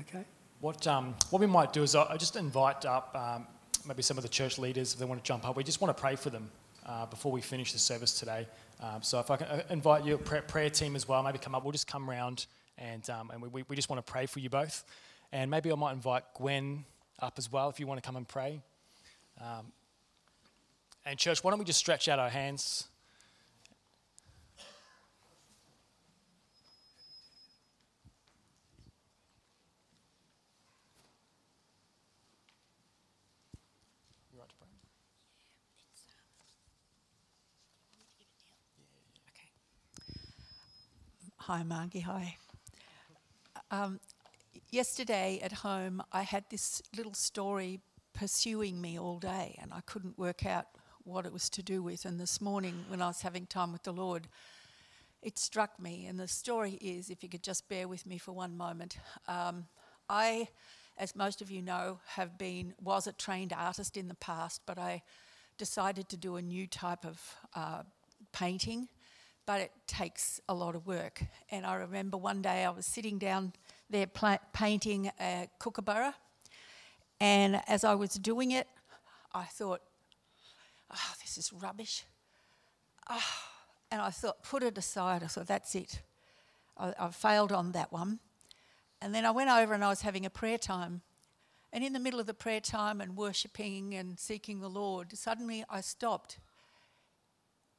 Okay? 0.00 0.26
What, 0.60 0.86
um, 0.86 1.14
what 1.30 1.40
we 1.40 1.46
might 1.46 1.72
do 1.72 1.82
is 1.82 1.94
I 1.94 2.14
just 2.18 2.36
invite 2.36 2.84
up 2.84 3.16
um, 3.16 3.46
maybe 3.88 4.02
some 4.02 4.18
of 4.18 4.22
the 4.22 4.28
church 4.28 4.58
leaders 4.58 4.92
if 4.92 4.98
they 4.98 5.06
want 5.06 5.24
to 5.24 5.26
jump 5.26 5.48
up. 5.48 5.56
We 5.56 5.64
just 5.64 5.80
want 5.80 5.96
to 5.96 6.00
pray 6.00 6.14
for 6.14 6.28
them 6.28 6.50
uh, 6.84 7.06
before 7.06 7.32
we 7.32 7.40
finish 7.40 7.72
the 7.72 7.78
service 7.78 8.18
today. 8.18 8.46
Um, 8.82 9.00
so 9.02 9.18
if 9.18 9.30
I 9.30 9.38
can 9.38 9.46
uh, 9.46 9.62
invite 9.70 10.04
your 10.04 10.18
prayer 10.18 10.68
team 10.68 10.94
as 10.94 11.08
well, 11.08 11.22
maybe 11.22 11.38
come 11.38 11.54
up. 11.54 11.64
We'll 11.64 11.72
just 11.72 11.86
come 11.86 12.10
around 12.10 12.44
and, 12.76 13.08
um, 13.08 13.30
and 13.30 13.40
we, 13.40 13.64
we 13.66 13.76
just 13.76 13.88
want 13.88 14.04
to 14.04 14.12
pray 14.12 14.26
for 14.26 14.40
you 14.40 14.50
both. 14.50 14.84
And 15.32 15.50
maybe 15.50 15.72
I 15.72 15.74
might 15.74 15.92
invite 15.92 16.24
Gwen 16.34 16.84
up 17.20 17.38
as 17.38 17.50
well 17.50 17.70
if 17.70 17.80
you 17.80 17.86
want 17.86 18.02
to 18.02 18.06
come 18.06 18.16
and 18.16 18.28
pray. 18.28 18.60
Um, 19.40 19.72
and 21.06 21.18
church, 21.18 21.44
why 21.44 21.50
don't 21.50 21.58
we 21.58 21.64
just 21.64 21.78
stretch 21.78 22.08
out 22.08 22.18
our 22.18 22.30
hands? 22.30 22.88
Hi, 41.46 41.62
Margie. 41.62 42.00
Hi. 42.00 42.38
Um, 43.70 44.00
yesterday 44.70 45.40
at 45.42 45.52
home, 45.52 46.02
I 46.10 46.22
had 46.22 46.44
this 46.48 46.80
little 46.96 47.12
story 47.12 47.80
pursuing 48.14 48.80
me 48.80 48.98
all 48.98 49.18
day, 49.18 49.58
and 49.60 49.70
I 49.70 49.80
couldn't 49.82 50.18
work 50.18 50.46
out 50.46 50.68
what 51.04 51.26
it 51.26 51.32
was 51.32 51.48
to 51.50 51.62
do 51.62 51.82
with. 51.82 52.04
And 52.04 52.18
this 52.18 52.40
morning, 52.40 52.84
when 52.88 53.00
I 53.00 53.06
was 53.06 53.22
having 53.22 53.46
time 53.46 53.72
with 53.72 53.82
the 53.82 53.92
Lord, 53.92 54.28
it 55.22 55.38
struck 55.38 55.78
me. 55.80 56.06
And 56.06 56.18
the 56.18 56.28
story 56.28 56.78
is 56.80 57.10
if 57.10 57.22
you 57.22 57.28
could 57.28 57.42
just 57.42 57.68
bear 57.68 57.86
with 57.86 58.06
me 58.06 58.18
for 58.18 58.32
one 58.32 58.56
moment. 58.56 58.98
Um, 59.28 59.66
I, 60.08 60.48
as 60.98 61.14
most 61.14 61.40
of 61.40 61.50
you 61.50 61.62
know, 61.62 62.00
have 62.06 62.36
been, 62.38 62.74
was 62.82 63.06
a 63.06 63.12
trained 63.12 63.52
artist 63.52 63.96
in 63.96 64.08
the 64.08 64.14
past, 64.14 64.62
but 64.66 64.78
I 64.78 65.02
decided 65.58 66.08
to 66.08 66.16
do 66.16 66.36
a 66.36 66.42
new 66.42 66.66
type 66.66 67.04
of 67.04 67.36
uh, 67.54 67.82
painting 68.32 68.88
but 69.46 69.60
it 69.60 69.72
takes 69.86 70.40
a 70.48 70.54
lot 70.54 70.74
of 70.74 70.86
work. 70.86 71.22
And 71.50 71.66
I 71.66 71.74
remember 71.74 72.16
one 72.16 72.42
day 72.42 72.64
I 72.64 72.70
was 72.70 72.86
sitting 72.86 73.18
down 73.18 73.52
there 73.90 74.06
painting 74.52 75.10
a 75.20 75.48
kookaburra, 75.58 76.14
and 77.20 77.60
as 77.68 77.84
I 77.84 77.94
was 77.94 78.14
doing 78.14 78.52
it, 78.52 78.66
I 79.32 79.44
thought, 79.44 79.82
oh, 80.94 81.14
this 81.20 81.38
is 81.38 81.52
rubbish. 81.52 82.04
Oh, 83.10 83.32
and 83.90 84.00
I 84.00 84.10
thought, 84.10 84.42
put 84.42 84.62
it 84.62 84.78
aside. 84.78 85.22
I 85.22 85.26
thought, 85.26 85.46
that's 85.46 85.74
it. 85.74 86.02
I, 86.76 87.08
failed 87.10 87.52
on 87.52 87.72
that 87.72 87.92
one. 87.92 88.18
And 89.00 89.14
then 89.14 89.24
I 89.24 89.30
went 89.30 89.50
over 89.50 89.74
and 89.74 89.84
I 89.84 89.88
was 89.88 90.00
having 90.00 90.26
a 90.26 90.30
prayer 90.30 90.58
time. 90.58 91.02
And 91.72 91.84
in 91.84 91.92
the 91.92 92.00
middle 92.00 92.20
of 92.20 92.26
the 92.26 92.34
prayer 92.34 92.60
time 92.60 93.00
and 93.00 93.16
worshipping 93.16 93.94
and 93.94 94.18
seeking 94.18 94.60
the 94.60 94.70
Lord, 94.70 95.16
suddenly 95.16 95.64
I 95.68 95.80
stopped 95.80 96.38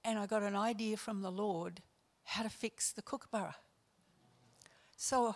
and 0.03 0.19
I 0.19 0.27
got 0.27 0.43
an 0.43 0.55
idea 0.55 0.97
from 0.97 1.21
the 1.21 1.31
Lord 1.31 1.81
how 2.23 2.43
to 2.43 2.49
fix 2.49 2.91
the 2.91 3.01
kookaburra. 3.01 3.55
So 4.95 5.35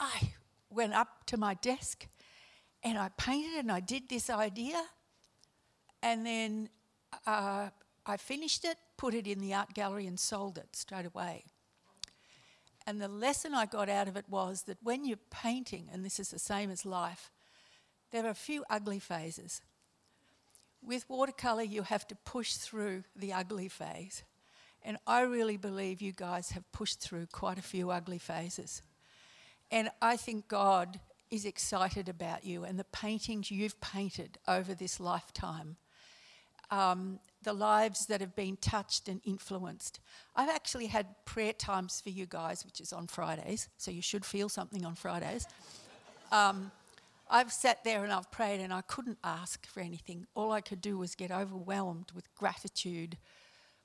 I 0.00 0.32
went 0.70 0.94
up 0.94 1.26
to 1.26 1.36
my 1.36 1.54
desk 1.54 2.06
and 2.82 2.98
I 2.98 3.10
painted 3.16 3.58
and 3.58 3.70
I 3.70 3.80
did 3.80 4.08
this 4.08 4.30
idea. 4.30 4.82
And 6.02 6.24
then 6.24 6.68
uh, 7.26 7.68
I 8.04 8.16
finished 8.16 8.64
it, 8.64 8.76
put 8.96 9.14
it 9.14 9.26
in 9.26 9.40
the 9.40 9.54
art 9.54 9.74
gallery, 9.74 10.06
and 10.06 10.18
sold 10.18 10.58
it 10.58 10.74
straight 10.74 11.06
away. 11.06 11.44
And 12.86 13.00
the 13.00 13.08
lesson 13.08 13.54
I 13.54 13.66
got 13.66 13.88
out 13.88 14.06
of 14.06 14.16
it 14.16 14.26
was 14.28 14.62
that 14.62 14.78
when 14.82 15.04
you're 15.04 15.18
painting, 15.30 15.88
and 15.92 16.04
this 16.04 16.20
is 16.20 16.30
the 16.30 16.38
same 16.38 16.70
as 16.70 16.86
life, 16.86 17.30
there 18.12 18.24
are 18.24 18.30
a 18.30 18.34
few 18.34 18.64
ugly 18.70 19.00
phases. 19.00 19.60
With 20.82 21.08
watercolour, 21.08 21.64
you 21.64 21.82
have 21.82 22.06
to 22.08 22.14
push 22.14 22.54
through 22.54 23.02
the 23.16 23.32
ugly 23.32 23.68
phase. 23.68 24.22
And 24.84 24.98
I 25.04 25.22
really 25.22 25.56
believe 25.56 26.00
you 26.00 26.12
guys 26.12 26.50
have 26.50 26.70
pushed 26.70 27.00
through 27.00 27.26
quite 27.32 27.58
a 27.58 27.62
few 27.62 27.90
ugly 27.90 28.18
phases. 28.18 28.82
And 29.72 29.90
I 30.00 30.16
think 30.16 30.46
God 30.46 31.00
is 31.28 31.44
excited 31.44 32.08
about 32.08 32.44
you 32.44 32.62
and 32.62 32.78
the 32.78 32.84
paintings 32.84 33.50
you've 33.50 33.80
painted 33.80 34.38
over 34.46 34.74
this 34.74 35.00
lifetime, 35.00 35.76
um, 36.70 37.20
the 37.42 37.52
lives 37.52 38.06
that 38.06 38.20
have 38.20 38.34
been 38.34 38.56
touched 38.56 39.08
and 39.08 39.20
influenced. 39.24 40.00
I've 40.34 40.48
actually 40.48 40.86
had 40.86 41.06
prayer 41.24 41.52
times 41.52 42.00
for 42.00 42.10
you 42.10 42.26
guys, 42.26 42.64
which 42.64 42.80
is 42.80 42.92
on 42.92 43.06
Fridays, 43.06 43.68
so 43.76 43.90
you 43.90 44.02
should 44.02 44.24
feel 44.24 44.48
something 44.48 44.84
on 44.84 44.94
Fridays. 44.94 45.46
Um, 46.32 46.70
I've 47.28 47.52
sat 47.52 47.82
there 47.84 48.04
and 48.04 48.12
I've 48.12 48.30
prayed 48.30 48.60
and 48.60 48.72
I 48.72 48.82
couldn't 48.82 49.18
ask 49.24 49.66
for 49.66 49.80
anything. 49.80 50.26
All 50.34 50.52
I 50.52 50.60
could 50.60 50.80
do 50.80 50.98
was 50.98 51.14
get 51.14 51.30
overwhelmed 51.30 52.12
with 52.14 52.32
gratitude 52.34 53.16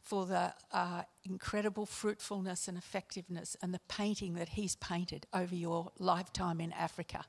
for 0.02 0.26
the 0.26 0.54
uh, 0.72 1.04
incredible 1.24 1.86
fruitfulness 1.86 2.68
and 2.68 2.78
effectiveness 2.78 3.56
and 3.62 3.74
the 3.74 3.82
painting 3.88 4.34
that 4.34 4.50
he's 4.50 4.76
painted 4.76 5.26
over 5.34 5.56
your 5.56 5.92
lifetime 6.00 6.60
in 6.60 6.72
Africa. 6.74 7.26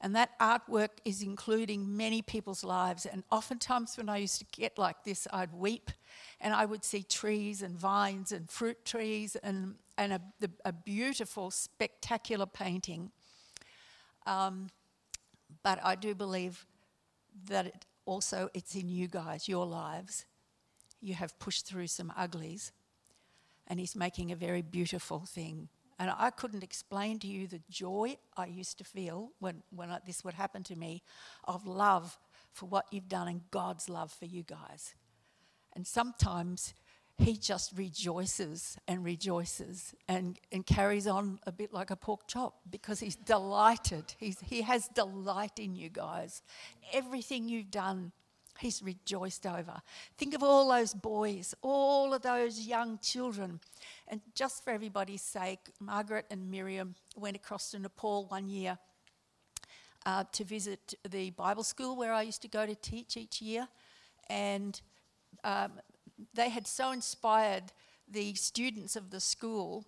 And 0.00 0.14
that 0.14 0.38
artwork 0.38 0.90
is 1.04 1.22
including 1.22 1.96
many 1.96 2.20
people's 2.20 2.62
lives. 2.62 3.06
And 3.06 3.24
oftentimes, 3.30 3.96
when 3.96 4.08
I 4.08 4.18
used 4.18 4.38
to 4.40 4.46
get 4.52 4.76
like 4.76 5.04
this, 5.04 5.26
I'd 5.32 5.52
weep 5.52 5.90
and 6.40 6.54
I 6.54 6.66
would 6.66 6.84
see 6.84 7.02
trees 7.02 7.62
and 7.62 7.76
vines 7.76 8.30
and 8.30 8.50
fruit 8.50 8.84
trees 8.84 9.36
and, 9.36 9.76
and 9.96 10.12
a, 10.12 10.20
a 10.66 10.72
beautiful, 10.72 11.50
spectacular 11.50 12.46
painting. 12.46 13.10
Um, 14.26 14.68
but 15.62 15.78
I 15.82 15.94
do 15.94 16.14
believe 16.14 16.66
that 17.48 17.66
it 17.66 17.86
also 18.04 18.48
it's 18.54 18.74
in 18.74 18.88
you 18.88 19.08
guys, 19.08 19.48
your 19.48 19.66
lives. 19.66 20.26
You 21.00 21.14
have 21.14 21.38
pushed 21.38 21.66
through 21.66 21.88
some 21.88 22.12
uglies, 22.16 22.72
and 23.66 23.78
He's 23.78 23.94
making 23.94 24.32
a 24.32 24.36
very 24.36 24.62
beautiful 24.62 25.20
thing. 25.20 25.68
And 25.98 26.10
I 26.16 26.30
couldn't 26.30 26.62
explain 26.62 27.18
to 27.20 27.26
you 27.26 27.46
the 27.46 27.62
joy 27.70 28.18
I 28.36 28.46
used 28.46 28.78
to 28.78 28.84
feel 28.84 29.30
when, 29.38 29.62
when 29.74 29.90
I, 29.90 29.98
this 30.06 30.24
would 30.24 30.34
happen 30.34 30.62
to 30.64 30.76
me 30.76 31.02
of 31.44 31.66
love 31.66 32.18
for 32.52 32.66
what 32.66 32.86
you've 32.90 33.08
done 33.08 33.28
and 33.28 33.40
God's 33.50 33.88
love 33.88 34.12
for 34.12 34.26
you 34.26 34.42
guys. 34.42 34.94
And 35.74 35.86
sometimes 35.86 36.74
he 37.18 37.36
just 37.36 37.76
rejoices 37.76 38.76
and 38.86 39.02
rejoices 39.02 39.94
and, 40.06 40.38
and 40.52 40.66
carries 40.66 41.06
on 41.06 41.38
a 41.46 41.52
bit 41.52 41.72
like 41.72 41.90
a 41.90 41.96
pork 41.96 42.26
chop 42.26 42.60
because 42.68 43.00
he's 43.00 43.16
delighted. 43.16 44.04
He's, 44.18 44.38
he 44.40 44.62
has 44.62 44.88
delight 44.88 45.58
in 45.58 45.74
you 45.74 45.88
guys. 45.88 46.42
Everything 46.92 47.48
you've 47.48 47.70
done, 47.70 48.12
he's 48.58 48.82
rejoiced 48.82 49.46
over. 49.46 49.80
Think 50.16 50.34
of 50.34 50.42
all 50.42 50.68
those 50.68 50.94
boys, 50.94 51.54
all 51.62 52.14
of 52.14 52.22
those 52.22 52.60
young 52.60 52.98
children. 53.02 53.60
And 54.08 54.20
just 54.34 54.64
for 54.64 54.70
everybody's 54.70 55.22
sake, 55.22 55.60
Margaret 55.80 56.26
and 56.30 56.50
Miriam 56.50 56.94
went 57.16 57.36
across 57.36 57.70
to 57.70 57.78
Nepal 57.78 58.26
one 58.26 58.48
year 58.48 58.78
uh, 60.04 60.24
to 60.32 60.44
visit 60.44 60.94
the 61.08 61.30
Bible 61.30 61.64
school 61.64 61.96
where 61.96 62.12
I 62.12 62.22
used 62.22 62.42
to 62.42 62.48
go 62.48 62.64
to 62.66 62.74
teach 62.74 63.16
each 63.16 63.42
year. 63.42 63.68
And 64.28 64.80
um, 65.44 65.72
they 66.34 66.48
had 66.48 66.66
so 66.66 66.92
inspired 66.92 67.64
the 68.08 68.34
students 68.34 68.96
of 68.96 69.10
the 69.10 69.20
school 69.20 69.84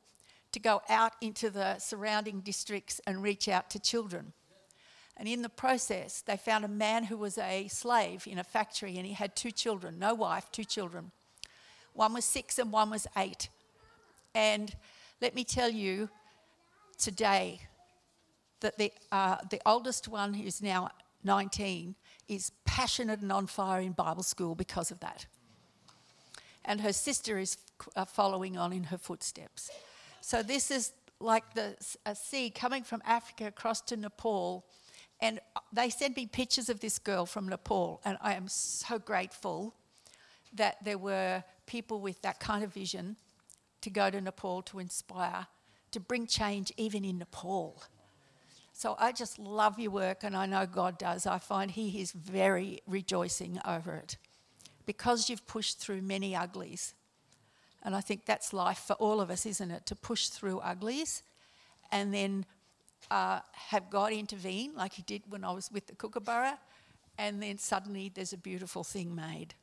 to 0.53 0.61
go 0.61 0.83
out 0.89 1.13
into 1.21 1.51
the 1.51 1.79
surrounding 1.79 2.41
districts 2.41 3.01
and 3.07 3.23
reach 3.23 3.49
out 3.49 3.71
to 3.71 3.79
children. 3.79 4.33
And 5.19 5.29
in 5.29 5.43
the 5.43 5.49
process, 5.49 6.21
they 6.21 6.37
found 6.37 6.65
a 6.65 6.69
man 6.69 7.05
who 7.05 7.17
was 7.17 7.39
a 7.39 7.69
slave 7.69 8.27
in 8.27 8.39
a 8.39 8.45
factory 8.45 8.97
and 8.97 9.07
he 9.07 9.15
had 9.15 9.35
two 9.35 9.51
children, 9.51 9.99
no 9.99 10.15
wife, 10.15 10.51
two 10.53 10.65
children. 10.65 11.11
One 11.93 12.13
was 12.13 12.25
six 12.25 12.59
and 12.59 12.71
one 12.71 12.91
was 12.91 13.07
eight. 13.17 13.49
And 14.35 14.75
let 15.21 15.35
me 15.35 15.43
tell 15.43 15.71
you 15.71 16.09
today 16.97 17.63
that 18.61 18.79
the, 18.79 18.93
uh, 19.11 19.37
the 19.51 19.61
oldest 19.67 20.07
one, 20.07 20.35
who's 20.35 20.63
now 20.63 20.91
19, 21.25 21.97
is 22.29 22.53
passionate 22.65 23.21
and 23.21 23.33
on 23.33 23.47
fire 23.47 23.81
in 23.81 23.93
Bible 23.93 24.23
school 24.23 24.55
because 24.55 24.93
of 24.93 25.01
that 25.01 25.27
and 26.69 26.83
her 26.83 26.93
sister 26.93 27.39
is 27.39 27.57
uh, 27.97 28.05
following 28.05 28.57
on 28.57 28.73
in 28.73 28.85
her 28.85 28.99
footsteps. 28.99 29.71
So 30.21 30.43
this 30.43 30.71
is 30.71 30.93
like 31.19 31.55
the, 31.55 31.75
a 32.07 32.15
sea 32.15 32.51
coming 32.51 32.85
from 32.85 33.03
Africa 33.07 33.47
across 33.47 33.81
to 33.83 33.97
Nepal. 33.97 34.65
And 35.21 35.41
they 35.73 35.91
sent 35.91 36.17
me 36.17 36.27
pictures 36.27 36.69
of 36.69 36.81
this 36.81 36.99
girl 36.99 37.27
from 37.27 37.49
Nepal, 37.49 38.01
and 38.05 38.17
I 38.21 38.35
am 38.35 38.49
so 38.49 38.99
grateful 38.99 39.75
that 40.55 40.77
there 40.85 40.99
were 40.99 41.43
people 41.67 42.01
with 42.01 42.23
that 42.23 42.41
kind 42.41 42.63
of 42.63 42.73
vision 42.73 43.17
to 43.81 43.91
go 43.91 44.11
to 44.11 44.21
Nepal 44.21 44.63
to 44.63 44.79
inspire, 44.79 45.47
to 45.91 46.01
bring 46.01 46.27
change 46.27 46.73
even 46.77 47.05
in 47.05 47.19
Nepal. 47.19 47.83
So 48.73 48.95
I 48.99 49.11
just 49.11 49.39
love 49.41 49.79
your 49.81 49.91
work, 49.91 50.23
and 50.23 50.37
I 50.37 50.47
know 50.47 50.67
God 50.67 50.99
does. 50.99 51.27
I 51.27 51.39
find 51.39 51.71
He 51.71 52.01
is 52.01 52.13
very 52.13 52.81
rejoicing 52.87 53.59
over 53.65 53.95
it 53.95 54.17
because 54.87 55.29
you've 55.29 55.47
pushed 55.47 55.81
through 55.81 56.03
many 56.03 56.35
uglies. 56.37 56.95
And 57.83 57.95
I 57.95 58.01
think 58.01 58.25
that's 58.25 58.53
life 58.53 58.79
for 58.79 58.95
all 58.95 59.21
of 59.21 59.31
us, 59.31 59.47
isn't 59.47 59.71
it? 59.71 59.85
To 59.87 59.97
push 59.97 60.29
through 60.29 60.61
uglies 60.61 61.23
and 61.91 62.13
then 62.13 62.47
uh, 63.11 63.41
have 63.53 63.91
God 63.91 64.13
intervene, 64.13 64.75
like 64.75 64.95
He 64.95 65.03
did 65.03 65.23
when 65.29 65.45
I 65.45 65.53
was 65.53 65.71
with 65.71 65.87
the 65.87 65.95
Kookaburra, 65.95 66.59
and 67.17 67.43
then 67.43 67.59
suddenly 67.59 68.11
there's 68.15 68.33
a 68.33 68.39
beautiful 68.39 68.85
thing 68.85 69.15
made. 69.15 69.55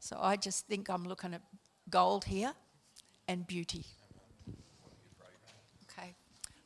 So 0.00 0.18
I 0.20 0.36
just 0.36 0.66
think 0.66 0.88
I'm 0.88 1.04
looking 1.04 1.34
at 1.34 1.42
gold 1.90 2.24
here 2.24 2.52
and 3.26 3.46
beauty. 3.46 3.84
Okay. 5.90 6.14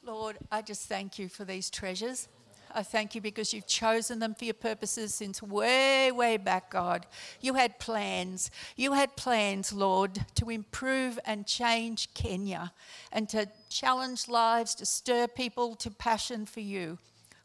Lord, 0.04 0.36
I 0.50 0.62
just 0.62 0.88
thank 0.88 1.18
you 1.18 1.28
for 1.28 1.44
these 1.44 1.70
treasures. 1.70 2.28
I 2.74 2.82
thank 2.82 3.14
you 3.14 3.20
because 3.20 3.52
you've 3.52 3.66
chosen 3.66 4.18
them 4.18 4.34
for 4.34 4.44
your 4.44 4.54
purposes 4.54 5.14
since 5.14 5.42
way, 5.42 6.10
way 6.10 6.36
back, 6.36 6.70
God. 6.70 7.06
You 7.40 7.54
had 7.54 7.78
plans. 7.78 8.50
You 8.76 8.92
had 8.92 9.16
plans, 9.16 9.72
Lord, 9.72 10.24
to 10.36 10.50
improve 10.50 11.18
and 11.24 11.46
change 11.46 12.12
Kenya 12.14 12.72
and 13.12 13.28
to 13.30 13.48
challenge 13.68 14.28
lives, 14.28 14.74
to 14.76 14.86
stir 14.86 15.26
people 15.28 15.74
to 15.76 15.90
passion 15.90 16.46
for 16.46 16.60
you. 16.60 16.98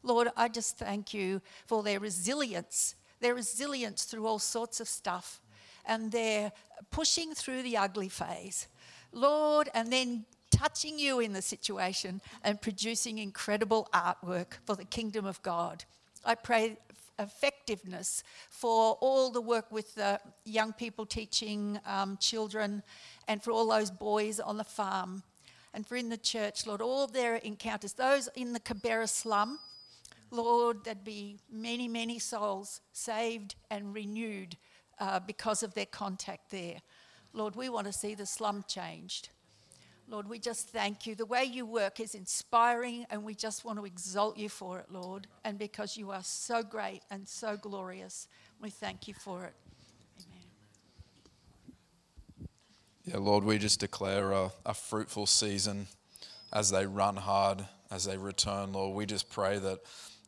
Lord, 0.04 0.30
I 0.38 0.48
just 0.48 0.78
thank 0.78 1.14
you 1.14 1.42
for 1.66 1.84
their 1.84 2.00
resilience, 2.00 2.96
their 3.20 3.36
resilience 3.36 4.06
through 4.06 4.26
all 4.26 4.40
sorts 4.40 4.80
of 4.80 4.88
stuff, 4.88 5.42
and 5.86 6.12
their 6.12 6.52
pushing 6.92 7.34
through 7.34 7.64
the 7.64 7.78
ugly 7.78 8.10
phase. 8.10 8.68
Lord, 9.12 9.70
and 9.74 9.92
then 9.92 10.26
touching 10.58 10.98
you 10.98 11.20
in 11.20 11.34
the 11.34 11.42
situation 11.42 12.20
and 12.44 12.60
producing 12.60 13.20
incredible 13.20 13.88
artwork 13.94 14.54
for 14.66 14.76
the 14.76 14.86
kingdom 14.86 15.26
of 15.26 15.42
God. 15.44 15.86
I 16.26 16.34
pray 16.36 16.78
effectiveness 17.20 18.24
for 18.50 18.98
all 19.00 19.30
the 19.30 19.42
work 19.42 19.72
with 19.72 19.94
the 19.96 20.20
young 20.46 20.74
people 20.74 21.06
teaching 21.06 21.80
um, 21.86 22.18
children 22.18 22.82
and 23.28 23.44
for 23.44 23.52
all 23.52 23.68
those 23.68 23.92
boys 23.92 24.40
on 24.40 24.58
the 24.58 24.64
farm 24.64 25.24
and 25.74 25.86
for 25.86 25.96
in 25.96 26.10
the 26.10 26.18
church, 26.18 26.66
Lord, 26.66 26.82
all 26.82 27.06
their 27.06 27.36
encounters, 27.36 27.94
those 27.94 28.30
in 28.36 28.54
the 28.54 28.60
Kibera 28.60 29.08
slum, 29.08 29.60
Lord, 30.32 30.84
there'd 30.84 31.04
be 31.04 31.38
many, 31.52 31.88
many 31.88 32.18
souls 32.18 32.82
saved 32.94 33.56
and 33.70 33.94
renewed 33.94 34.58
uh, 35.00 35.20
because 35.20 35.62
of 35.62 35.76
their 35.76 35.86
contact 35.86 36.50
there. 36.50 36.78
Lord, 37.32 37.56
we 37.56 37.70
want 37.70 37.86
to 37.86 37.94
see 37.94 38.16
the 38.16 38.26
slum 38.26 38.66
changed. 38.68 39.30
Lord, 40.10 40.30
we 40.30 40.40
just 40.40 40.70
thank 40.70 41.06
you. 41.06 41.16
The 41.16 41.26
way 41.26 41.44
you 41.44 41.66
work 41.66 42.00
is 42.00 42.16
inspiring, 42.16 43.06
and 43.10 43.24
we 43.24 43.36
just 43.36 43.66
want 43.66 43.78
to 43.78 43.86
exalt 43.86 44.38
you 44.38 44.48
for 44.48 44.80
it, 44.80 44.86
Lord. 44.90 45.28
And 45.44 45.60
because 45.60 45.98
you 45.98 46.12
are 46.12 46.24
so 46.24 46.64
great 46.64 47.02
and 47.12 47.28
so 47.28 47.58
glorious, 47.58 48.30
we 48.62 48.70
thank 48.70 49.10
you 49.10 49.14
for 49.14 49.44
it. 49.44 49.54
Amen. 52.40 52.48
Yeah, 53.04 53.18
Lord, 53.18 53.44
we 53.44 53.58
just 53.58 53.82
declare 53.82 54.32
a, 54.32 54.52
a 54.66 54.74
fruitful 54.74 55.26
season 55.26 55.88
as 56.54 56.70
they 56.70 56.86
run 56.86 57.18
hard, 57.18 57.66
as 57.92 58.06
they 58.06 58.18
return, 58.18 58.72
Lord. 58.72 58.96
We 58.96 59.06
just 59.06 59.30
pray 59.30 59.60
that 59.60 59.80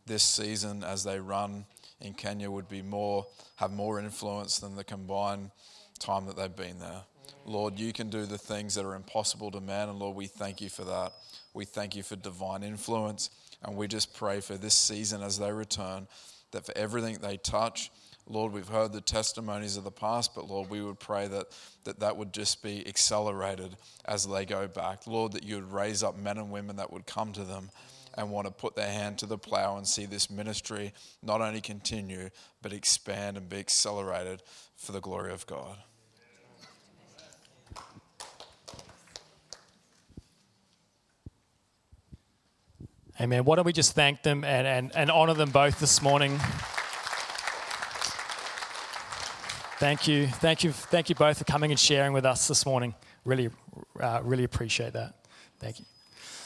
this 0.05 0.23
season, 0.23 0.83
as 0.83 1.05
they 1.05 1.21
run 1.21 1.65
in 2.01 2.15
Kenya, 2.15 2.51
would 2.51 2.67
be 2.67 2.81
more, 2.81 3.25
have 3.55 3.71
more 3.71 3.97
influence 3.97 4.59
than 4.59 4.75
the 4.75 4.83
combined 4.83 5.51
time 5.99 6.25
that 6.25 6.35
they've 6.35 6.53
been 6.53 6.79
there. 6.79 7.03
Lord, 7.45 7.79
you 7.79 7.93
can 7.93 8.09
do 8.09 8.25
the 8.25 8.37
things 8.37 8.75
that 8.75 8.85
are 8.85 8.95
impossible 8.95 9.51
to 9.51 9.61
man. 9.61 9.89
And 9.89 9.99
Lord, 9.99 10.15
we 10.15 10.27
thank 10.27 10.61
you 10.61 10.69
for 10.69 10.83
that. 10.85 11.13
We 11.53 11.65
thank 11.65 11.95
you 11.95 12.03
for 12.03 12.15
divine 12.15 12.63
influence. 12.63 13.29
And 13.63 13.75
we 13.75 13.87
just 13.87 14.13
pray 14.15 14.39
for 14.39 14.57
this 14.57 14.75
season 14.75 15.21
as 15.21 15.37
they 15.37 15.51
return, 15.51 16.07
that 16.51 16.65
for 16.65 16.77
everything 16.77 17.17
they 17.21 17.37
touch, 17.37 17.91
Lord, 18.31 18.53
we've 18.53 18.67
heard 18.67 18.93
the 18.93 19.01
testimonies 19.01 19.75
of 19.75 19.83
the 19.83 19.91
past, 19.91 20.35
but 20.35 20.47
Lord, 20.47 20.69
we 20.69 20.81
would 20.81 20.99
pray 20.99 21.27
that 21.27 21.47
that, 21.85 21.99
that 21.99 22.15
would 22.15 22.31
just 22.31 22.61
be 22.61 22.87
accelerated 22.87 23.75
as 24.05 24.27
they 24.27 24.45
go 24.45 24.67
back. 24.67 25.07
Lord, 25.07 25.31
that 25.31 25.43
you 25.43 25.55
would 25.55 25.71
raise 25.71 26.03
up 26.03 26.15
men 26.15 26.37
and 26.37 26.51
women 26.51 26.75
that 26.75 26.93
would 26.93 27.07
come 27.07 27.33
to 27.33 27.43
them 27.43 27.71
and 28.15 28.29
want 28.29 28.45
to 28.45 28.51
put 28.51 28.75
their 28.75 28.91
hand 28.91 29.17
to 29.19 29.25
the 29.25 29.37
plow 29.37 29.77
and 29.77 29.87
see 29.87 30.05
this 30.05 30.29
ministry 30.29 30.93
not 31.23 31.41
only 31.41 31.61
continue, 31.61 32.29
but 32.61 32.71
expand 32.71 33.35
and 33.35 33.49
be 33.49 33.57
accelerated 33.57 34.43
for 34.75 34.91
the 34.91 35.01
glory 35.01 35.33
of 35.33 35.47
God. 35.47 35.77
Amen. 43.21 43.43
Why 43.43 43.57
don't 43.57 43.65
we 43.65 43.73
just 43.73 43.93
thank 43.93 44.23
them 44.23 44.45
and, 44.45 44.65
and, 44.65 44.95
and 44.95 45.11
honor 45.11 45.33
them 45.33 45.49
both 45.49 45.79
this 45.79 46.01
morning? 46.01 46.39
Thank 49.77 50.07
you. 50.07 50.27
Thank 50.27 50.63
you. 50.63 50.71
Thank 50.71 51.09
you 51.09 51.15
both 51.15 51.37
for 51.37 51.43
coming 51.43 51.71
and 51.71 51.79
sharing 51.79 52.13
with 52.13 52.25
us 52.25 52.47
this 52.47 52.65
morning. 52.65 52.95
Really, 53.25 53.49
uh, 53.99 54.21
really 54.23 54.45
appreciate 54.45 54.93
that. 54.93 55.15
Thank 55.59 55.79
you. 55.79 55.85